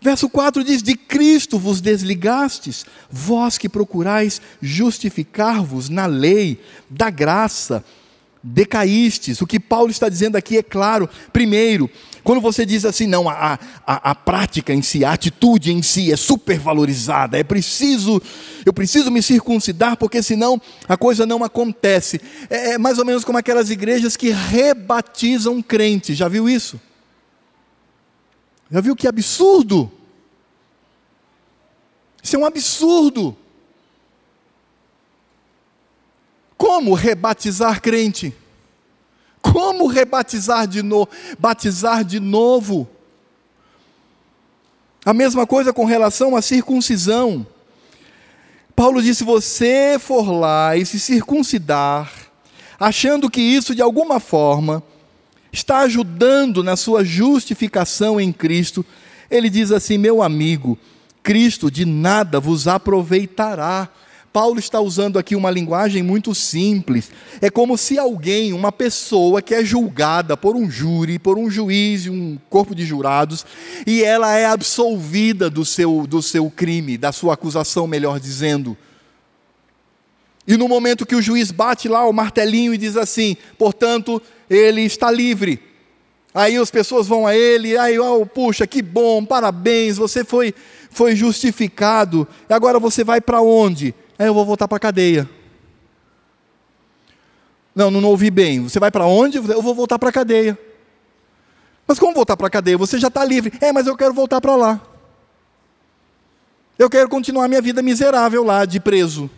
Verso 0.00 0.28
4 0.28 0.62
diz: 0.62 0.82
De 0.82 0.96
Cristo 0.96 1.58
vos 1.58 1.80
desligastes, 1.80 2.86
vós 3.10 3.58
que 3.58 3.68
procurais 3.68 4.40
justificar-vos 4.60 5.88
na 5.88 6.06
lei, 6.06 6.60
da 6.88 7.10
graça, 7.10 7.84
decaístes. 8.42 9.40
O 9.40 9.46
que 9.46 9.58
Paulo 9.58 9.90
está 9.90 10.08
dizendo 10.08 10.36
aqui 10.36 10.56
é 10.56 10.62
claro. 10.62 11.08
Primeiro, 11.32 11.90
quando 12.22 12.40
você 12.40 12.64
diz 12.64 12.84
assim, 12.84 13.06
não, 13.06 13.28
a, 13.28 13.58
a, 13.86 14.10
a 14.10 14.14
prática 14.14 14.72
em 14.72 14.82
si, 14.82 15.04
a 15.04 15.12
atitude 15.12 15.72
em 15.72 15.82
si 15.82 16.12
é 16.12 16.16
supervalorizada, 16.16 17.38
é 17.38 17.42
preciso, 17.42 18.22
eu 18.64 18.72
preciso 18.72 19.10
me 19.10 19.22
circuncidar, 19.22 19.96
porque 19.96 20.22
senão 20.22 20.60
a 20.88 20.96
coisa 20.96 21.26
não 21.26 21.42
acontece. 21.42 22.20
É, 22.48 22.72
é 22.72 22.78
mais 22.78 22.98
ou 22.98 23.04
menos 23.04 23.24
como 23.24 23.38
aquelas 23.38 23.70
igrejas 23.70 24.16
que 24.16 24.30
rebatizam 24.30 25.60
crentes, 25.60 26.16
já 26.16 26.28
viu 26.28 26.48
isso? 26.48 26.80
Já 28.70 28.80
viu 28.80 28.94
que 28.94 29.08
absurdo? 29.08 29.90
Isso 32.22 32.36
é 32.36 32.38
um 32.38 32.44
absurdo. 32.44 33.36
Como 36.56 36.92
rebatizar 36.92 37.80
crente? 37.80 38.34
Como 39.40 39.86
rebatizar 39.86 40.66
de 40.66 40.82
novo? 40.82 41.08
Batizar 41.38 42.04
de 42.04 42.20
novo. 42.20 42.88
A 45.04 45.14
mesma 45.14 45.46
coisa 45.46 45.72
com 45.72 45.84
relação 45.84 46.36
à 46.36 46.42
circuncisão. 46.42 47.46
Paulo 48.76 49.00
disse: 49.00 49.18
se 49.18 49.24
você 49.24 49.96
for 49.98 50.30
lá 50.30 50.76
e 50.76 50.84
se 50.84 51.00
circuncidar, 51.00 52.12
achando 52.78 53.30
que 53.30 53.40
isso 53.40 53.74
de 53.74 53.80
alguma 53.80 54.20
forma 54.20 54.82
está 55.52 55.80
ajudando 55.80 56.62
na 56.62 56.76
sua 56.76 57.04
justificação 57.04 58.20
em 58.20 58.32
Cristo, 58.32 58.84
ele 59.30 59.50
diz 59.50 59.70
assim: 59.72 59.98
meu 59.98 60.22
amigo, 60.22 60.78
Cristo, 61.22 61.70
de 61.70 61.84
nada 61.84 62.40
vos 62.40 62.66
aproveitará. 62.66 63.88
Paulo 64.30 64.58
está 64.58 64.78
usando 64.78 65.18
aqui 65.18 65.34
uma 65.34 65.50
linguagem 65.50 66.02
muito 66.02 66.34
simples. 66.34 67.10
É 67.40 67.50
como 67.50 67.78
se 67.78 67.98
alguém, 67.98 68.52
uma 68.52 68.70
pessoa 68.70 69.40
que 69.40 69.54
é 69.54 69.64
julgada 69.64 70.36
por 70.36 70.54
um 70.54 70.70
júri, 70.70 71.18
por 71.18 71.38
um 71.38 71.50
juiz 71.50 72.04
e 72.04 72.10
um 72.10 72.38
corpo 72.48 72.74
de 72.74 72.84
jurados, 72.84 73.44
e 73.86 74.04
ela 74.04 74.36
é 74.36 74.44
absolvida 74.44 75.48
do 75.48 75.64
seu, 75.64 76.06
do 76.06 76.22
seu 76.22 76.50
crime, 76.50 76.98
da 76.98 77.10
sua 77.10 77.34
acusação, 77.34 77.86
melhor 77.86 78.20
dizendo. 78.20 78.76
E 80.46 80.56
no 80.56 80.68
momento 80.68 81.04
que 81.04 81.14
o 81.14 81.20
juiz 81.20 81.50
bate 81.50 81.88
lá 81.88 82.06
o 82.06 82.12
martelinho 82.12 82.72
e 82.72 82.78
diz 82.78 82.96
assim: 82.96 83.36
portanto, 83.58 84.22
ele 84.48 84.82
está 84.82 85.10
livre. 85.10 85.62
Aí 86.34 86.56
as 86.56 86.70
pessoas 86.70 87.06
vão 87.06 87.26
a 87.26 87.34
ele, 87.34 87.76
aí, 87.76 87.98
oh, 87.98 88.24
puxa, 88.24 88.66
que 88.66 88.82
bom, 88.82 89.24
parabéns, 89.24 89.96
você 89.96 90.24
foi, 90.24 90.54
foi 90.90 91.16
justificado. 91.16 92.28
Agora 92.48 92.78
você 92.78 93.02
vai 93.02 93.20
para 93.20 93.40
onde? 93.40 93.94
Aí 94.18 94.26
eu 94.26 94.34
vou 94.34 94.44
voltar 94.44 94.68
para 94.68 94.76
a 94.76 94.80
cadeia. 94.80 95.28
Não, 97.74 97.90
não, 97.90 98.02
ouvi 98.04 98.30
bem. 98.30 98.60
Você 98.64 98.80
vai 98.80 98.90
para 98.90 99.06
onde? 99.06 99.38
Eu 99.38 99.62
vou 99.62 99.72
voltar 99.72 99.98
para 100.00 100.08
a 100.08 100.12
cadeia. 100.12 100.58
Mas 101.86 101.98
como 101.98 102.12
voltar 102.12 102.36
para 102.36 102.48
a 102.48 102.50
cadeia? 102.50 102.76
Você 102.76 102.98
já 102.98 103.06
está 103.06 103.24
livre. 103.24 103.52
É, 103.60 103.72
mas 103.72 103.86
eu 103.86 103.96
quero 103.96 104.12
voltar 104.12 104.40
para 104.40 104.56
lá. 104.56 104.80
Eu 106.76 106.90
quero 106.90 107.08
continuar 107.08 107.46
minha 107.46 107.62
vida 107.62 107.80
miserável 107.80 108.42
lá, 108.42 108.64
de 108.64 108.80
preso. 108.80 109.30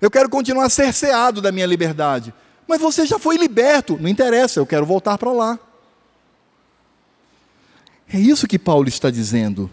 Eu 0.00 0.10
quero 0.10 0.28
continuar 0.28 0.68
cerceado 0.68 1.40
da 1.40 1.50
minha 1.50 1.66
liberdade. 1.66 2.32
Mas 2.72 2.80
você 2.80 3.04
já 3.04 3.18
foi 3.18 3.36
liberto. 3.36 3.98
Não 4.00 4.08
interessa, 4.08 4.58
eu 4.58 4.64
quero 4.64 4.86
voltar 4.86 5.18
para 5.18 5.30
lá. 5.30 5.58
É 8.10 8.18
isso 8.18 8.48
que 8.48 8.58
Paulo 8.58 8.88
está 8.88 9.10
dizendo 9.10 9.70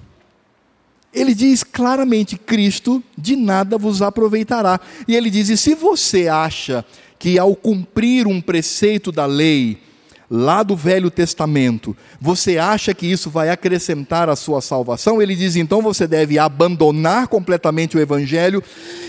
ele 1.13 1.33
diz 1.33 1.63
claramente: 1.63 2.37
Cristo 2.37 3.03
de 3.17 3.35
nada 3.35 3.77
vos 3.77 4.01
aproveitará. 4.01 4.79
E 5.07 5.15
ele 5.15 5.29
diz: 5.29 5.49
e 5.49 5.57
se 5.57 5.75
você 5.75 6.27
acha 6.27 6.85
que 7.17 7.39
ao 7.39 7.55
cumprir 7.55 8.27
um 8.27 8.39
preceito 8.39 9.11
da 9.11 9.25
lei, 9.25 9.81
lá 10.29 10.61
do 10.61 10.75
Velho 10.75 11.09
Testamento, 11.09 11.97
você 12.21 12.57
acha 12.57 12.93
que 12.93 13.07
isso 13.07 13.29
vai 13.29 13.49
acrescentar 13.49 14.29
a 14.29 14.35
sua 14.35 14.61
salvação? 14.61 15.21
Ele 15.21 15.35
diz: 15.35 15.55
então 15.55 15.81
você 15.81 16.05
deve 16.05 16.37
abandonar 16.37 17.27
completamente 17.27 17.97
o 17.97 17.99
Evangelho 17.99 18.63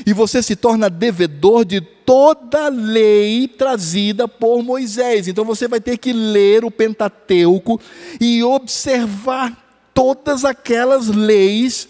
e 0.06 0.12
você 0.12 0.42
se 0.42 0.56
torna 0.56 0.88
devedor 0.88 1.64
de 1.64 1.80
toda 1.80 2.66
a 2.66 2.68
lei 2.68 3.46
trazida 3.46 4.26
por 4.26 4.62
Moisés. 4.62 5.28
Então 5.28 5.44
você 5.44 5.68
vai 5.68 5.80
ter 5.80 5.98
que 5.98 6.12
ler 6.12 6.64
o 6.64 6.70
Pentateuco 6.70 7.80
e 8.20 8.42
observar 8.42 9.56
todas 9.92 10.44
aquelas 10.44 11.08
leis 11.08 11.88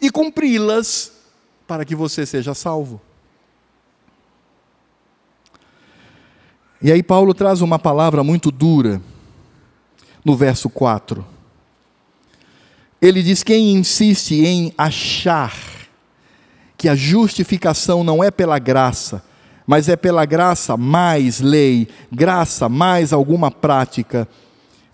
e 0.00 0.10
cumpri-las 0.10 1.12
para 1.66 1.84
que 1.84 1.94
você 1.94 2.24
seja 2.24 2.54
salvo. 2.54 3.00
E 6.82 6.90
aí, 6.90 7.02
Paulo 7.02 7.34
traz 7.34 7.60
uma 7.60 7.78
palavra 7.78 8.24
muito 8.24 8.50
dura 8.50 9.02
no 10.24 10.34
verso 10.34 10.70
4. 10.70 11.24
Ele 13.02 13.22
diz: 13.22 13.42
Quem 13.42 13.72
insiste 13.72 14.34
em 14.34 14.72
achar 14.78 15.54
que 16.78 16.88
a 16.88 16.94
justificação 16.94 18.02
não 18.02 18.24
é 18.24 18.30
pela 18.30 18.58
graça, 18.58 19.22
mas 19.66 19.90
é 19.90 19.96
pela 19.96 20.24
graça 20.24 20.74
mais 20.76 21.40
lei, 21.40 21.86
graça 22.10 22.66
mais 22.68 23.12
alguma 23.12 23.50
prática, 23.50 24.26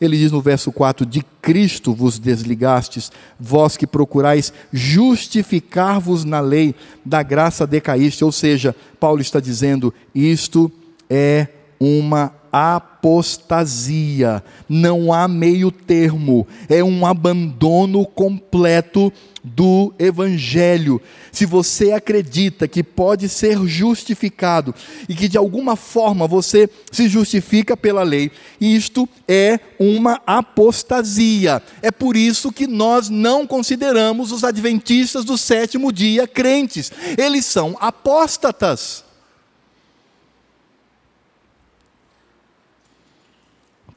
ele 0.00 0.18
diz 0.18 0.32
no 0.32 0.40
verso 0.40 0.72
4: 0.72 1.06
De 1.06 1.22
Cristo 1.40 1.94
vos 1.94 2.18
desligastes, 2.18 3.12
vós 3.38 3.76
que 3.76 3.86
procurais 3.86 4.52
justificar-vos 4.72 6.24
na 6.24 6.40
lei, 6.40 6.74
da 7.04 7.22
graça 7.22 7.64
decaíste. 7.64 8.24
Ou 8.24 8.32
seja, 8.32 8.74
Paulo 8.98 9.20
está 9.20 9.38
dizendo: 9.38 9.94
isto 10.12 10.70
é 11.08 11.46
uma 11.78 12.32
apostasia, 12.52 14.42
não 14.66 15.12
há 15.12 15.28
meio 15.28 15.70
termo, 15.70 16.46
é 16.68 16.82
um 16.82 17.04
abandono 17.04 18.06
completo 18.06 19.12
do 19.44 19.92
Evangelho. 19.98 21.00
Se 21.30 21.44
você 21.44 21.92
acredita 21.92 22.66
que 22.66 22.82
pode 22.82 23.28
ser 23.28 23.58
justificado 23.66 24.74
e 25.08 25.14
que 25.14 25.28
de 25.28 25.36
alguma 25.36 25.76
forma 25.76 26.26
você 26.26 26.68
se 26.90 27.08
justifica 27.08 27.76
pela 27.76 28.02
lei, 28.02 28.32
isto 28.60 29.06
é 29.28 29.60
uma 29.78 30.20
apostasia. 30.26 31.62
É 31.82 31.90
por 31.90 32.16
isso 32.16 32.50
que 32.50 32.66
nós 32.66 33.10
não 33.10 33.46
consideramos 33.46 34.32
os 34.32 34.42
adventistas 34.42 35.24
do 35.24 35.36
sétimo 35.36 35.92
dia 35.92 36.26
crentes, 36.26 36.90
eles 37.18 37.44
são 37.44 37.76
apóstatas. 37.80 39.05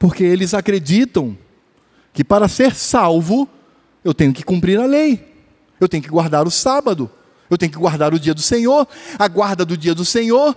Porque 0.00 0.24
eles 0.24 0.54
acreditam 0.54 1.36
que 2.14 2.24
para 2.24 2.48
ser 2.48 2.74
salvo, 2.74 3.46
eu 4.02 4.14
tenho 4.14 4.32
que 4.32 4.42
cumprir 4.42 4.80
a 4.80 4.86
lei, 4.86 5.22
eu 5.78 5.86
tenho 5.86 6.02
que 6.02 6.08
guardar 6.08 6.46
o 6.46 6.50
sábado, 6.50 7.10
eu 7.50 7.58
tenho 7.58 7.70
que 7.70 7.76
guardar 7.76 8.14
o 8.14 8.18
dia 8.18 8.32
do 8.32 8.40
Senhor. 8.40 8.88
A 9.18 9.28
guarda 9.28 9.62
do 9.62 9.76
dia 9.76 9.94
do 9.94 10.02
Senhor 10.02 10.56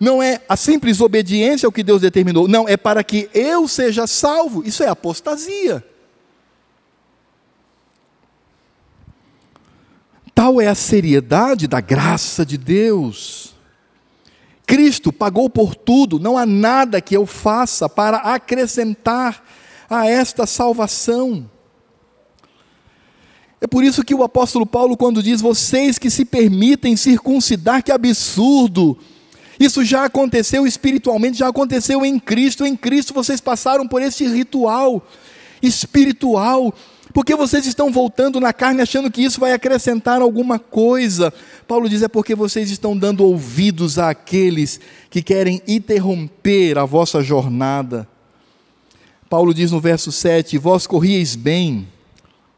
não 0.00 0.20
é 0.20 0.40
a 0.48 0.56
simples 0.56 1.00
obediência 1.00 1.68
ao 1.68 1.72
que 1.72 1.84
Deus 1.84 2.00
determinou, 2.00 2.48
não, 2.48 2.68
é 2.68 2.76
para 2.76 3.04
que 3.04 3.30
eu 3.32 3.68
seja 3.68 4.08
salvo. 4.08 4.66
Isso 4.66 4.82
é 4.82 4.88
apostasia. 4.88 5.84
Tal 10.34 10.60
é 10.60 10.66
a 10.66 10.74
seriedade 10.74 11.68
da 11.68 11.80
graça 11.80 12.44
de 12.44 12.58
Deus. 12.58 13.49
Cristo 14.70 15.12
pagou 15.12 15.50
por 15.50 15.74
tudo, 15.74 16.20
não 16.20 16.38
há 16.38 16.46
nada 16.46 17.00
que 17.00 17.16
eu 17.16 17.26
faça 17.26 17.88
para 17.88 18.18
acrescentar 18.18 19.44
a 19.90 20.06
esta 20.06 20.46
salvação. 20.46 21.50
É 23.60 23.66
por 23.66 23.82
isso 23.82 24.04
que 24.04 24.14
o 24.14 24.22
apóstolo 24.22 24.64
Paulo, 24.64 24.96
quando 24.96 25.24
diz: 25.24 25.40
Vocês 25.40 25.98
que 25.98 26.08
se 26.08 26.24
permitem 26.24 26.94
circuncidar, 26.94 27.82
que 27.82 27.90
absurdo! 27.90 28.96
Isso 29.58 29.84
já 29.84 30.04
aconteceu 30.04 30.64
espiritualmente, 30.64 31.38
já 31.38 31.48
aconteceu 31.48 32.06
em 32.06 32.16
Cristo. 32.20 32.64
Em 32.64 32.76
Cristo 32.76 33.12
vocês 33.12 33.40
passaram 33.40 33.88
por 33.88 34.00
esse 34.00 34.24
ritual 34.24 35.04
espiritual 35.60 36.72
porque 37.12 37.34
vocês 37.34 37.66
estão 37.66 37.90
voltando 37.90 38.38
na 38.40 38.52
carne 38.52 38.82
achando 38.82 39.10
que 39.10 39.22
isso 39.22 39.40
vai 39.40 39.52
acrescentar 39.52 40.22
alguma 40.22 40.58
coisa? 40.58 41.32
Paulo 41.66 41.88
diz: 41.88 42.02
é 42.02 42.08
porque 42.08 42.34
vocês 42.34 42.70
estão 42.70 42.96
dando 42.96 43.24
ouvidos 43.24 43.98
àqueles 43.98 44.80
que 45.08 45.22
querem 45.22 45.60
interromper 45.66 46.78
a 46.78 46.84
vossa 46.84 47.22
jornada. 47.22 48.06
Paulo 49.28 49.52
diz 49.52 49.70
no 49.70 49.80
verso 49.80 50.12
7: 50.12 50.56
Vós 50.58 50.86
corrieis 50.86 51.34
bem. 51.34 51.88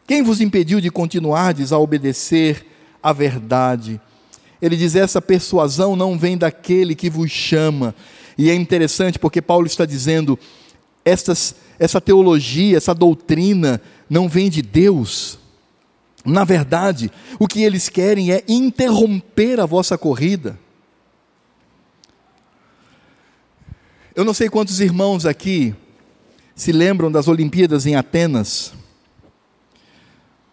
Quem 0.07 0.23
vos 0.23 0.41
impediu 0.41 0.81
de 0.81 0.91
continuardes 0.91 1.73
a 1.73 1.79
obedecer 1.79 2.67
à 3.03 3.13
verdade? 3.13 4.01
Ele 4.61 4.77
diz: 4.77 4.95
essa 4.95 5.21
persuasão 5.23 5.97
não 5.97 6.19
vem 6.19 6.37
daquele 6.37 6.95
que 6.95 7.09
vos 7.09 7.31
chama. 7.31 7.95
E 8.37 8.51
é 8.51 8.55
interessante 8.55 9.19
porque 9.19 9.41
Paulo 9.41 9.67
está 9.67 9.87
dizendo: 9.87 10.39
estas, 11.05 11.55
essa 11.79 12.01
teologia, 12.01 12.77
essa 12.77 12.95
doutrina 12.95 13.81
não 14.13 14.29
vem 14.29 14.51
de 14.51 14.61
Deus. 14.61 15.39
Na 16.23 16.45
verdade, 16.45 17.11
o 17.39 17.49
que 17.49 17.63
eles 17.63 17.89
querem 17.89 18.31
é 18.31 18.45
interromper 18.47 19.59
a 19.59 19.65
vossa 19.65 19.97
corrida. 19.97 20.59
Eu 24.15 24.23
não 24.23 24.35
sei 24.35 24.51
quantos 24.51 24.81
irmãos 24.81 25.25
aqui 25.25 25.75
se 26.55 26.73
lembram 26.73 27.11
das 27.11 27.27
Olimpíadas 27.27 27.87
em 27.87 27.97
Atenas 27.97 28.75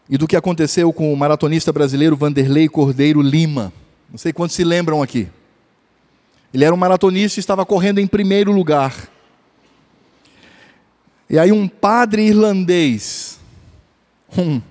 e 0.09 0.17
do 0.17 0.25
que 0.25 0.37
aconteceu 0.37 0.93
com 0.93 1.11
o 1.11 1.17
maratonista 1.17 1.73
brasileiro 1.73 2.15
Vanderlei 2.15 2.69
Cordeiro 2.69 3.21
Lima. 3.21 3.73
Não 4.09 4.17
sei 4.17 4.31
quantos 4.31 4.55
se 4.55 4.63
lembram 4.63 5.03
aqui. 5.03 5.27
Ele 6.53 6.63
era 6.63 6.73
um 6.73 6.77
maratonista 6.77 7.37
e 7.37 7.41
estava 7.41 7.65
correndo 7.65 7.99
em 7.99 8.07
primeiro 8.07 8.53
lugar. 8.53 8.95
E 11.29 11.37
aí 11.37 11.51
um 11.51 11.67
padre 11.67 12.25
irlandês 12.25 13.28
um, 14.37 14.61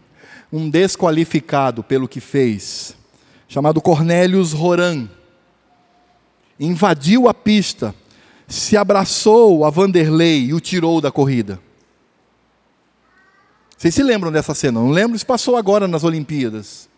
um 0.53 0.71
desqualificado 0.71 1.83
pelo 1.83 2.09
que 2.09 2.21
fez, 2.21 2.97
chamado 3.49 3.81
Cornélios 3.81 4.53
Roran, 4.53 5.09
invadiu 6.59 7.29
a 7.29 7.35
pista, 7.35 7.95
se 8.47 8.77
abraçou 8.77 9.65
a 9.65 9.71
Vanderlei 9.71 10.47
e 10.47 10.55
o 10.55 10.61
tirou 10.61 11.01
da 11.01 11.11
corrida. 11.11 11.61
Vocês 13.77 13.95
se 13.95 14.03
lembram 14.03 14.33
dessa 14.33 14.55
cena? 14.55 14.81
Não 14.81 14.91
lembro? 14.91 15.15
Isso 15.15 15.27
passou 15.27 15.57
agora 15.57 15.87
nas 15.87 16.03
Olimpíadas. 16.03 16.89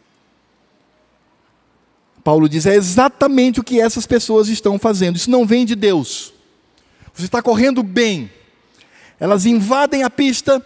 Paulo 2.24 2.48
diz: 2.48 2.64
é 2.66 2.74
exatamente 2.74 3.60
o 3.60 3.64
que 3.64 3.80
essas 3.80 4.06
pessoas 4.06 4.48
estão 4.48 4.78
fazendo. 4.78 5.16
Isso 5.16 5.30
não 5.30 5.46
vem 5.46 5.66
de 5.66 5.74
Deus. 5.74 6.32
Você 7.12 7.24
está 7.24 7.42
correndo 7.42 7.82
bem. 7.82 8.30
Elas 9.18 9.44
invadem 9.44 10.02
a 10.02 10.08
pista, 10.08 10.64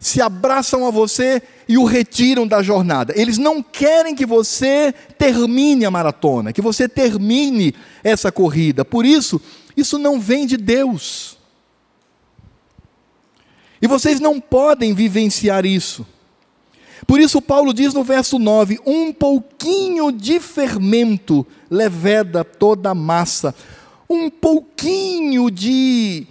se 0.00 0.22
abraçam 0.22 0.86
a 0.86 0.90
você 0.90 1.42
e 1.68 1.76
o 1.76 1.84
retiram 1.84 2.46
da 2.46 2.62
jornada. 2.62 3.12
Eles 3.14 3.36
não 3.36 3.62
querem 3.62 4.14
que 4.14 4.24
você 4.24 4.94
termine 5.18 5.84
a 5.84 5.90
maratona, 5.90 6.54
que 6.54 6.62
você 6.62 6.88
termine 6.88 7.74
essa 8.02 8.32
corrida. 8.32 8.82
Por 8.82 9.04
isso, 9.04 9.38
isso 9.76 9.98
não 9.98 10.18
vem 10.18 10.46
de 10.46 10.56
Deus. 10.56 11.36
E 13.82 13.86
vocês 13.86 14.20
não 14.20 14.40
podem 14.40 14.94
vivenciar 14.94 15.66
isso. 15.66 16.06
Por 17.06 17.20
isso, 17.20 17.42
Paulo 17.42 17.74
diz 17.74 17.92
no 17.92 18.02
verso 18.02 18.38
9: 18.38 18.80
um 18.86 19.12
pouquinho 19.12 20.10
de 20.10 20.40
fermento 20.40 21.46
leveda 21.70 22.42
toda 22.42 22.90
a 22.90 22.94
massa, 22.94 23.54
um 24.08 24.30
pouquinho 24.30 25.50
de, 25.50 26.26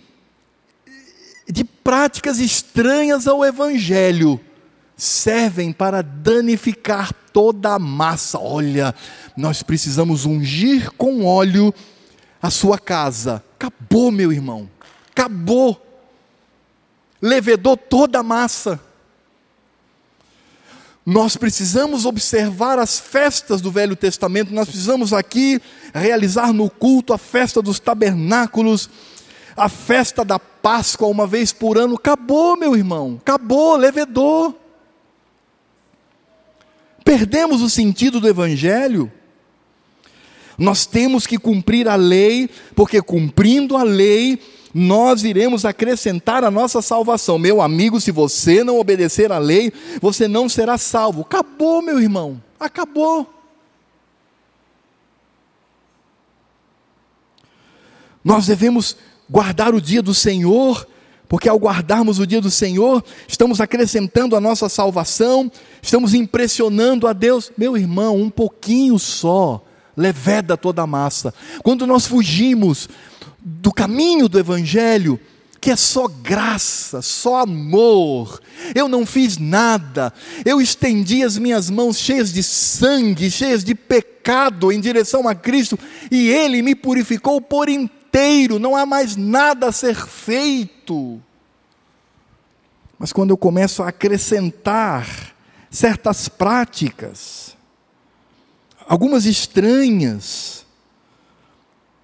práticas 1.89 2.37
estranhas 2.37 3.25
ao 3.25 3.43
Evangelho 3.43 4.39
servem 4.95 5.73
para 5.73 6.03
danificar 6.03 7.11
toda 7.33 7.73
a 7.73 7.79
massa. 7.79 8.37
Olha, 8.37 8.93
nós 9.35 9.63
precisamos 9.63 10.23
ungir 10.23 10.91
com 10.91 11.25
óleo 11.25 11.73
a 12.39 12.51
sua 12.51 12.77
casa. 12.77 13.43
Acabou, 13.55 14.11
meu 14.11 14.31
irmão, 14.31 14.69
acabou. 15.09 15.83
Levedou 17.19 17.75
toda 17.75 18.19
a 18.19 18.23
massa. 18.23 18.79
Nós 21.03 21.35
precisamos 21.35 22.05
observar 22.05 22.77
as 22.77 22.99
festas 22.99 23.61
do 23.61 23.71
Velho 23.71 23.95
Testamento, 23.95 24.53
nós 24.53 24.67
precisamos 24.67 25.11
aqui 25.11 25.59
realizar 25.91 26.53
no 26.53 26.69
culto 26.69 27.13
a 27.13 27.17
festa 27.17 27.63
dos 27.63 27.79
tabernáculos, 27.79 28.87
a 29.59 29.69
festa 29.69 30.23
da 30.23 30.39
Páscoa 30.39 31.07
uma 31.07 31.27
vez 31.27 31.53
por 31.53 31.77
ano. 31.77 31.95
Acabou, 31.95 32.57
meu 32.57 32.75
irmão, 32.75 33.17
acabou, 33.21 33.75
levedou. 33.75 34.59
Perdemos 37.03 37.61
o 37.61 37.69
sentido 37.69 38.19
do 38.19 38.27
Evangelho. 38.27 39.11
Nós 40.57 40.85
temos 40.85 41.25
que 41.25 41.37
cumprir 41.37 41.87
a 41.87 41.95
lei, 41.95 42.49
porque 42.75 43.01
cumprindo 43.01 43.77
a 43.77 43.83
lei, 43.83 44.39
nós 44.73 45.23
iremos 45.23 45.65
acrescentar 45.65 46.43
a 46.43 46.51
nossa 46.51 46.81
salvação. 46.81 47.39
Meu 47.39 47.61
amigo, 47.61 47.99
se 47.99 48.11
você 48.11 48.63
não 48.63 48.77
obedecer 48.77 49.31
à 49.31 49.37
lei, 49.37 49.71
você 50.01 50.27
não 50.27 50.49
será 50.49 50.77
salvo. 50.77 51.21
Acabou, 51.21 51.81
meu 51.81 51.99
irmão, 51.99 52.41
acabou. 52.59 53.33
Nós 58.23 58.45
devemos 58.45 58.97
guardar 59.29 59.73
o 59.73 59.81
dia 59.81 60.01
do 60.01 60.13
Senhor 60.13 60.87
porque 61.29 61.47
ao 61.47 61.59
guardarmos 61.59 62.17
o 62.17 62.25
dia 62.25 62.41
do 62.41 62.49
Senhor, 62.49 63.05
estamos 63.27 63.61
acrescentando 63.61 64.35
a 64.35 64.41
nossa 64.41 64.67
salvação, 64.67 65.49
estamos 65.79 66.15
impressionando 66.15 67.07
a 67.07 67.13
Deus. 67.13 67.51
Meu 67.55 67.77
irmão, 67.77 68.17
um 68.17 68.31
pouquinho 68.31 68.97
só 68.97 69.63
leveda 69.95 70.57
toda 70.57 70.81
a 70.81 70.87
massa. 70.87 71.31
Quando 71.61 71.85
nós 71.85 72.07
fugimos 72.07 72.89
do 73.39 73.71
caminho 73.71 74.27
do 74.27 74.39
Evangelho, 74.39 75.19
que 75.61 75.69
é 75.69 75.75
só 75.75 76.07
graça, 76.07 77.01
só 77.03 77.41
amor. 77.41 78.41
Eu 78.73 78.87
não 78.87 79.05
fiz 79.05 79.37
nada, 79.37 80.11
eu 80.43 80.59
estendi 80.59 81.21
as 81.21 81.37
minhas 81.37 81.69
mãos 81.69 81.99
cheias 81.99 82.33
de 82.33 82.41
sangue, 82.41 83.29
cheias 83.29 83.63
de 83.63 83.75
pecado 83.75 84.71
em 84.71 84.79
direção 84.79 85.27
a 85.27 85.35
Cristo, 85.35 85.77
e 86.09 86.29
Ele 86.29 86.63
me 86.63 86.73
purificou 86.73 87.39
por 87.39 87.69
inteiro 87.69 87.98
inteiro, 88.09 88.57
não 88.57 88.75
há 88.75 88.85
mais 88.85 89.15
nada 89.15 89.67
a 89.67 89.71
ser 89.71 89.95
feito. 89.95 91.21
Mas 92.97 93.13
quando 93.13 93.29
eu 93.29 93.37
começo 93.37 93.83
a 93.83 93.89
acrescentar 93.89 95.33
certas 95.69 96.27
práticas, 96.27 97.55
algumas 98.87 99.25
estranhas, 99.25 100.65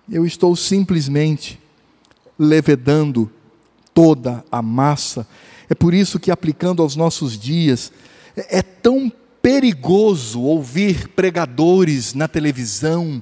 eu 0.10 0.26
estou 0.26 0.56
simplesmente 0.56 1.60
levedando 2.38 3.32
toda 3.94 4.46
a 4.52 4.62
massa. 4.62 5.28
É 5.68 5.74
por 5.74 5.94
isso 5.94 6.20
que, 6.20 6.30
aplicando 6.30 6.84
aos 6.84 6.96
nossos 6.96 7.38
dias, 7.38 7.92
é 8.36 8.62
tão 8.62 9.12
perigoso 9.42 10.42
ouvir 10.42 11.10
pregadores 11.10 12.14
na 12.14 12.28
televisão, 12.28 13.22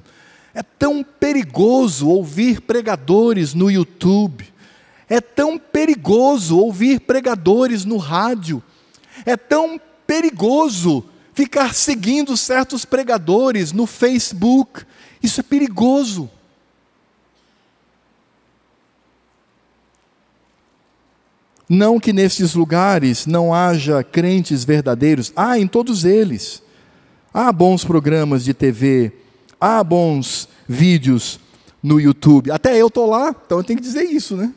é 0.54 0.62
tão 0.62 1.02
perigoso 1.02 2.08
ouvir 2.08 2.60
pregadores 2.60 3.54
no 3.54 3.68
YouTube. 3.68 4.46
É 5.08 5.20
tão 5.20 5.58
perigoso 5.58 6.56
ouvir 6.56 7.00
pregadores 7.00 7.84
no 7.84 7.96
rádio. 7.96 8.62
É 9.26 9.36
tão 9.36 9.80
perigoso 10.06 11.04
ficar 11.34 11.74
seguindo 11.74 12.36
certos 12.36 12.84
pregadores 12.84 13.72
no 13.72 13.84
Facebook. 13.84 14.84
Isso 15.20 15.40
é 15.40 15.42
perigoso. 15.42 16.30
Não 21.68 21.98
que 21.98 22.12
nesses 22.12 22.54
lugares 22.54 23.26
não 23.26 23.52
haja 23.52 24.04
crentes 24.04 24.64
verdadeiros, 24.64 25.32
há 25.34 25.58
em 25.58 25.66
todos 25.66 26.04
eles. 26.04 26.62
Há 27.32 27.50
bons 27.50 27.84
programas 27.84 28.44
de 28.44 28.54
TV, 28.54 29.23
há 29.64 29.82
bons 29.82 30.48
vídeos 30.68 31.40
no 31.82 31.98
YouTube. 31.98 32.50
Até 32.50 32.80
eu 32.80 32.88
estou 32.88 33.06
lá, 33.06 33.34
então 33.44 33.58
eu 33.58 33.64
tenho 33.64 33.78
que 33.78 33.84
dizer 33.84 34.04
isso, 34.04 34.36
né? 34.36 34.52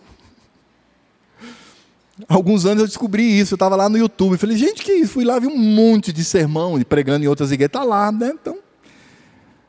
Alguns 2.27 2.65
anos 2.65 2.81
eu 2.81 2.87
descobri 2.87 3.23
isso, 3.23 3.53
eu 3.53 3.55
estava 3.57 3.75
lá 3.75 3.87
no 3.87 3.97
YouTube, 3.97 4.37
falei, 4.37 4.57
gente, 4.57 4.83
que 4.83 4.91
isso? 4.91 5.13
Fui 5.13 5.23
lá, 5.23 5.39
vi 5.39 5.47
um 5.47 5.57
monte 5.57 6.11
de 6.11 6.23
sermão, 6.23 6.81
pregando 6.81 7.23
em 7.23 7.27
outras 7.27 7.51
igrejas, 7.51 7.69
está 7.69 7.83
lá, 7.83 8.11
né? 8.11 8.33
Então, 8.33 8.57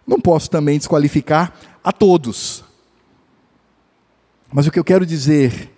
não 0.06 0.18
posso 0.18 0.48
também 0.48 0.78
desqualificar 0.78 1.52
a 1.84 1.92
todos. 1.92 2.64
Mas 4.50 4.66
o 4.66 4.70
que 4.70 4.78
eu 4.78 4.84
quero 4.84 5.04
dizer 5.04 5.70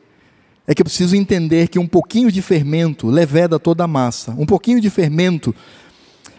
é 0.67 0.75
que 0.75 0.81
eu 0.81 0.85
preciso 0.85 1.17
entender 1.17 1.67
que 1.69 1.79
um 1.79 1.89
pouquinho 1.89 2.31
de 2.31 2.41
fermento 2.41 3.09
leveda 3.09 3.59
toda 3.59 3.83
a 3.83 3.89
massa. 3.89 4.31
Um 4.39 4.47
pouquinho 4.47 4.81
de 4.81 4.89
fermento 4.89 5.53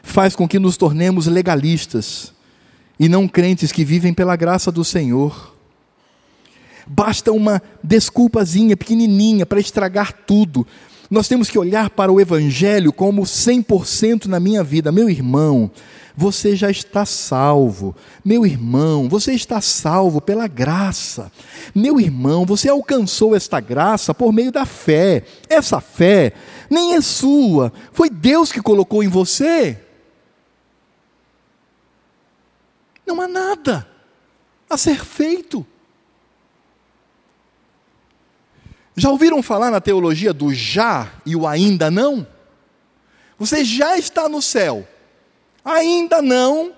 faz 0.02 0.36
com 0.36 0.48
que 0.48 0.58
nos 0.58 0.78
tornemos 0.78 1.28
legalistas 1.28 2.34
e 3.02 3.10
não 3.10 3.28
crentes 3.28 3.72
que 3.72 3.84
vivem 3.84 4.14
pela 4.14 4.36
graça 4.36 4.72
do 4.72 4.86
Senhor. 4.86 5.56
Basta 6.86 7.32
uma 7.32 7.60
desculpazinha 7.84 8.78
pequenininha 8.78 9.44
para 9.44 9.60
estragar 9.60 10.14
tudo. 10.14 10.68
Nós 11.10 11.28
temos 11.28 11.50
que 11.50 11.58
olhar 11.58 11.90
para 11.90 12.12
o 12.12 12.22
Evangelho 12.22 12.94
como 12.94 13.24
100% 13.24 14.28
na 14.28 14.40
minha 14.40 14.64
vida. 14.64 14.92
Meu 14.92 15.10
irmão, 15.10 15.72
você 16.16 16.56
já 16.56 16.70
está 16.70 17.04
salvo. 17.04 17.96
Meu 18.24 18.46
irmão, 18.46 19.10
você 19.10 19.34
está 19.34 19.60
salvo 19.62 20.22
pela 20.22 20.46
graça. 20.46 21.32
Meu 21.74 22.00
irmão, 22.00 22.46
você 22.46 22.70
alcançou 22.70 23.36
esta 23.36 23.60
graça 23.60 24.14
por 24.14 24.32
meio 24.32 24.52
da 24.52 24.64
fé. 24.64 25.24
Essa 25.50 25.82
fé 25.82 26.34
nem 26.70 26.94
é 26.94 27.02
sua, 27.02 27.74
foi 27.92 28.12
Deus 28.12 28.52
que 28.52 28.62
colocou 28.62 29.02
em 29.04 29.08
você. 29.08 29.80
Não 33.12 33.20
há 33.20 33.28
nada 33.28 33.86
a 34.70 34.78
ser 34.78 35.04
feito. 35.04 35.68
Já 38.96 39.10
ouviram 39.10 39.44
falar 39.44 39.70
na 39.70 39.82
teologia 39.82 40.32
do 40.32 40.54
já 40.54 41.12
e 41.26 41.36
o 41.36 41.46
ainda 41.46 41.92
não? 41.92 42.26
Você 43.38 43.66
já 43.66 43.98
está 43.98 44.30
no 44.30 44.42
céu, 44.42 44.88
ainda 45.66 46.22
não 46.22 46.74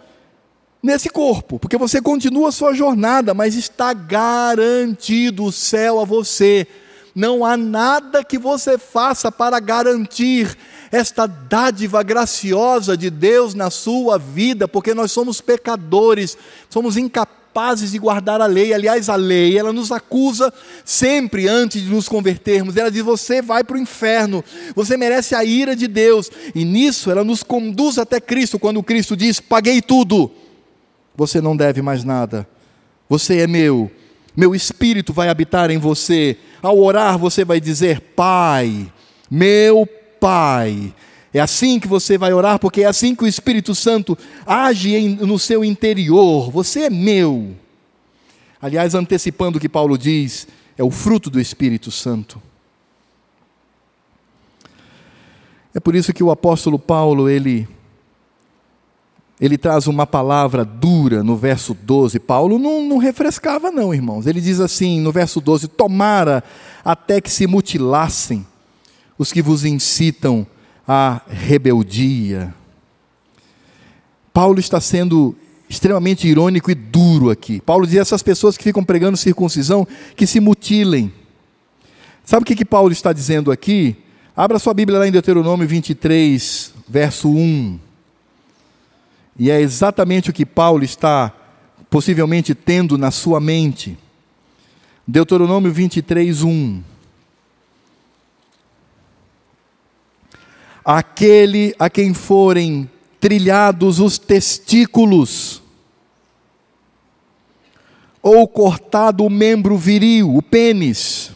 nesse 0.81 1.07
corpo, 1.07 1.59
porque 1.59 1.77
você 1.77 2.01
continua 2.01 2.49
a 2.49 2.51
sua 2.51 2.73
jornada, 2.73 3.35
mas 3.35 3.53
está 3.53 3.93
garantido 3.93 5.45
o 5.45 5.51
céu 5.51 5.99
a 5.99 6.05
você. 6.05 6.65
Não 7.13 7.45
há 7.45 7.55
nada 7.55 8.23
que 8.23 8.39
você 8.39 8.79
faça 8.79 9.31
para 9.31 9.59
garantir 9.59 10.57
esta 10.93 11.25
dádiva 11.25 12.03
graciosa 12.03 12.95
de 12.95 13.09
Deus 13.09 13.55
na 13.55 13.71
sua 13.71 14.19
vida, 14.19 14.67
porque 14.67 14.93
nós 14.93 15.11
somos 15.11 15.41
pecadores, 15.41 16.37
somos 16.69 16.97
incapazes 16.97 17.93
de 17.93 17.97
guardar 17.97 18.39
a 18.39 18.45
lei. 18.45 18.75
Aliás, 18.75 19.09
a 19.09 19.15
lei, 19.15 19.57
ela 19.57 19.73
nos 19.73 19.91
acusa 19.91 20.53
sempre 20.85 21.47
antes 21.47 21.81
de 21.81 21.89
nos 21.89 22.07
convertermos. 22.07 22.77
Ela 22.77 22.91
diz: 22.91 23.01
você 23.01 23.41
vai 23.41 23.63
para 23.63 23.75
o 23.75 23.79
inferno, 23.79 24.45
você 24.75 24.95
merece 24.95 25.33
a 25.33 25.43
ira 25.43 25.75
de 25.75 25.87
Deus. 25.87 26.29
E 26.53 26.63
nisso 26.63 27.09
ela 27.09 27.23
nos 27.23 27.41
conduz 27.41 27.97
até 27.97 28.21
Cristo, 28.21 28.59
quando 28.59 28.83
Cristo 28.83 29.17
diz: 29.17 29.39
paguei 29.39 29.81
tudo, 29.81 30.31
você 31.15 31.41
não 31.41 31.57
deve 31.57 31.81
mais 31.81 32.03
nada, 32.03 32.47
você 33.09 33.39
é 33.39 33.47
meu. 33.47 33.89
Meu 34.37 34.53
espírito 34.53 35.11
vai 35.11 35.27
habitar 35.27 35.71
em 35.71 35.79
você. 35.79 36.37
Ao 36.61 36.77
orar, 36.77 37.17
você 37.17 37.43
vai 37.43 37.59
dizer: 37.59 37.99
Pai, 38.15 38.93
meu 39.27 39.89
Pai. 40.23 40.95
É 41.33 41.41
assim 41.41 41.81
que 41.81 41.87
você 41.87 42.17
vai 42.17 42.31
orar, 42.31 42.57
porque 42.57 42.83
é 42.83 42.85
assim 42.85 43.13
que 43.13 43.25
o 43.25 43.27
Espírito 43.27 43.75
Santo 43.75 44.17
age 44.45 44.95
em, 44.95 45.09
no 45.09 45.37
seu 45.37 45.65
interior. 45.65 46.49
Você 46.49 46.83
é 46.83 46.89
meu. 46.89 47.53
Aliás, 48.61 48.95
antecipando 48.95 49.57
o 49.57 49.59
que 49.59 49.67
Paulo 49.67 49.97
diz, 49.97 50.47
é 50.77 50.83
o 50.83 50.89
fruto 50.89 51.29
do 51.29 51.41
Espírito 51.41 51.91
Santo. 51.91 52.41
É 55.75 55.79
por 55.81 55.93
isso 55.93 56.13
que 56.13 56.23
o 56.23 56.31
apóstolo 56.31 56.79
Paulo, 56.79 57.27
ele 57.27 57.67
ele 59.41 59.57
traz 59.57 59.87
uma 59.87 60.07
palavra 60.07 60.63
dura 60.63 61.21
no 61.21 61.35
verso 61.35 61.73
12. 61.73 62.17
Paulo 62.17 62.57
não, 62.57 62.81
não, 62.81 62.97
refrescava, 62.97 63.69
não, 63.71 63.93
irmãos. 63.93 64.25
Ele 64.25 64.39
diz 64.39 64.61
assim 64.61 65.01
no 65.01 65.11
verso 65.11 65.41
12: 65.41 65.67
Tomara 65.67 66.41
até 66.85 67.19
que 67.19 67.29
se 67.29 67.45
mutilassem 67.45 68.45
os 69.17 69.31
que 69.31 69.41
vos 69.41 69.65
incitam 69.65 70.45
à 70.87 71.21
rebeldia. 71.27 72.53
Paulo 74.33 74.59
está 74.59 74.81
sendo 74.81 75.35
extremamente 75.69 76.27
irônico 76.27 76.71
e 76.71 76.75
duro 76.75 77.29
aqui. 77.29 77.61
Paulo 77.61 77.85
diz: 77.85 77.97
essas 77.97 78.23
pessoas 78.23 78.57
que 78.57 78.63
ficam 78.63 78.83
pregando 78.83 79.17
circuncisão, 79.17 79.87
que 80.15 80.25
se 80.25 80.39
mutilem. 80.39 81.13
Sabe 82.25 82.43
o 82.43 82.45
que, 82.45 82.55
que 82.55 82.65
Paulo 82.65 82.91
está 82.91 83.11
dizendo 83.11 83.51
aqui? 83.51 83.95
Abra 84.35 84.57
sua 84.57 84.73
Bíblia 84.73 84.97
lá 84.97 85.07
em 85.07 85.11
Deuteronômio 85.11 85.67
23, 85.67 86.73
verso 86.87 87.29
1. 87.29 87.79
E 89.37 89.51
é 89.51 89.59
exatamente 89.59 90.29
o 90.29 90.33
que 90.33 90.45
Paulo 90.45 90.83
está 90.83 91.33
possivelmente 91.89 92.55
tendo 92.55 92.97
na 92.97 93.11
sua 93.11 93.39
mente. 93.39 93.97
Deuteronômio 95.07 95.71
23, 95.71 96.43
1. 96.43 96.81
Aquele 100.83 101.73
a 101.79 101.89
quem 101.89 102.13
forem 102.13 102.89
trilhados 103.19 103.99
os 103.99 104.17
testículos, 104.17 105.61
ou 108.21 108.47
cortado 108.47 109.25
o 109.25 109.29
membro 109.29 109.77
viril, 109.77 110.35
o 110.35 110.41
pênis, 110.41 111.31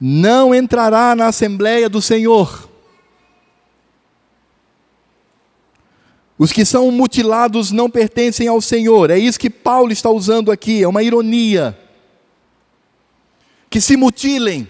não 0.00 0.54
entrará 0.54 1.14
na 1.14 1.26
Assembleia 1.26 1.88
do 1.88 2.00
Senhor. 2.00 2.68
Os 6.38 6.52
que 6.52 6.64
são 6.64 6.90
mutilados 6.90 7.70
não 7.70 7.90
pertencem 7.90 8.48
ao 8.48 8.62
Senhor. 8.62 9.10
É 9.10 9.18
isso 9.18 9.38
que 9.38 9.50
Paulo 9.50 9.92
está 9.92 10.08
usando 10.08 10.50
aqui, 10.50 10.82
é 10.82 10.88
uma 10.88 11.02
ironia. 11.02 11.78
Que 13.68 13.78
se 13.78 13.94
mutilem, 13.94 14.66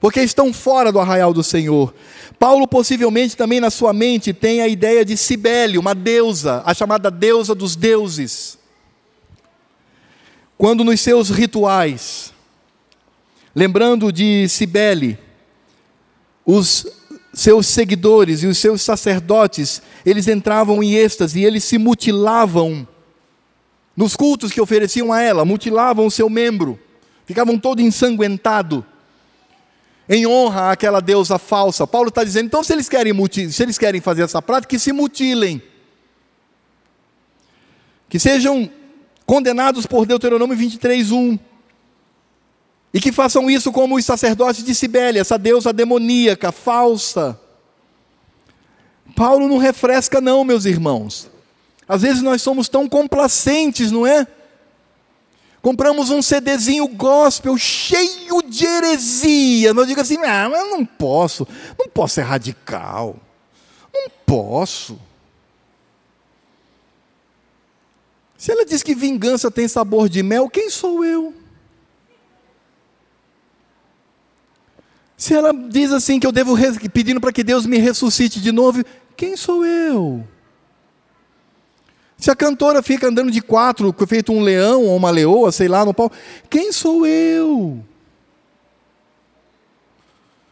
porque 0.00 0.20
estão 0.20 0.52
fora 0.52 0.92
do 0.92 1.00
arraial 1.00 1.32
do 1.32 1.42
Senhor. 1.42 1.94
Paulo 2.38 2.68
possivelmente 2.68 3.36
também 3.36 3.60
na 3.60 3.70
sua 3.70 3.92
mente 3.92 4.32
tem 4.32 4.60
a 4.60 4.68
ideia 4.68 5.04
de 5.04 5.16
Cibele, 5.16 5.78
uma 5.78 5.94
deusa, 5.94 6.62
a 6.64 6.72
chamada 6.72 7.10
deusa 7.10 7.54
dos 7.54 7.74
deuses. 7.74 8.58
Quando 10.56 10.84
nos 10.84 11.00
seus 11.00 11.30
rituais, 11.30 12.32
lembrando 13.54 14.12
de 14.12 14.48
Cibele, 14.48 15.18
os 16.44 16.86
seus 17.34 17.66
seguidores 17.66 18.42
e 18.42 18.46
os 18.46 18.58
seus 18.58 18.82
sacerdotes, 18.82 19.82
eles 20.04 20.26
entravam 20.26 20.82
em 20.82 20.94
êxtase 20.94 21.40
e 21.40 21.44
eles 21.44 21.62
se 21.64 21.76
mutilavam. 21.76 22.86
Nos 23.96 24.16
cultos 24.16 24.52
que 24.52 24.60
ofereciam 24.60 25.12
a 25.12 25.20
ela, 25.20 25.44
mutilavam 25.44 26.06
o 26.06 26.10
seu 26.10 26.30
membro, 26.30 26.78
ficavam 27.26 27.58
todo 27.58 27.82
ensanguentado, 27.82 28.84
em 30.08 30.26
honra 30.26 30.72
àquela 30.72 31.00
deusa 31.00 31.38
falsa. 31.38 31.86
Paulo 31.86 32.08
está 32.08 32.24
dizendo, 32.24 32.46
então 32.46 32.64
se 32.64 32.72
eles 32.72 32.88
querem 32.88 33.12
se 33.50 33.62
eles 33.62 33.76
querem 33.76 34.00
fazer 34.00 34.22
essa 34.22 34.40
prática, 34.40 34.70
que 34.70 34.78
se 34.78 34.92
mutilem. 34.92 35.62
Que 38.08 38.18
sejam 38.18 38.70
condenados 39.26 39.84
por 39.84 40.06
Deuteronômio 40.06 40.56
23, 40.56 41.12
1. 41.12 41.38
E 42.94 43.00
que 43.00 43.12
façam 43.12 43.50
isso 43.50 43.70
como 43.70 43.96
os 43.96 44.04
sacerdotes 44.04 44.64
de 44.64 44.74
Sibélia, 44.74 45.20
essa 45.20 45.38
deusa 45.38 45.74
demoníaca, 45.74 46.50
falsa. 46.50 47.38
Paulo 49.14 49.46
não 49.46 49.58
refresca, 49.58 50.20
não, 50.20 50.42
meus 50.42 50.64
irmãos. 50.64 51.28
Às 51.86 52.02
vezes 52.02 52.22
nós 52.22 52.40
somos 52.40 52.68
tão 52.68 52.88
complacentes, 52.88 53.90
não 53.90 54.06
é? 54.06 54.26
Compramos 55.60 56.10
um 56.10 56.22
CDzinho 56.22 56.86
gospel 56.88 57.56
cheio 57.58 58.42
de 58.42 58.64
heresia. 58.64 59.74
Nós 59.74 59.86
digo 59.86 60.00
assim: 60.00 60.16
não, 60.16 60.54
eu 60.54 60.70
não 60.70 60.86
posso, 60.86 61.46
não 61.78 61.88
posso 61.88 62.14
ser 62.14 62.22
radical. 62.22 63.16
Não 63.92 64.08
posso. 64.24 64.98
Se 68.36 68.52
ela 68.52 68.64
diz 68.64 68.84
que 68.84 68.94
vingança 68.94 69.50
tem 69.50 69.66
sabor 69.66 70.08
de 70.08 70.22
mel, 70.22 70.48
quem 70.48 70.70
sou 70.70 71.04
eu? 71.04 71.34
Se 75.16 75.34
ela 75.34 75.52
diz 75.52 75.92
assim 75.92 76.20
que 76.20 76.26
eu 76.26 76.30
devo 76.30 76.54
pedindo 76.92 77.20
para 77.20 77.32
que 77.32 77.42
Deus 77.42 77.66
me 77.66 77.78
ressuscite 77.78 78.40
de 78.40 78.52
novo, 78.52 78.84
quem 79.16 79.36
sou 79.36 79.66
eu? 79.66 80.24
Se 82.18 82.30
a 82.32 82.36
cantora 82.36 82.82
fica 82.82 83.06
andando 83.06 83.30
de 83.30 83.40
quatro, 83.40 83.94
feito 84.06 84.32
um 84.32 84.42
leão 84.42 84.84
ou 84.84 84.96
uma 84.96 85.10
leoa, 85.10 85.52
sei 85.52 85.68
lá, 85.68 85.84
no 85.84 85.94
pau, 85.94 86.10
quem 86.50 86.72
sou 86.72 87.06
eu? 87.06 87.84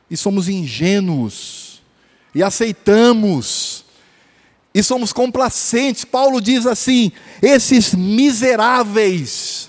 E 0.08 0.16
somos 0.16 0.48
ingênuos, 0.48 1.82
e 2.32 2.40
aceitamos, 2.40 3.84
e 4.72 4.80
somos 4.80 5.12
complacentes. 5.12 6.04
Paulo 6.04 6.40
diz 6.40 6.66
assim: 6.66 7.10
esses 7.42 7.92
miseráveis 7.92 9.68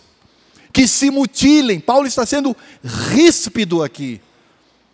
que 0.72 0.88
se 0.88 1.10
mutilem. 1.10 1.80
Paulo 1.80 2.06
está 2.06 2.24
sendo 2.24 2.56
ríspido 2.84 3.82
aqui. 3.82 4.22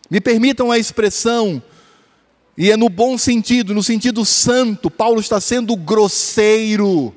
Me 0.09 0.21
permitam 0.21 0.71
a 0.71 0.79
expressão, 0.79 1.61
e 2.57 2.71
é 2.71 2.77
no 2.77 2.87
bom 2.87 3.17
sentido, 3.17 3.73
no 3.73 3.81
sentido 3.81 4.23
santo, 4.23 4.91
Paulo 4.91 5.19
está 5.19 5.41
sendo 5.41 5.75
grosseiro, 5.75 7.13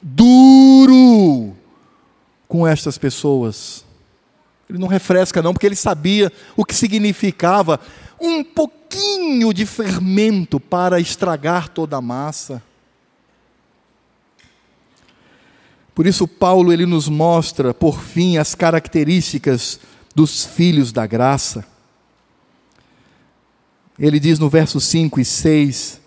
duro 0.00 1.56
com 2.46 2.66
estas 2.66 2.96
pessoas. 2.96 3.84
Ele 4.70 4.78
não 4.78 4.86
refresca, 4.86 5.42
não, 5.42 5.52
porque 5.52 5.66
ele 5.66 5.74
sabia 5.74 6.32
o 6.56 6.64
que 6.64 6.74
significava 6.74 7.80
um 8.20 8.44
pouquinho 8.44 9.52
de 9.52 9.66
fermento 9.66 10.60
para 10.60 11.00
estragar 11.00 11.68
toda 11.68 11.96
a 11.96 12.00
massa. 12.00 12.62
Por 15.94 16.06
isso, 16.06 16.28
Paulo 16.28 16.72
ele 16.72 16.86
nos 16.86 17.08
mostra, 17.08 17.74
por 17.74 18.00
fim, 18.00 18.36
as 18.36 18.54
características 18.54 19.80
dos 20.14 20.44
filhos 20.44 20.92
da 20.92 21.06
graça. 21.06 21.66
Ele 23.98 24.20
diz 24.20 24.38
no 24.38 24.48
verso 24.48 24.80
5 24.80 25.20
e 25.20 25.24
6: 25.24 26.00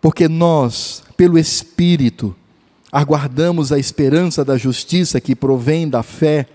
Porque 0.00 0.28
nós, 0.28 1.02
pelo 1.16 1.38
Espírito, 1.38 2.34
aguardamos 2.90 3.72
a 3.72 3.78
esperança 3.78 4.44
da 4.44 4.56
justiça 4.56 5.20
que 5.20 5.36
provém 5.36 5.88
da 5.88 6.02
fé. 6.02 6.46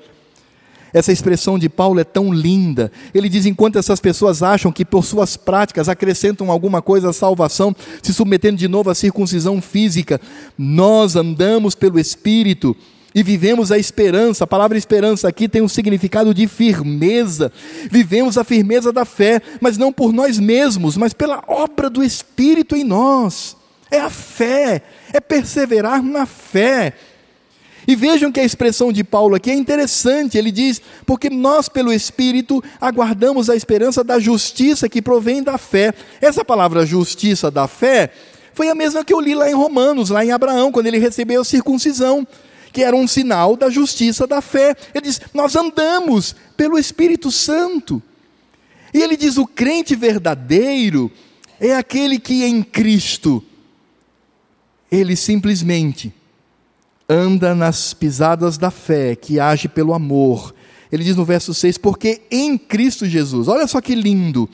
Essa 0.91 1.11
expressão 1.11 1.57
de 1.57 1.67
Paulo 1.67 1.99
é 1.99 2.03
tão 2.03 2.33
linda. 2.33 2.91
Ele 3.13 3.29
diz: 3.29 3.45
enquanto 3.45 3.77
essas 3.77 3.99
pessoas 3.99 4.41
acham 4.41 4.71
que 4.71 4.85
por 4.85 5.03
suas 5.03 5.37
práticas 5.37 5.89
acrescentam 5.89 6.49
alguma 6.49 6.81
coisa 6.81 7.09
à 7.09 7.13
salvação, 7.13 7.75
se 8.01 8.13
submetendo 8.13 8.57
de 8.57 8.67
novo 8.67 8.89
à 8.89 8.95
circuncisão 8.95 9.61
física, 9.61 10.19
nós 10.57 11.15
andamos 11.15 11.75
pelo 11.75 11.99
Espírito 11.99 12.75
e 13.13 13.21
vivemos 13.21 13.71
a 13.71 13.77
esperança. 13.77 14.43
A 14.43 14.47
palavra 14.47 14.77
esperança 14.77 15.27
aqui 15.27 15.47
tem 15.47 15.61
um 15.61 15.67
significado 15.67 16.33
de 16.33 16.47
firmeza. 16.47 17.51
Vivemos 17.89 18.37
a 18.37 18.43
firmeza 18.43 18.91
da 18.91 19.05
fé, 19.05 19.41
mas 19.61 19.77
não 19.77 19.91
por 19.91 20.11
nós 20.11 20.39
mesmos, 20.39 20.97
mas 20.97 21.13
pela 21.13 21.43
obra 21.47 21.89
do 21.89 22.03
Espírito 22.03 22.75
em 22.75 22.83
nós. 22.83 23.55
É 23.91 23.99
a 23.99 24.09
fé, 24.09 24.81
é 25.11 25.19
perseverar 25.19 26.01
na 26.01 26.25
fé. 26.25 26.93
E 27.85 27.95
vejam 27.95 28.31
que 28.31 28.39
a 28.39 28.43
expressão 28.43 28.93
de 28.93 29.03
Paulo 29.03 29.35
aqui 29.35 29.51
é 29.51 29.53
interessante. 29.53 30.37
Ele 30.37 30.51
diz: 30.51 30.81
Porque 31.05 31.29
nós, 31.29 31.67
pelo 31.67 31.91
Espírito, 31.93 32.63
aguardamos 32.79 33.49
a 33.49 33.55
esperança 33.55 34.03
da 34.03 34.19
justiça 34.19 34.87
que 34.87 35.01
provém 35.01 35.43
da 35.43 35.57
fé. 35.57 35.93
Essa 36.21 36.45
palavra 36.45 36.85
justiça 36.85 37.51
da 37.51 37.67
fé 37.67 38.09
foi 38.53 38.69
a 38.69 38.75
mesma 38.75 39.03
que 39.03 39.13
eu 39.13 39.19
li 39.19 39.35
lá 39.35 39.49
em 39.49 39.53
Romanos, 39.53 40.09
lá 40.09 40.23
em 40.23 40.31
Abraão, 40.31 40.71
quando 40.71 40.87
ele 40.87 40.97
recebeu 40.97 41.41
a 41.41 41.45
circuncisão 41.45 42.25
que 42.73 42.83
era 42.83 42.95
um 42.95 43.07
sinal 43.07 43.55
da 43.55 43.69
justiça 43.69 44.25
da 44.25 44.41
fé. 44.41 44.75
Ele 44.93 45.05
diz: 45.05 45.21
Nós 45.33 45.55
andamos 45.55 46.35
pelo 46.57 46.77
Espírito 46.77 47.31
Santo. 47.31 48.01
E 48.91 49.01
ele 49.01 49.15
diz: 49.15 49.37
o 49.37 49.45
crente 49.45 49.95
verdadeiro 49.95 51.11
é 51.59 51.75
aquele 51.75 52.19
que 52.19 52.43
em 52.43 52.63
Cristo, 52.63 53.43
ele 54.91 55.15
simplesmente 55.15 56.11
anda 57.07 57.53
nas 57.53 57.93
pisadas 57.93 58.57
da 58.57 58.71
fé, 58.71 59.15
que 59.15 59.39
age 59.39 59.67
pelo 59.67 59.93
amor. 59.93 60.53
Ele 60.91 61.03
diz 61.03 61.15
no 61.15 61.23
verso 61.23 61.53
6: 61.53 61.77
Porque 61.77 62.23
em 62.31 62.57
Cristo 62.57 63.05
Jesus, 63.05 63.47
olha 63.47 63.67
só 63.67 63.79
que 63.79 63.93
lindo, 63.93 64.49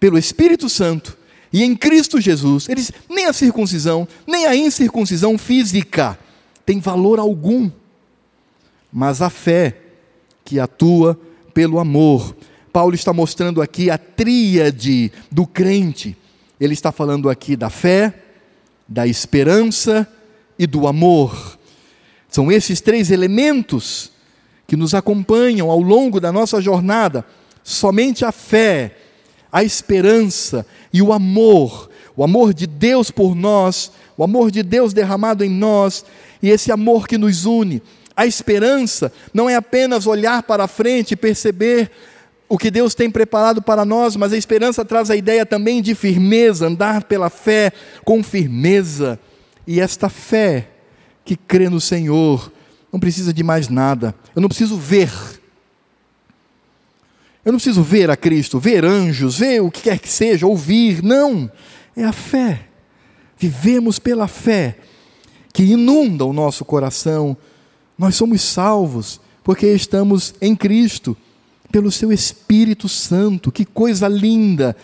pelo 0.00 0.18
Espírito 0.18 0.68
Santo 0.68 1.16
e 1.52 1.62
em 1.62 1.76
Cristo 1.76 2.20
Jesus, 2.20 2.68
ele 2.68 2.80
diz: 2.80 2.90
nem 3.08 3.26
a 3.26 3.32
circuncisão, 3.32 4.08
nem 4.26 4.44
a 4.44 4.56
incircuncisão 4.56 5.38
física 5.38 6.18
tem 6.64 6.80
valor 6.80 7.18
algum. 7.18 7.70
Mas 8.92 9.20
a 9.22 9.30
fé 9.30 9.76
que 10.44 10.60
atua 10.60 11.18
pelo 11.52 11.78
amor 11.78 12.34
Paulo 12.74 12.96
está 12.96 13.12
mostrando 13.12 13.62
aqui 13.62 13.88
a 13.88 13.96
tríade 13.96 15.12
do 15.30 15.46
crente. 15.46 16.16
Ele 16.58 16.72
está 16.72 16.90
falando 16.90 17.30
aqui 17.30 17.54
da 17.54 17.70
fé, 17.70 18.12
da 18.88 19.06
esperança 19.06 20.08
e 20.58 20.66
do 20.66 20.88
amor. 20.88 21.56
São 22.28 22.50
esses 22.50 22.80
três 22.80 23.12
elementos 23.12 24.10
que 24.66 24.74
nos 24.74 24.92
acompanham 24.92 25.70
ao 25.70 25.80
longo 25.80 26.18
da 26.18 26.32
nossa 26.32 26.60
jornada. 26.60 27.24
Somente 27.62 28.24
a 28.24 28.32
fé, 28.32 28.96
a 29.52 29.62
esperança 29.62 30.66
e 30.92 31.00
o 31.00 31.12
amor, 31.12 31.88
o 32.16 32.24
amor 32.24 32.52
de 32.52 32.66
Deus 32.66 33.08
por 33.08 33.36
nós, 33.36 33.92
o 34.16 34.24
amor 34.24 34.50
de 34.50 34.64
Deus 34.64 34.92
derramado 34.92 35.44
em 35.44 35.48
nós 35.48 36.04
e 36.44 36.50
esse 36.50 36.70
amor 36.70 37.08
que 37.08 37.16
nos 37.16 37.46
une. 37.46 37.82
A 38.14 38.26
esperança 38.26 39.10
não 39.32 39.48
é 39.48 39.56
apenas 39.56 40.06
olhar 40.06 40.42
para 40.42 40.68
frente 40.68 41.12
e 41.12 41.16
perceber 41.16 41.90
o 42.46 42.58
que 42.58 42.70
Deus 42.70 42.94
tem 42.94 43.10
preparado 43.10 43.62
para 43.62 43.82
nós, 43.82 44.14
mas 44.14 44.30
a 44.30 44.36
esperança 44.36 44.84
traz 44.84 45.10
a 45.10 45.16
ideia 45.16 45.46
também 45.46 45.80
de 45.80 45.94
firmeza, 45.94 46.66
andar 46.66 47.04
pela 47.04 47.30
fé 47.30 47.72
com 48.04 48.22
firmeza. 48.22 49.18
E 49.66 49.80
esta 49.80 50.10
fé 50.10 50.68
que 51.24 51.34
crê 51.34 51.70
no 51.70 51.80
Senhor 51.80 52.52
não 52.92 53.00
precisa 53.00 53.32
de 53.32 53.42
mais 53.42 53.70
nada. 53.70 54.14
Eu 54.36 54.42
não 54.42 54.48
preciso 54.50 54.76
ver. 54.76 55.10
Eu 57.42 57.52
não 57.52 57.58
preciso 57.58 57.82
ver 57.82 58.10
a 58.10 58.18
Cristo, 58.18 58.58
ver 58.58 58.84
anjos, 58.84 59.38
ver 59.38 59.62
o 59.62 59.70
que 59.70 59.84
quer 59.84 59.98
que 59.98 60.10
seja, 60.10 60.46
ouvir. 60.46 61.02
Não. 61.02 61.50
É 61.96 62.04
a 62.04 62.12
fé. 62.12 62.68
Vivemos 63.38 63.98
pela 63.98 64.28
fé 64.28 64.76
que 65.54 65.62
inunda 65.62 66.24
o 66.24 66.32
nosso 66.32 66.64
coração. 66.64 67.36
Nós 67.96 68.16
somos 68.16 68.42
salvos 68.42 69.20
porque 69.44 69.72
estamos 69.72 70.34
em 70.40 70.54
Cristo 70.56 71.16
pelo 71.70 71.92
seu 71.92 72.12
Espírito 72.12 72.88
Santo. 72.88 73.52
Que 73.52 73.64
coisa 73.64 74.08
linda! 74.08 74.76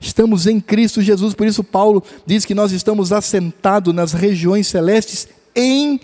Estamos 0.00 0.46
em 0.46 0.60
Cristo 0.60 1.02
Jesus, 1.02 1.34
por 1.34 1.46
isso 1.46 1.62
Paulo 1.62 2.02
diz 2.26 2.44
que 2.44 2.54
nós 2.54 2.72
estamos 2.72 3.12
assentados 3.12 3.94
nas 3.94 4.12
regiões 4.12 4.66
celestes 4.66 5.28
em 5.54 6.00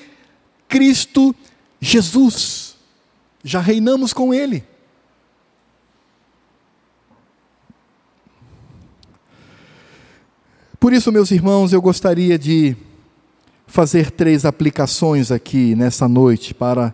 Cristo 0.68 1.34
Jesus. 1.80 2.76
Já 3.42 3.60
reinamos 3.60 4.12
com 4.12 4.34
Ele. 4.34 4.64
Por 10.78 10.92
isso, 10.92 11.10
meus 11.10 11.32
irmãos, 11.32 11.72
eu 11.72 11.82
gostaria 11.82 12.38
de 12.38 12.76
fazer 13.68 14.10
três 14.10 14.44
aplicações 14.46 15.30
aqui 15.30 15.76
nessa 15.76 16.08
noite 16.08 16.54
para 16.54 16.92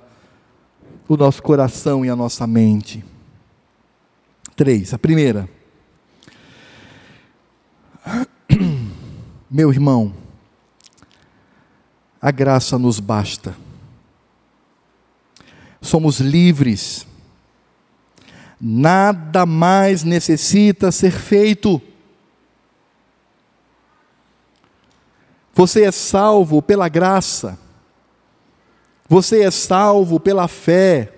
o 1.08 1.16
nosso 1.16 1.42
coração 1.42 2.04
e 2.04 2.10
a 2.10 2.16
nossa 2.16 2.46
mente. 2.46 3.02
Três. 4.56 4.92
A 4.92 4.98
primeira. 4.98 5.48
Meu 9.48 9.72
irmão, 9.72 10.12
a 12.20 12.30
graça 12.30 12.76
nos 12.76 12.98
basta. 12.98 13.54
Somos 15.80 16.18
livres. 16.18 17.06
Nada 18.60 19.46
mais 19.46 20.02
necessita 20.02 20.90
ser 20.90 21.12
feito. 21.12 21.80
Você 25.54 25.84
é 25.84 25.92
salvo 25.92 26.60
pela 26.60 26.88
graça. 26.88 27.58
Você 29.08 29.42
é 29.42 29.50
salvo 29.50 30.18
pela 30.18 30.48
fé 30.48 31.12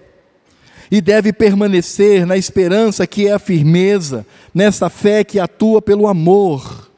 e 0.91 1.01
deve 1.01 1.32
permanecer 1.32 2.26
na 2.26 2.37
esperança 2.37 3.07
que 3.07 3.26
é 3.26 3.32
a 3.32 3.39
firmeza, 3.39 4.26
nessa 4.55 4.89
fé 4.91 5.24
que 5.24 5.39
atua 5.39 5.80
pelo 5.80 6.07
amor. 6.07 6.91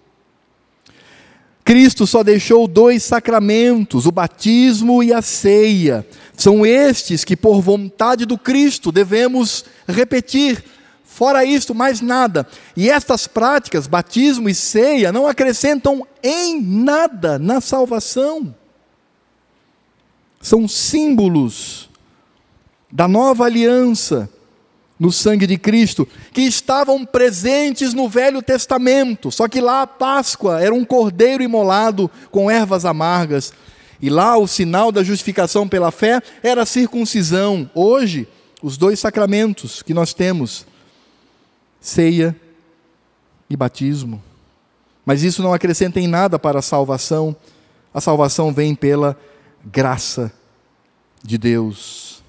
Cristo 1.65 2.07
só 2.07 2.23
deixou 2.23 2.67
dois 2.67 3.03
sacramentos, 3.03 4.07
o 4.07 4.11
batismo 4.11 5.03
e 5.03 5.13
a 5.13 5.21
ceia. 5.21 6.07
São 6.35 6.65
estes 6.65 7.25
que, 7.25 7.37
por 7.37 7.61
vontade 7.61 8.25
do 8.25 8.39
Cristo, 8.39 8.91
devemos 8.91 9.67
repetir. 9.87 10.65
Fora 11.19 11.45
isto, 11.45 11.75
mais 11.75 12.01
nada. 12.01 12.47
E 12.77 12.89
estas 12.89 13.27
práticas, 13.27 13.89
batismo 13.89 14.49
e 14.49 14.55
ceia, 14.55 15.11
não 15.11 15.27
acrescentam 15.27 16.07
em 16.23 16.63
nada 16.63 17.41
na 17.41 17.61
salvação. 17.61 18.55
São 20.41 20.69
símbolos 20.69 21.91
da 22.89 23.09
nova 23.09 23.47
aliança 23.47 24.31
no 24.97 25.11
sangue 25.11 25.45
de 25.45 25.59
Cristo, 25.59 26.07
que 26.33 26.43
estavam 26.43 27.05
presentes 27.05 27.93
no 27.93 28.09
Velho 28.09 28.41
Testamento, 28.41 29.33
só 29.33 29.49
que 29.49 29.61
lá 29.61 29.83
a 29.83 29.89
Páscoa 29.89 30.61
era 30.61 30.73
um 30.73 30.85
cordeiro 30.85 31.43
imolado 31.43 32.09
com 32.31 32.49
ervas 32.49 32.85
amargas, 32.85 33.53
e 34.01 34.09
lá 34.09 34.37
o 34.37 34.47
sinal 34.47 34.93
da 34.93 35.03
justificação 35.03 35.69
pela 35.69 35.91
fé 35.91 36.23
era 36.45 36.63
a 36.63 36.67
circuncisão. 36.67 37.69
Hoje, 37.75 38.29
os 38.63 38.77
dois 38.77 39.01
sacramentos 39.01 39.83
que 39.83 39.93
nós 39.93 40.15
temos, 40.15 40.65
ceia 41.81 42.37
e 43.49 43.57
batismo. 43.57 44.23
Mas 45.05 45.23
isso 45.23 45.43
não 45.43 45.55
acrescenta 45.55 45.99
em 45.99 46.07
nada 46.07 46.39
para 46.39 46.59
a 46.59 46.63
salvação, 46.63 47.35
a 47.93 48.01
salvação 48.01 48.53
vem 48.53 48.75
pela 48.75 49.19
graça 49.65 50.33
de 51.23 51.39
Deus. 51.39 52.23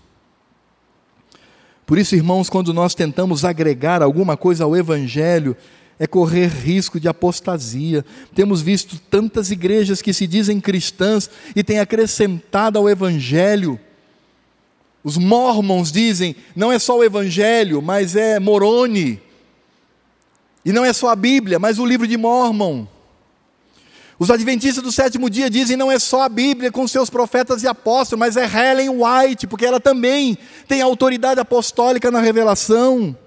Por 1.86 1.98
isso, 1.98 2.16
irmãos, 2.16 2.50
quando 2.50 2.74
nós 2.74 2.94
tentamos 2.94 3.44
agregar 3.44 4.02
alguma 4.02 4.38
coisa 4.38 4.64
ao 4.64 4.78
Evangelho, 4.78 5.58
é 5.98 6.08
correr 6.08 6.48
risco 6.48 7.00
de 7.00 7.10
apostasia. 7.10 8.06
Temos 8.34 8.62
visto 8.62 8.98
tantas 9.10 9.52
igrejas 9.52 10.02
que 10.02 10.14
se 10.14 10.26
dizem 10.26 10.62
cristãs 10.62 11.30
e 11.56 11.64
têm 11.64 11.80
acrescentado 11.80 12.80
ao 12.80 12.90
Evangelho. 12.90 13.78
Os 15.04 15.18
mormons 15.18 15.92
dizem, 15.92 16.36
não 16.56 16.72
é 16.72 16.80
só 16.80 16.98
o 16.98 17.04
Evangelho, 17.04 17.82
mas 17.82 18.16
é 18.16 18.40
Moroni. 18.40 19.22
E 20.70 20.72
não 20.72 20.86
é 20.86 20.94
só 20.94 21.08
a 21.10 21.16
Bíblia, 21.16 21.58
mas 21.58 21.80
o 21.80 21.86
livro 21.86 22.06
de 22.06 22.16
Mormon. 22.16 22.86
Os 24.20 24.30
adventistas 24.30 24.84
do 24.84 24.92
sétimo 24.92 25.28
dia 25.28 25.50
dizem 25.50 25.76
não 25.76 25.92
é 25.92 25.98
só 25.98 26.22
a 26.22 26.30
Bíblia 26.30 26.72
com 26.72 26.88
seus 26.88 27.10
profetas 27.10 27.64
e 27.64 27.68
apóstolos, 27.68 28.20
mas 28.20 28.38
é 28.38 28.46
Helen 28.46 28.90
White, 28.90 29.48
porque 29.48 29.66
ela 29.66 29.80
também 29.80 30.38
tem 30.68 30.80
autoridade 30.80 31.40
apostólica 31.40 32.12
na 32.12 32.22
revelação. 32.22 33.18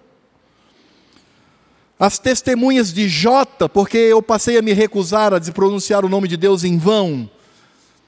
As 1.99 2.17
testemunhas 2.17 2.93
de 2.93 3.09
Jota, 3.09 3.69
porque 3.69 3.99
eu 3.99 4.23
passei 4.23 4.57
a 4.57 4.63
me 4.63 4.73
recusar 4.73 5.35
a 5.35 5.41
pronunciar 5.41 6.05
o 6.05 6.09
nome 6.09 6.29
de 6.29 6.37
Deus 6.37 6.63
em 6.63 6.79
vão. 6.79 7.29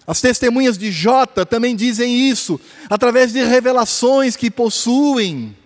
As 0.06 0.20
testemunhas 0.20 0.78
de 0.78 0.92
Jota 0.92 1.44
também 1.44 1.74
dizem 1.74 2.30
isso, 2.30 2.60
através 2.88 3.32
de 3.32 3.42
revelações 3.42 4.36
que 4.36 4.48
possuem. 4.48 5.56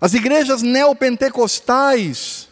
As 0.00 0.14
igrejas 0.14 0.62
neopentecostais, 0.62 2.48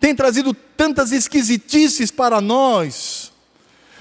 tem 0.00 0.14
trazido 0.14 0.54
tantas 0.54 1.12
esquisitices 1.12 2.10
para 2.10 2.40
nós, 2.40 3.32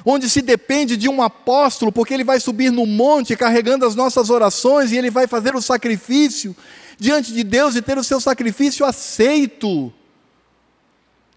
onde 0.05 0.29
se 0.29 0.41
depende 0.41 0.95
de 0.95 1.09
um 1.09 1.21
apóstolo, 1.21 1.91
porque 1.91 2.13
ele 2.13 2.23
vai 2.23 2.39
subir 2.39 2.71
no 2.71 2.85
monte 2.85 3.35
carregando 3.35 3.85
as 3.85 3.95
nossas 3.95 4.29
orações 4.29 4.91
e 4.91 4.97
ele 4.97 5.09
vai 5.09 5.27
fazer 5.27 5.55
o 5.55 5.61
sacrifício 5.61 6.55
diante 6.97 7.33
de 7.33 7.43
Deus 7.43 7.75
e 7.75 7.81
ter 7.81 7.97
o 7.97 8.03
seu 8.03 8.21
sacrifício 8.21 8.85
aceito. 8.85 9.91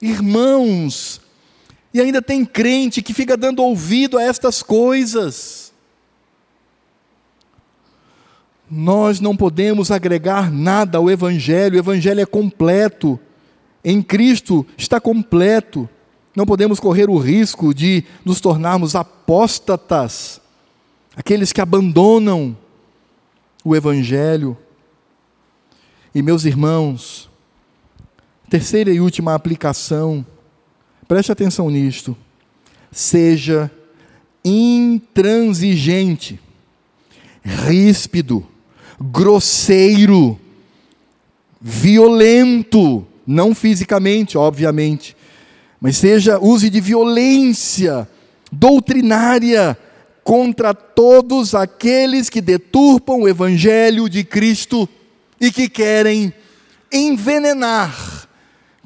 Irmãos, 0.01 1.21
e 1.93 2.01
ainda 2.01 2.23
tem 2.23 2.45
crente 2.45 3.03
que 3.03 3.13
fica 3.13 3.37
dando 3.37 3.63
ouvido 3.63 4.17
a 4.17 4.23
estas 4.23 4.63
coisas. 4.63 5.70
Nós 8.71 9.21
não 9.21 9.37
podemos 9.37 9.91
agregar 9.91 10.51
nada 10.51 10.99
ao 10.99 11.11
Evangelho, 11.11 11.77
o 11.77 11.79
Evangelho 11.79 12.21
é 12.21 12.27
completo 12.27 13.19
em 13.85 14.03
Cristo 14.03 14.67
está 14.77 15.01
completo. 15.01 15.89
Não 16.37 16.45
podemos 16.47 16.79
correr 16.79 17.09
o 17.11 17.19
risco 17.19 17.75
de 17.75 18.05
nos 18.25 18.41
tornarmos 18.41 18.95
apóstatas, 18.95 20.41
aqueles 21.17 21.53
que 21.53 21.61
abandonam 21.61 22.57
o 23.65 23.75
Evangelho. 23.75 24.57
E 26.15 26.23
meus 26.23 26.45
irmãos, 26.45 27.29
terceira 28.49 28.93
e 28.93 29.01
última 29.01 29.35
aplicação, 29.35 30.25
preste 31.09 31.33
atenção 31.33 31.69
nisto, 31.71 32.17
seja 32.93 33.71
intransigente, 34.45 36.41
ríspido, 37.43 38.47
grosseiro, 39.01 40.39
violento, 41.61 43.07
não 43.27 43.55
fisicamente, 43.55 44.37
obviamente, 44.37 45.17
mas 45.81 45.97
seja 45.97 46.39
use 46.39 46.69
de 46.69 46.81
violência 46.81 48.09
doutrinária 48.53 49.79
contra 50.23 50.75
todos 50.75 51.55
aqueles 51.55 52.29
que 52.29 52.41
deturpam 52.41 53.23
o 53.23 53.29
evangelho 53.29 54.09
de 54.09 54.23
Cristo. 54.25 54.89
e 55.41 55.51
que 55.51 55.71
querem 55.71 56.35
envenenar 56.93 58.29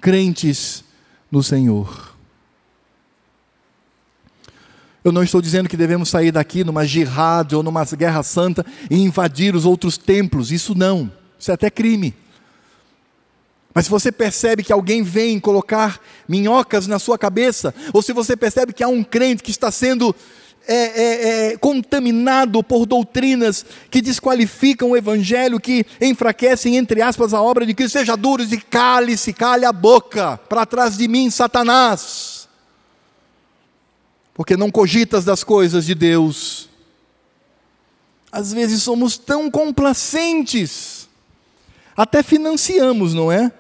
crentes 0.01 0.85
no 1.29 1.43
Senhor. 1.43 2.14
Eu 5.05 5.13
não 5.13 5.23
estou 5.23 5.43
dizendo 5.43 5.69
que 5.69 5.77
devemos 5.77 6.09
sair 6.09 6.33
daqui 6.33 6.65
numa 6.65 6.87
jihad 6.87 7.55
ou 7.55 7.63
numa 7.63 7.85
guerra 7.85 8.23
santa 8.23 8.65
e 8.91 8.97
invadir 8.97 9.55
os 9.55 9.67
outros 9.67 9.99
templos, 9.99 10.51
isso 10.51 10.75
não, 10.75 11.13
isso 11.39 11.51
é 11.51 11.55
até 11.55 11.69
crime. 11.71 12.15
Mas 13.75 13.85
se 13.85 13.91
você 13.91 14.11
percebe 14.11 14.63
que 14.63 14.73
alguém 14.73 15.03
vem 15.03 15.39
colocar 15.39 16.01
minhocas 16.27 16.87
na 16.87 16.99
sua 16.99 17.19
cabeça, 17.19 17.75
ou 17.93 18.01
se 18.01 18.15
você 18.15 18.35
percebe 18.35 18.73
que 18.73 18.83
há 18.83 18.89
um 18.89 19.05
crente 19.05 19.43
que 19.43 19.51
está 19.51 19.71
sendo 19.71 20.17
é, 20.67 20.75
é, 20.75 21.53
é, 21.53 21.57
contaminado 21.59 22.63
por 22.63 22.87
doutrinas 22.87 23.67
que 23.91 24.01
desqualificam 24.01 24.93
o 24.93 24.97
Evangelho, 24.97 25.61
que 25.61 25.85
enfraquecem, 26.01 26.77
entre 26.77 27.03
aspas, 27.03 27.35
a 27.35 27.43
obra 27.43 27.67
de 27.67 27.75
Cristo, 27.75 27.99
seja 27.99 28.17
duros 28.17 28.53
e 28.53 28.57
cale-se, 28.59 29.35
cale 29.35 29.67
a 29.67 29.73
boca, 29.73 30.39
para 30.49 30.65
trás 30.65 30.97
de 30.97 31.07
mim, 31.07 31.29
Satanás, 31.29 32.44
porque 34.35 34.57
não 34.57 34.71
cogitas 34.71 35.25
das 35.25 35.43
coisas 35.45 35.87
de 35.87 35.95
Deus. 35.95 36.69
Às 38.31 38.53
vezes 38.53 38.83
somos 38.83 39.17
tão 39.17 39.51
complacentes, 39.51 41.09
até 41.97 42.23
financiamos, 42.23 43.15
não 43.15 43.31
é? 43.31 43.53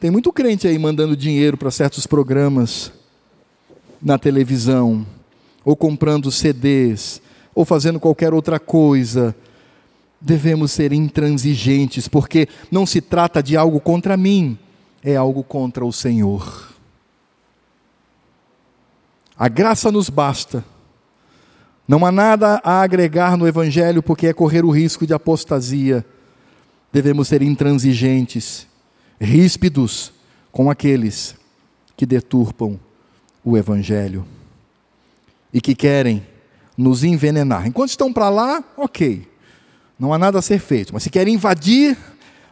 Tem 0.00 0.10
muito 0.10 0.32
crente 0.32 0.66
aí 0.66 0.78
mandando 0.78 1.16
dinheiro 1.16 1.56
para 1.56 1.70
certos 1.70 2.06
programas 2.06 2.92
na 4.02 4.18
televisão 4.18 5.06
ou 5.64 5.74
comprando 5.74 6.30
CDs, 6.30 7.22
ou 7.54 7.64
fazendo 7.64 7.98
qualquer 7.98 8.34
outra 8.34 8.60
coisa, 8.60 9.34
devemos 10.20 10.72
ser 10.72 10.92
intransigentes, 10.92 12.06
porque 12.06 12.48
não 12.70 12.84
se 12.84 13.00
trata 13.00 13.42
de 13.42 13.56
algo 13.56 13.80
contra 13.80 14.16
mim, 14.16 14.58
é 15.02 15.16
algo 15.16 15.42
contra 15.42 15.84
o 15.84 15.92
Senhor. 15.92 16.73
A 19.36 19.48
graça 19.48 19.90
nos 19.90 20.08
basta. 20.08 20.64
Não 21.86 22.06
há 22.06 22.12
nada 22.12 22.60
a 22.64 22.80
agregar 22.80 23.36
no 23.36 23.46
Evangelho, 23.46 24.02
porque 24.02 24.28
é 24.28 24.32
correr 24.32 24.64
o 24.64 24.70
risco 24.70 25.06
de 25.06 25.12
apostasia. 25.12 26.04
Devemos 26.92 27.28
ser 27.28 27.42
intransigentes, 27.42 28.66
ríspidos 29.20 30.12
com 30.52 30.70
aqueles 30.70 31.34
que 31.96 32.06
deturpam 32.06 32.78
o 33.44 33.56
Evangelho 33.56 34.24
e 35.52 35.60
que 35.60 35.74
querem 35.74 36.26
nos 36.76 37.04
envenenar. 37.04 37.66
Enquanto 37.66 37.90
estão 37.90 38.12
para 38.12 38.28
lá, 38.28 38.64
ok, 38.76 39.28
não 39.98 40.12
há 40.12 40.18
nada 40.18 40.38
a 40.38 40.42
ser 40.42 40.58
feito. 40.58 40.94
Mas 40.94 41.02
se 41.02 41.10
querem 41.10 41.34
invadir 41.34 41.98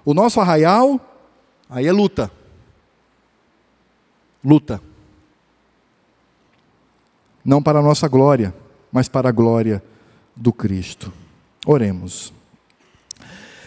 o 0.04 0.12
nosso 0.12 0.40
arraial, 0.40 1.00
aí 1.70 1.86
é 1.86 1.92
luta. 1.92 2.30
Luta. 4.44 4.91
Não 7.44 7.62
para 7.62 7.78
a 7.78 7.82
nossa 7.82 8.08
glória, 8.08 8.54
mas 8.90 9.08
para 9.08 9.28
a 9.28 9.32
glória 9.32 9.82
do 10.36 10.52
Cristo. 10.52 11.12
Oremos. 11.66 12.32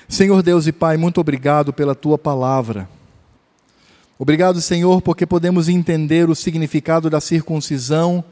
Senhor 0.08 0.42
Deus 0.44 0.68
e 0.68 0.72
Pai, 0.72 0.98
muito 0.98 1.20
obrigado 1.20 1.74
pela 1.74 1.96
tua 1.96 2.18
palavra. 2.18 2.88
Obrigado, 4.18 4.62
Senhor, 4.62 5.02
porque 5.02 5.26
podemos 5.26 5.68
entender 5.68 6.30
o 6.30 6.36
significado 6.36 7.10
da 7.10 7.20
circuncisão 7.20 8.24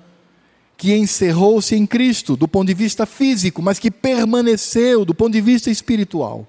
que 0.78 0.96
encerrou-se 0.96 1.76
em 1.76 1.86
Cristo 1.86 2.36
do 2.36 2.48
ponto 2.48 2.68
de 2.68 2.74
vista 2.74 3.06
físico, 3.06 3.62
mas 3.62 3.80
que 3.80 3.92
permaneceu 3.92 5.04
do 5.04 5.14
ponto 5.14 5.34
de 5.34 5.42
vista 5.42 5.70
espiritual. 5.70 6.48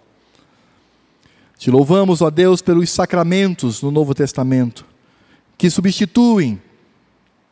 Te 1.58 1.70
louvamos, 1.70 2.20
ó 2.20 2.30
Deus, 2.30 2.60
pelos 2.60 2.90
sacramentos 2.90 3.82
no 3.82 3.90
Novo 3.90 4.14
Testamento, 4.14 4.84
que 5.56 5.70
substituem 5.70 6.60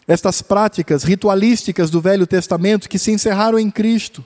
estas 0.07 0.42
práticas 0.42 1.05
ritualísticas 1.05 1.90
do 1.90 2.00
Velho 2.00 2.26
Testamento 2.26 2.88
que 2.88 2.98
se 2.98 3.12
encerraram 3.12 3.59
em 3.59 3.70
Cristo. 3.70 4.24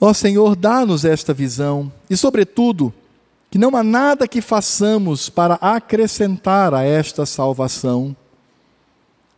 Ó 0.00 0.12
Senhor, 0.12 0.56
dá-nos 0.56 1.04
esta 1.04 1.34
visão 1.34 1.92
e, 2.08 2.16
sobretudo, 2.16 2.92
que 3.50 3.58
não 3.58 3.76
há 3.76 3.82
nada 3.82 4.28
que 4.28 4.40
façamos 4.40 5.28
para 5.28 5.54
acrescentar 5.54 6.72
a 6.72 6.82
esta 6.82 7.26
salvação 7.26 8.16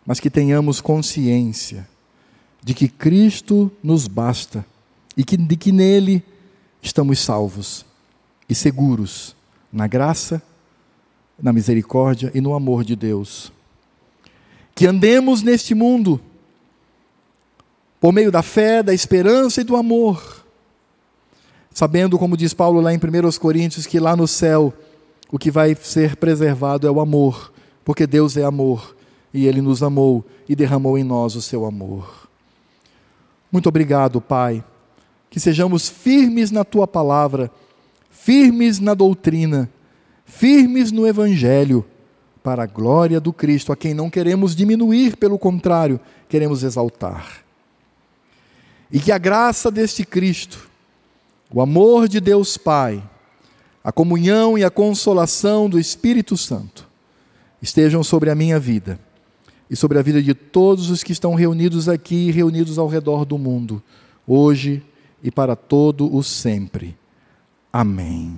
mas 0.04 0.20
que 0.20 0.30
tenhamos 0.30 0.80
consciência 0.80 1.88
de 2.62 2.74
que 2.74 2.88
Cristo 2.88 3.70
nos 3.82 4.06
basta 4.06 4.64
e 5.16 5.24
que, 5.24 5.36
de 5.36 5.56
que 5.56 5.72
nele 5.72 6.22
estamos 6.80 7.20
salvos 7.20 7.84
e 8.48 8.54
seguros 8.54 9.36
na 9.72 9.86
graça, 9.86 10.42
na 11.40 11.52
misericórdia 11.52 12.30
e 12.34 12.40
no 12.40 12.54
amor 12.54 12.84
de 12.84 12.94
Deus. 12.96 13.52
Que 14.74 14.86
andemos 14.86 15.42
neste 15.42 15.74
mundo 15.74 16.20
por 18.00 18.12
meio 18.12 18.32
da 18.32 18.42
fé, 18.42 18.82
da 18.82 18.92
esperança 18.92 19.60
e 19.60 19.64
do 19.64 19.76
amor, 19.76 20.44
sabendo, 21.70 22.18
como 22.18 22.36
diz 22.36 22.52
Paulo 22.52 22.80
lá 22.80 22.92
em 22.92 22.96
1 22.96 23.38
Coríntios, 23.38 23.86
que 23.86 24.00
lá 24.00 24.16
no 24.16 24.26
céu 24.26 24.74
o 25.30 25.38
que 25.38 25.52
vai 25.52 25.74
ser 25.74 26.16
preservado 26.16 26.86
é 26.86 26.90
o 26.90 27.00
amor, 27.00 27.52
porque 27.84 28.06
Deus 28.06 28.36
é 28.36 28.42
amor 28.42 28.96
e 29.32 29.46
Ele 29.46 29.60
nos 29.60 29.84
amou 29.84 30.24
e 30.48 30.56
derramou 30.56 30.98
em 30.98 31.04
nós 31.04 31.36
o 31.36 31.40
seu 31.40 31.64
amor. 31.64 32.28
Muito 33.52 33.68
obrigado, 33.68 34.20
Pai, 34.20 34.64
que 35.30 35.38
sejamos 35.38 35.88
firmes 35.88 36.50
na 36.50 36.64
Tua 36.64 36.88
palavra, 36.88 37.50
firmes 38.10 38.80
na 38.80 38.94
doutrina, 38.94 39.70
firmes 40.26 40.90
no 40.90 41.06
Evangelho, 41.06 41.84
para 42.42 42.64
a 42.64 42.66
glória 42.66 43.20
do 43.20 43.32
Cristo, 43.32 43.72
a 43.72 43.76
quem 43.76 43.94
não 43.94 44.10
queremos 44.10 44.54
diminuir, 44.54 45.16
pelo 45.16 45.38
contrário, 45.38 46.00
queremos 46.28 46.62
exaltar. 46.62 47.42
E 48.90 48.98
que 48.98 49.12
a 49.12 49.18
graça 49.18 49.70
deste 49.70 50.04
Cristo, 50.04 50.68
o 51.50 51.60
amor 51.60 52.08
de 52.08 52.20
Deus 52.20 52.56
Pai, 52.56 53.02
a 53.82 53.92
comunhão 53.92 54.58
e 54.58 54.64
a 54.64 54.70
consolação 54.70 55.68
do 55.68 55.78
Espírito 55.78 56.36
Santo 56.36 56.88
estejam 57.60 58.02
sobre 58.02 58.30
a 58.30 58.34
minha 58.34 58.58
vida 58.58 58.98
e 59.70 59.76
sobre 59.76 59.98
a 59.98 60.02
vida 60.02 60.22
de 60.22 60.34
todos 60.34 60.90
os 60.90 61.02
que 61.02 61.12
estão 61.12 61.34
reunidos 61.34 61.88
aqui 61.88 62.28
e 62.28 62.30
reunidos 62.30 62.78
ao 62.78 62.88
redor 62.88 63.24
do 63.24 63.38
mundo, 63.38 63.82
hoje 64.26 64.82
e 65.22 65.30
para 65.30 65.56
todo 65.56 66.14
o 66.14 66.22
sempre. 66.22 66.96
Amém. 67.72 68.36